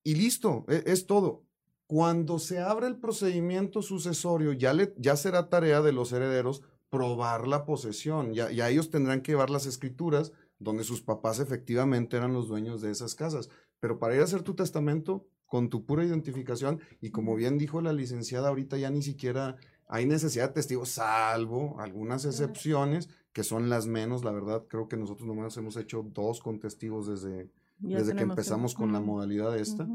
Y 0.03 0.15
listo, 0.17 0.67
es, 0.69 0.85
es 0.85 1.07
todo. 1.07 1.45
Cuando 1.91 2.39
se 2.39 2.61
abra 2.61 2.87
el 2.87 2.99
procedimiento 2.99 3.83
sucesorio, 3.83 4.53
ya, 4.53 4.73
le, 4.73 4.95
ya 4.97 5.17
será 5.17 5.49
tarea 5.49 5.83
de 5.83 5.91
los 5.91 6.13
herederos 6.13 6.63
probar 6.89 7.49
la 7.49 7.65
posesión. 7.65 8.33
Ya, 8.33 8.49
ya 8.53 8.69
ellos 8.69 8.91
tendrán 8.91 9.23
que 9.23 9.33
llevar 9.33 9.51
las 9.51 9.67
escrituras 9.67 10.31
donde 10.61 10.85
sus 10.85 11.03
papás 11.03 11.41
efectivamente 11.41 12.17
eran 12.17 12.33
los 12.33 12.47
dueños 12.47 12.81
de 12.81 12.93
esas 12.93 13.17
casas. 13.17 13.51
Pero 13.81 13.99
para 13.99 14.15
ir 14.15 14.21
a 14.21 14.25
hacer 14.25 14.43
tu 14.43 14.55
testamento 14.55 15.27
con 15.47 15.69
tu 15.69 15.85
pura 15.85 16.05
identificación, 16.05 16.79
y 17.01 17.11
como 17.11 17.35
bien 17.35 17.59
dijo 17.59 17.81
la 17.81 17.93
licenciada, 17.93 18.51
ahorita 18.51 18.79
ya 18.79 18.91
ni 18.91 19.03
siquiera 19.03 19.57
hay 19.89 20.07
necesidad 20.07 20.51
de 20.51 20.55
testigos, 20.55 20.91
salvo 20.91 21.81
algunas 21.81 22.25
excepciones, 22.25 23.09
que 23.33 23.43
son 23.43 23.69
las 23.69 23.89
menos, 23.89 24.23
la 24.23 24.31
verdad, 24.31 24.63
creo 24.69 24.87
que 24.87 24.97
nosotros 24.97 25.27
nomás 25.27 25.57
hemos 25.57 25.77
hecho 25.77 26.07
dos 26.09 26.39
con 26.39 26.61
testigos 26.61 27.09
desde, 27.09 27.51
desde 27.81 28.15
que 28.15 28.23
empezamos 28.23 28.75
con 28.75 28.93
la 28.93 29.01
modalidad 29.01 29.59
esta. 29.59 29.89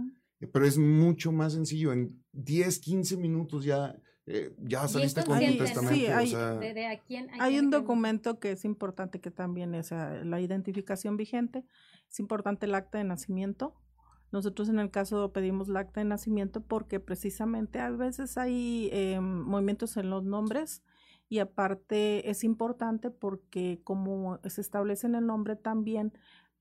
Pero 0.52 0.66
es 0.66 0.78
mucho 0.78 1.32
más 1.32 1.54
sencillo, 1.54 1.94
en 1.94 2.24
10, 2.34 2.80
15 2.80 3.18
minutos 3.18 3.64
ya, 3.64 3.96
eh, 4.26 4.54
ya 4.60 4.88
saliste 4.88 5.24
con 5.24 5.40
tu 5.40 5.58
testamento. 5.58 5.96
Sí, 5.96 6.08
hay, 6.08 6.34
hay 7.40 7.60
un 7.60 7.70
documento 7.70 8.40
que 8.40 8.52
es 8.52 8.66
importante 8.66 9.22
que 9.22 9.32
también 9.32 9.76
es 9.76 9.92
la 9.92 10.42
identificación 10.42 11.18
vigente, 11.18 11.64
es 12.10 12.20
importante 12.20 12.66
el 12.66 12.76
acta 12.76 12.98
de 12.98 13.06
nacimiento. 13.06 13.76
Nosotros 14.32 14.68
en 14.68 14.80
el 14.80 14.92
caso 14.92 15.32
pedimos 15.32 15.70
el 15.70 15.78
acta 15.78 16.02
de 16.02 16.06
nacimiento 16.06 16.62
porque 16.62 17.00
precisamente 17.00 17.80
a 17.80 17.90
veces 17.92 18.38
hay 18.38 18.90
eh, 18.92 19.20
movimientos 19.22 19.96
en 19.98 20.10
los 20.10 20.24
nombres 20.26 20.84
y 21.30 21.40
aparte 21.40 22.30
es 22.30 22.44
importante 22.44 23.10
porque 23.10 23.80
como 23.84 24.40
se 24.44 24.62
establece 24.62 25.08
en 25.08 25.16
el 25.16 25.26
nombre 25.26 25.56
también 25.56 26.14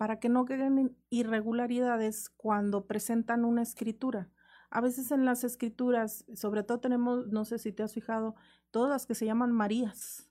para 0.04 0.20
que 0.20 0.28
no 0.28 0.44
queden 0.44 0.94
irregularidades 1.08 2.28
cuando 2.28 2.84
presentan 2.84 3.46
una 3.46 3.62
escritura. 3.62 4.28
A 4.68 4.82
veces 4.82 5.10
en 5.12 5.24
las 5.24 5.44
escrituras, 5.44 6.26
sobre 6.34 6.62
todo 6.62 6.78
tenemos, 6.78 7.26
no 7.28 7.46
sé 7.46 7.56
si 7.56 7.72
te 7.72 7.82
has 7.82 7.94
fijado, 7.94 8.34
todas 8.70 8.90
las 8.90 9.06
que 9.06 9.14
se 9.14 9.24
llaman 9.24 9.50
Marías 9.50 10.28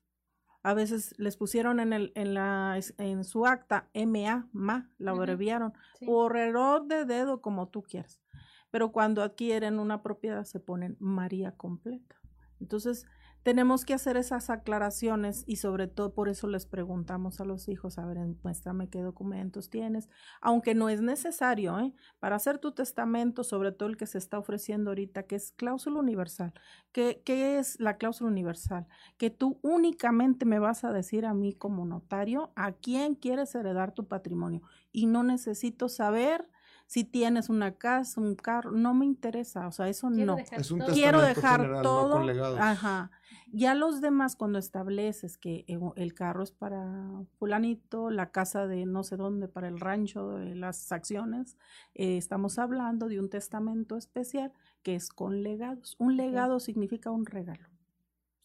a 0.61 0.75
veces 0.75 1.15
les 1.17 1.37
pusieron 1.37 1.79
en, 1.79 1.91
el, 1.91 2.11
en, 2.13 2.35
la, 2.35 2.79
en 2.99 3.23
su 3.23 3.47
acta 3.47 3.89
MA, 3.95 4.47
MA, 4.51 4.91
la 4.99 5.09
abreviaron, 5.09 5.73
o 6.05 6.29
error 6.29 6.85
de 6.85 7.05
dedo, 7.05 7.41
como 7.41 7.67
tú 7.67 7.81
quieras. 7.81 8.21
Pero 8.69 8.91
cuando 8.91 9.23
adquieren 9.23 9.79
una 9.79 10.03
propiedad 10.03 10.43
se 10.43 10.59
ponen 10.59 10.97
María 10.99 11.53
completa. 11.53 12.21
Entonces, 12.59 13.07
tenemos 13.43 13.83
que 13.83 13.93
hacer 13.93 14.15
esas 14.15 14.49
aclaraciones 14.49 15.43
y 15.45 15.57
sobre 15.57 15.87
todo 15.87 16.13
por 16.13 16.29
eso 16.29 16.47
les 16.47 16.65
preguntamos 16.65 17.41
a 17.41 17.45
los 17.45 17.67
hijos, 17.67 17.99
a 17.99 18.05
ver, 18.05 18.17
muéstrame 18.41 18.89
qué 18.89 19.01
documentos 19.01 19.69
tienes, 19.69 20.09
aunque 20.41 20.73
no 20.73 20.87
es 20.87 21.01
necesario, 21.01 21.77
¿eh? 21.79 21.93
Para 22.19 22.37
hacer 22.37 22.57
tu 22.57 22.71
testamento, 22.71 23.43
sobre 23.43 23.73
todo 23.73 23.89
el 23.89 23.97
que 23.97 24.07
se 24.07 24.17
está 24.17 24.39
ofreciendo 24.39 24.91
ahorita, 24.91 25.23
que 25.23 25.35
es 25.35 25.51
cláusula 25.51 25.99
universal. 25.99 26.53
¿Qué, 26.93 27.21
qué 27.25 27.59
es 27.59 27.79
la 27.81 27.97
cláusula 27.97 28.29
universal? 28.29 28.87
Que 29.17 29.29
tú 29.29 29.59
únicamente 29.61 30.45
me 30.45 30.59
vas 30.59 30.85
a 30.85 30.93
decir 30.93 31.25
a 31.25 31.33
mí 31.33 31.53
como 31.53 31.85
notario 31.85 32.53
a 32.55 32.71
quién 32.71 33.15
quieres 33.15 33.53
heredar 33.55 33.93
tu 33.93 34.07
patrimonio 34.07 34.61
y 34.93 35.05
no 35.05 35.23
necesito 35.23 35.89
saber 35.89 36.49
si 36.85 37.03
tienes 37.03 37.49
una 37.49 37.75
casa, 37.75 38.21
un 38.21 38.35
carro, 38.35 38.71
no 38.71 38.93
me 38.93 39.05
interesa, 39.05 39.67
o 39.67 39.71
sea, 39.71 39.89
eso 39.89 40.09
no. 40.09 40.37
Es 40.37 40.71
un 40.71 40.79
Quiero 40.81 41.21
dejar 41.21 41.81
todo. 41.81 42.19
ajá. 42.59 43.11
Ya 43.51 43.75
los 43.75 44.01
demás, 44.01 44.35
cuando 44.35 44.57
estableces 44.57 45.37
que 45.37 45.63
e, 45.67 45.79
el 45.95 46.13
carro 46.13 46.43
es 46.43 46.51
para 46.51 47.23
fulanito, 47.37 48.09
la 48.09 48.31
casa 48.31 48.67
de 48.67 48.85
no 48.85 49.03
sé 49.03 49.15
dónde, 49.15 49.47
para 49.47 49.67
el 49.67 49.79
rancho, 49.79 50.39
las 50.39 50.91
acciones, 50.91 51.57
eh, 51.93 52.17
estamos 52.17 52.57
hablando 52.59 53.07
de 53.07 53.19
un 53.19 53.29
testamento 53.29 53.95
especial 53.97 54.51
que 54.81 54.95
es 54.95 55.09
con 55.09 55.43
legados. 55.43 55.95
Un 55.99 56.17
legado 56.17 56.59
significa 56.59 57.11
un 57.11 57.25
regalo. 57.25 57.69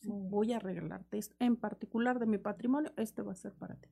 Voy 0.03 0.53
a 0.53 0.59
regalarte 0.59 1.20
en 1.39 1.57
particular 1.57 2.18
de 2.18 2.26
mi 2.26 2.39
patrimonio, 2.39 2.93
este 2.97 3.22
va 3.22 3.32
a 3.32 3.36
ser 3.36 3.53
para 3.55 3.74
ti. 3.76 3.89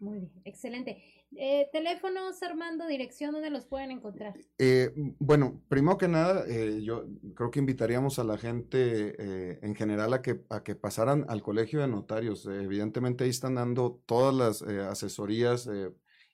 Muy 0.00 0.18
bien, 0.20 0.32
excelente. 0.46 1.02
Eh, 1.36 1.68
teléfonos, 1.72 2.42
Armando, 2.42 2.86
dirección, 2.86 3.32
¿dónde 3.32 3.50
los 3.50 3.66
pueden 3.66 3.90
encontrar? 3.90 4.34
Eh, 4.56 4.90
bueno, 5.18 5.62
primero 5.68 5.98
que 5.98 6.08
nada, 6.08 6.44
eh, 6.48 6.80
yo 6.82 7.06
creo 7.34 7.50
que 7.50 7.58
invitaríamos 7.58 8.18
a 8.18 8.24
la 8.24 8.38
gente 8.38 9.60
en 9.64 9.74
general 9.74 10.14
a 10.14 10.22
que, 10.22 10.40
a 10.48 10.62
que 10.62 10.74
pasaran 10.74 11.26
al 11.28 11.42
colegio 11.42 11.80
de 11.80 11.88
notarios. 11.88 12.46
evidentemente 12.46 13.24
ahí 13.24 13.30
están 13.30 13.56
dando 13.56 14.02
todas 14.06 14.34
las 14.34 14.62
asesorías 14.62 15.68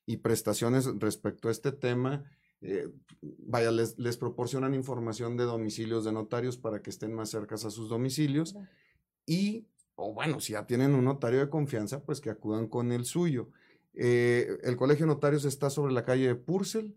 y 0.06 0.16
prestaciones 0.18 0.86
respecto 0.98 1.48
a 1.48 1.50
este 1.50 1.72
tema. 1.72 2.24
vaya, 3.20 3.72
les, 3.72 3.98
les, 3.98 4.16
proporcionan 4.16 4.74
información 4.74 5.36
de 5.36 5.44
domicilios 5.44 6.04
de 6.04 6.12
notarios 6.12 6.56
para 6.56 6.80
que 6.82 6.90
estén 6.90 7.12
más 7.12 7.30
cercas 7.30 7.64
a 7.64 7.70
sus 7.70 7.88
domicilios. 7.88 8.56
Y 9.26 9.66
o 9.96 10.12
bueno, 10.12 10.40
si 10.40 10.52
ya 10.52 10.66
tienen 10.66 10.94
un 10.94 11.04
notario 11.04 11.40
de 11.40 11.50
confianza, 11.50 12.04
pues 12.04 12.20
que 12.20 12.30
acudan 12.30 12.68
con 12.68 12.92
el 12.92 13.04
suyo. 13.04 13.48
Eh, 13.94 14.58
el 14.62 14.76
Colegio 14.76 15.06
de 15.06 15.14
Notarios 15.14 15.44
está 15.46 15.70
sobre 15.70 15.92
la 15.92 16.04
calle 16.04 16.28
de 16.28 16.34
Purcell 16.34 16.94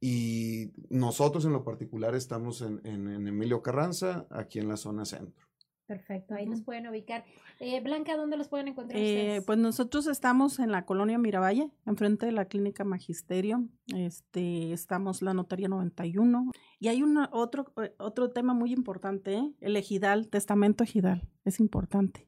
y 0.00 0.72
nosotros 0.88 1.44
en 1.44 1.52
lo 1.52 1.62
particular 1.62 2.14
estamos 2.14 2.62
en, 2.62 2.80
Emilio 2.84 3.62
Carranza, 3.62 4.26
aquí 4.30 4.58
en 4.58 4.68
la 4.68 4.76
zona 4.76 5.04
centro. 5.04 5.46
Perfecto, 5.86 6.34
ahí 6.34 6.46
nos 6.46 6.62
pueden 6.62 6.88
ubicar. 6.88 7.24
Eh, 7.60 7.80
Blanca, 7.82 8.16
¿dónde 8.16 8.38
los 8.38 8.48
pueden 8.48 8.68
encontrar 8.68 8.98
eh, 8.98 9.04
ustedes? 9.04 9.44
Pues 9.44 9.58
nosotros 9.58 10.06
estamos 10.06 10.58
en 10.58 10.72
la 10.72 10.86
colonia 10.86 11.18
Miravalle, 11.18 11.70
enfrente 11.84 12.24
de 12.24 12.32
la 12.32 12.46
clínica 12.46 12.82
Magisterio. 12.82 13.68
Este, 13.94 14.72
estamos 14.72 15.20
la 15.20 15.34
Notaría 15.34 15.68
91. 15.68 16.50
Y 16.82 16.88
hay 16.88 17.00
un 17.04 17.16
otro, 17.30 17.72
otro 17.98 18.30
tema 18.32 18.54
muy 18.54 18.72
importante, 18.72 19.54
el 19.60 19.76
ejidal, 19.76 20.26
testamento 20.26 20.82
ejidal. 20.82 21.28
Es 21.44 21.60
importante. 21.60 22.26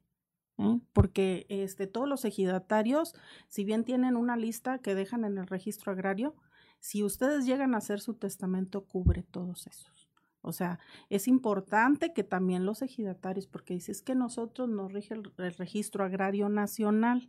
Porque 0.92 1.44
este, 1.48 1.88
todos 1.88 2.09
los 2.09 2.24
ejidatarios, 2.24 3.16
si 3.48 3.64
bien 3.64 3.82
tienen 3.82 4.14
una 4.14 4.36
lista 4.36 4.78
que 4.78 4.94
dejan 4.94 5.24
en 5.24 5.38
el 5.38 5.48
registro 5.48 5.90
agrario, 5.90 6.36
si 6.78 7.02
ustedes 7.02 7.46
llegan 7.46 7.74
a 7.74 7.78
hacer 7.78 7.98
su 7.98 8.14
testamento, 8.14 8.84
cubre 8.84 9.24
todos 9.24 9.66
esos. 9.66 10.09
O 10.40 10.52
sea, 10.52 10.78
es 11.11 11.26
importante 11.26 12.12
que 12.12 12.22
también 12.22 12.64
los 12.64 12.80
ejidatarios, 12.80 13.48
porque 13.48 13.74
dices 13.74 14.02
que 14.02 14.14
nosotros 14.14 14.68
nos 14.68 14.92
rige 14.92 15.14
el, 15.14 15.52
registro 15.55 16.05
agrario 16.05 16.48
nacional, 16.48 17.28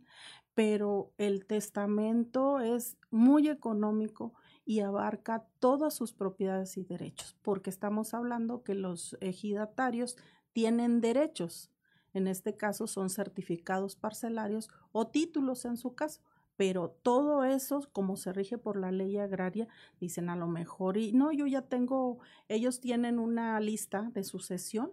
pero 0.54 1.12
el 1.18 1.44
testamento 1.44 2.60
es 2.60 2.96
muy 3.10 3.48
económico 3.48 4.34
y 4.66 4.80
abarca 4.80 5.46
todas 5.60 5.94
sus 5.94 6.12
propiedades 6.12 6.76
y 6.76 6.84
derechos, 6.84 7.34
porque 7.40 7.70
estamos 7.70 8.12
hablando 8.12 8.62
que 8.62 8.74
los 8.74 9.16
ejidatarios 9.20 10.18
tienen 10.52 11.00
derechos. 11.00 11.70
En 12.12 12.26
este 12.26 12.56
caso 12.56 12.86
son 12.86 13.08
certificados 13.08 13.96
parcelarios 13.96 14.68
o 14.92 15.06
títulos 15.06 15.64
en 15.64 15.78
su 15.78 15.94
caso 15.94 16.20
pero 16.56 16.96
todo 17.02 17.44
eso, 17.44 17.86
como 17.92 18.16
se 18.16 18.32
rige 18.32 18.58
por 18.58 18.76
la 18.76 18.90
ley 18.90 19.18
agraria, 19.18 19.68
dicen 20.00 20.30
a 20.30 20.36
lo 20.36 20.46
mejor, 20.46 20.96
y 20.96 21.12
no, 21.12 21.30
yo 21.32 21.46
ya 21.46 21.62
tengo, 21.62 22.18
ellos 22.48 22.80
tienen 22.80 23.18
una 23.18 23.60
lista 23.60 24.10
de 24.14 24.24
sucesión 24.24 24.90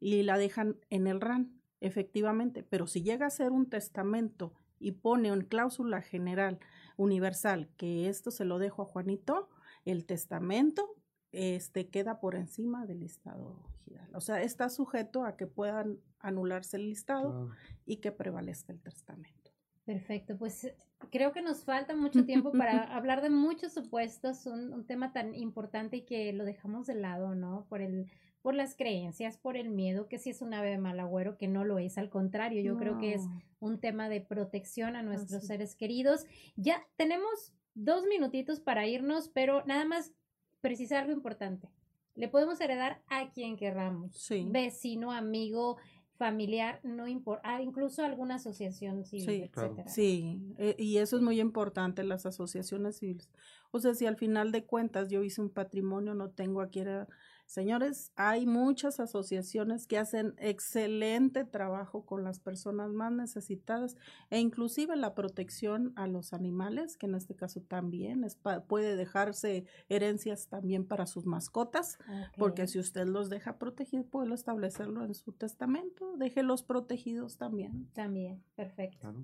y 0.00 0.22
la 0.24 0.36
dejan 0.36 0.76
en 0.90 1.06
el 1.06 1.20
RAN, 1.20 1.52
efectivamente, 1.80 2.64
pero 2.64 2.86
si 2.86 3.02
llega 3.02 3.26
a 3.26 3.30
ser 3.30 3.52
un 3.52 3.66
testamento 3.66 4.52
y 4.78 4.92
pone 4.92 5.28
en 5.28 5.42
cláusula 5.42 6.02
general 6.02 6.58
universal 6.96 7.68
que 7.76 8.08
esto 8.08 8.30
se 8.30 8.44
lo 8.44 8.58
dejo 8.58 8.82
a 8.82 8.86
Juanito, 8.86 9.48
el 9.84 10.04
testamento 10.04 10.96
este, 11.32 11.88
queda 11.88 12.20
por 12.20 12.34
encima 12.34 12.86
del 12.86 13.00
listado 13.00 13.62
general. 13.84 14.10
O 14.14 14.20
sea, 14.20 14.42
está 14.42 14.68
sujeto 14.68 15.24
a 15.24 15.36
que 15.36 15.46
puedan 15.46 15.98
anularse 16.20 16.76
el 16.76 16.86
listado 16.86 17.50
y 17.84 17.98
que 17.98 18.12
prevalezca 18.12 18.72
el 18.72 18.80
testamento. 18.80 19.52
Perfecto, 19.84 20.36
pues 20.36 20.74
creo 21.10 21.32
que 21.32 21.42
nos 21.42 21.64
falta 21.64 21.94
mucho 21.94 22.24
tiempo 22.24 22.50
para 22.52 22.82
hablar 22.96 23.22
de 23.22 23.30
muchos 23.30 23.72
supuestos, 23.72 24.46
un, 24.46 24.72
un, 24.72 24.84
tema 24.84 25.12
tan 25.12 25.34
importante 25.34 25.98
y 25.98 26.02
que 26.02 26.32
lo 26.32 26.44
dejamos 26.44 26.86
de 26.86 26.94
lado, 26.94 27.34
¿no? 27.34 27.66
Por 27.68 27.82
el, 27.82 28.10
por 28.46 28.54
las 28.54 28.76
creencias, 28.76 29.38
por 29.38 29.56
el 29.56 29.70
miedo, 29.70 30.06
que 30.06 30.20
si 30.20 30.30
es 30.30 30.40
un 30.40 30.54
ave 30.54 30.70
de 30.70 30.78
mal 30.78 31.00
agüero, 31.00 31.36
que 31.36 31.48
no 31.48 31.64
lo 31.64 31.80
es, 31.80 31.98
al 31.98 32.10
contrario, 32.10 32.62
yo 32.62 32.76
creo 32.76 32.96
que 32.96 33.12
es 33.12 33.22
un 33.58 33.80
tema 33.80 34.08
de 34.08 34.20
protección 34.20 34.94
a 34.94 35.02
nuestros 35.02 35.48
seres 35.48 35.74
queridos. 35.74 36.26
Ya 36.54 36.86
tenemos 36.94 37.52
dos 37.74 38.04
minutitos 38.04 38.60
para 38.60 38.86
irnos, 38.86 39.30
pero 39.30 39.64
nada 39.66 39.84
más 39.84 40.12
precisar 40.60 41.00
algo 41.00 41.12
importante. 41.12 41.68
Le 42.14 42.28
podemos 42.28 42.60
heredar 42.60 43.02
a 43.08 43.32
quien 43.32 43.56
querramos, 43.56 44.16
sí. 44.16 44.46
vecino, 44.48 45.10
amigo, 45.10 45.78
familiar, 46.16 46.78
no 46.84 47.08
importa, 47.08 47.42
ah, 47.44 47.60
incluso 47.60 48.04
alguna 48.04 48.36
asociación 48.36 49.04
civil, 49.04 49.26
sí, 49.26 49.42
etcétera. 49.42 49.88
Sí, 49.88 50.54
eh, 50.58 50.76
y 50.78 50.98
eso 50.98 51.16
es 51.16 51.22
muy 51.22 51.40
importante, 51.40 52.04
las 52.04 52.26
asociaciones 52.26 52.98
civiles. 52.98 53.28
O 53.72 53.80
sea, 53.80 53.92
si 53.94 54.06
al 54.06 54.16
final 54.16 54.52
de 54.52 54.64
cuentas 54.64 55.08
yo 55.08 55.24
hice 55.24 55.40
un 55.40 55.50
patrimonio, 55.50 56.14
no 56.14 56.30
tengo 56.30 56.60
a 56.60 56.68
quién 56.68 57.08
Señores, 57.46 58.12
hay 58.16 58.44
muchas 58.44 59.00
asociaciones 59.00 59.86
que 59.86 59.98
hacen 59.98 60.34
excelente 60.38 61.44
trabajo 61.44 62.04
con 62.04 62.24
las 62.24 62.40
personas 62.40 62.92
más 62.92 63.12
necesitadas 63.12 63.96
e 64.30 64.40
inclusive 64.40 64.96
la 64.96 65.14
protección 65.14 65.92
a 65.96 66.06
los 66.06 66.32
animales, 66.32 66.96
que 66.96 67.06
en 67.06 67.14
este 67.14 67.34
caso 67.34 67.60
también 67.60 68.24
es 68.24 68.36
puede 68.66 68.96
dejarse 68.96 69.64
herencias 69.88 70.48
también 70.48 70.86
para 70.86 71.06
sus 71.06 71.24
mascotas, 71.24 71.98
porque 72.36 72.66
si 72.66 72.78
usted 72.78 73.06
los 73.06 73.30
deja 73.30 73.58
protegidos, 73.58 74.06
puede 74.06 74.34
establecerlo 74.34 75.04
en 75.04 75.14
su 75.14 75.32
testamento, 75.32 76.16
déjelos 76.16 76.62
protegidos 76.62 77.38
también. 77.38 77.88
También, 77.94 78.42
perfecto 78.56 79.14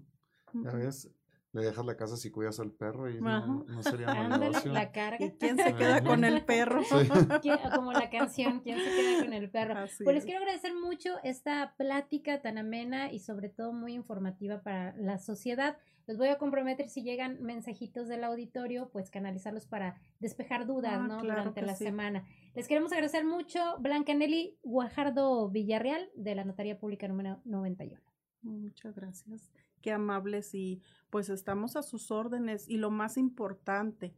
le 1.52 1.62
dejas 1.62 1.84
la 1.84 1.96
casa 1.96 2.16
si 2.16 2.30
cuidas 2.30 2.58
al 2.60 2.72
perro 2.72 3.10
y 3.10 3.20
no, 3.20 3.66
sería 3.82 4.06
mal 4.14 4.40
negocio. 4.40 4.72
La 4.72 4.90
carga. 4.90 5.24
¿Y 5.24 5.32
quién 5.32 5.56
se 5.56 5.74
queda 5.76 6.02
con 6.02 6.24
el 6.24 6.44
perro? 6.44 6.82
Como 7.74 7.92
la 7.92 8.08
canción, 8.10 8.60
¿quién 8.60 8.78
se 8.78 8.84
queda 8.84 9.24
con 9.24 9.32
el 9.34 9.50
perro? 9.50 9.74
pues 10.02 10.14
les 10.14 10.24
quiero 10.24 10.40
agradecer 10.40 10.74
mucho 10.74 11.10
esta 11.22 11.74
plática 11.76 12.40
tan 12.40 12.56
amena 12.56 13.12
y 13.12 13.18
sobre 13.18 13.50
todo 13.50 13.72
muy 13.72 13.92
informativa 13.92 14.62
para 14.62 14.96
la 14.96 15.18
sociedad. 15.18 15.76
Les 16.06 16.16
voy 16.16 16.28
a 16.28 16.38
comprometer 16.38 16.88
si 16.88 17.02
llegan 17.02 17.40
mensajitos 17.42 18.08
del 18.08 18.24
auditorio, 18.24 18.88
pues 18.90 19.10
canalizarlos 19.10 19.66
para 19.66 20.00
despejar 20.18 20.66
dudas, 20.66 20.94
ah, 20.96 21.06
¿no? 21.06 21.20
Durante 21.20 21.62
la 21.62 21.76
semana. 21.76 22.24
Les 22.54 22.66
queremos 22.66 22.92
agradecer 22.92 23.24
mucho, 23.24 23.76
Blanca 23.78 24.12
Nelly 24.12 24.58
Guajardo 24.62 25.48
Villarreal, 25.48 26.10
de 26.16 26.34
la 26.34 26.44
Notaría 26.44 26.78
Pública 26.78 27.06
número 27.06 27.40
91. 27.44 28.00
Muchas 28.42 28.96
gracias. 28.96 29.52
Qué 29.82 29.92
amables 29.92 30.54
y 30.54 30.80
pues 31.10 31.28
estamos 31.28 31.76
a 31.76 31.82
sus 31.82 32.10
órdenes 32.10 32.68
y 32.68 32.78
lo 32.78 32.90
más 32.90 33.18
importante, 33.18 34.14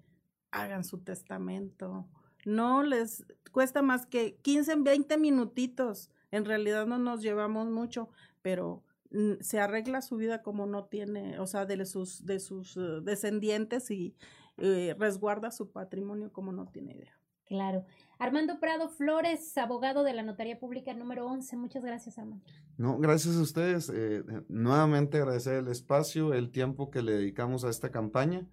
hagan 0.53 0.85
su 0.85 0.99
testamento. 0.99 2.07
No 2.45 2.83
les 2.83 3.27
cuesta 3.51 3.83
más 3.83 4.07
que 4.07 4.37
15, 4.37 4.77
20 4.77 5.19
minutitos. 5.19 6.11
En 6.31 6.45
realidad 6.45 6.87
no 6.87 6.99
nos 6.99 7.23
llevamos 7.23 7.69
mucho, 7.69 8.11
pero 8.43 8.85
mm, 9.11 9.41
se 9.41 9.59
arregla 9.59 10.03
su 10.03 10.17
vida 10.17 10.43
como 10.43 10.67
no 10.67 10.85
tiene, 10.85 11.41
o 11.41 11.47
sea, 11.47 11.67
de 11.67 11.85
sus, 11.87 12.25
de 12.27 12.39
sus 12.39 12.77
eh, 12.77 13.01
descendientes 13.03 13.91
y 13.91 14.15
eh, 14.59 14.95
resguarda 14.99 15.51
su 15.51 15.71
patrimonio 15.71 16.33
como 16.33 16.53
no 16.53 16.67
tiene 16.67 16.93
idea. 16.95 17.19
Claro. 17.47 17.85
Armando 18.25 18.59
Prado 18.59 18.89
Flores, 18.89 19.57
abogado 19.59 20.03
de 20.03 20.15
la 20.15 20.23
Notaría 20.23 20.59
Pública 20.59 20.95
número 20.95 21.27
11. 21.27 21.57
Muchas 21.57 21.85
gracias, 21.85 22.19
Armando. 22.19 22.43
No, 22.79 22.99
gracias 22.99 23.37
a 23.37 23.43
ustedes. 23.43 23.93
Eh, 23.95 24.25
nuevamente 24.49 25.19
agradecer 25.19 25.57
el 25.57 25.69
espacio, 25.69 26.33
el 26.33 26.51
tiempo 26.51 26.91
que 26.91 27.03
le 27.03 27.13
dedicamos 27.13 27.65
a 27.65 27.69
esta 27.69 27.91
campaña. 27.91 28.49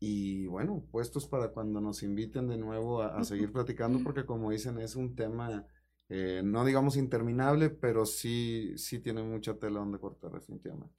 Y 0.00 0.46
bueno, 0.46 0.82
puestos 0.90 1.28
para 1.28 1.48
cuando 1.48 1.82
nos 1.82 2.02
inviten 2.02 2.48
de 2.48 2.56
nuevo 2.56 3.02
a, 3.02 3.22
seguir 3.24 3.52
platicando, 3.52 4.00
porque 4.02 4.24
como 4.24 4.50
dicen, 4.50 4.78
es 4.78 4.96
un 4.96 5.14
tema 5.14 5.66
eh, 6.08 6.40
no 6.42 6.64
digamos 6.64 6.96
interminable, 6.96 7.68
pero 7.68 8.06
sí, 8.06 8.72
sí 8.76 8.98
tiene 8.98 9.22
mucha 9.22 9.58
tela 9.58 9.80
donde 9.80 9.98
cortar 9.98 10.32
definitivamente. 10.32 10.94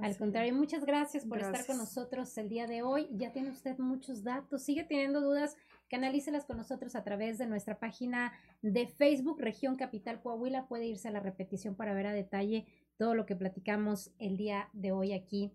Al 0.00 0.16
contrario, 0.16 0.54
muchas 0.54 0.86
gracias 0.86 1.26
por 1.26 1.38
estar 1.38 1.66
con 1.66 1.76
nosotros 1.76 2.36
el 2.38 2.48
día 2.48 2.66
de 2.66 2.82
hoy. 2.82 3.08
Ya 3.12 3.32
tiene 3.32 3.50
usted 3.50 3.76
muchos 3.78 4.24
datos. 4.24 4.62
Sigue 4.62 4.84
teniendo 4.84 5.20
dudas, 5.20 5.54
canalícelas 5.92 6.46
con 6.46 6.56
nosotros 6.56 6.96
a 6.96 7.04
través 7.04 7.36
de 7.36 7.46
nuestra 7.46 7.78
página 7.78 8.32
de 8.62 8.86
Facebook, 8.86 9.38
Región 9.38 9.76
Capital 9.76 10.22
Coahuila. 10.22 10.66
Puede 10.66 10.86
irse 10.86 11.08
a 11.08 11.10
la 11.10 11.20
repetición 11.20 11.74
para 11.74 11.92
ver 11.92 12.06
a 12.06 12.14
detalle 12.14 12.64
todo 12.96 13.14
lo 13.14 13.26
que 13.26 13.36
platicamos 13.36 14.10
el 14.18 14.38
día 14.38 14.70
de 14.72 14.90
hoy 14.90 15.12
aquí 15.12 15.52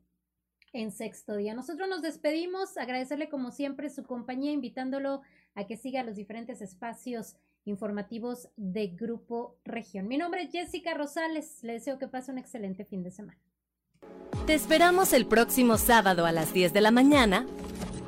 en 0.73 0.91
sexto 0.91 1.35
día. 1.37 1.55
Nosotros 1.55 1.89
nos 1.89 2.03
despedimos, 2.03 2.77
agradecerle 2.77 3.29
como 3.29 3.49
siempre 3.49 3.89
su 3.89 4.03
compañía, 4.03 4.51
invitándolo 4.51 5.23
a 5.55 5.65
que 5.65 5.75
siga 5.75 6.03
los 6.03 6.15
diferentes 6.15 6.61
espacios 6.61 7.35
informativos 7.65 8.49
de 8.57 8.89
Grupo 8.89 9.57
Región. 9.65 10.07
Mi 10.07 10.19
nombre 10.19 10.43
es 10.43 10.51
Jessica 10.51 10.93
Rosales, 10.93 11.63
le 11.63 11.73
deseo 11.73 11.97
que 11.97 12.07
pase 12.07 12.31
un 12.31 12.37
excelente 12.37 12.85
fin 12.85 13.01
de 13.01 13.09
semana. 13.09 13.39
Te 14.45 14.53
esperamos 14.53 15.13
el 15.13 15.25
próximo 15.25 15.79
sábado 15.79 16.27
a 16.27 16.31
las 16.31 16.53
10 16.53 16.73
de 16.73 16.81
la 16.81 16.91
mañana. 16.91 17.47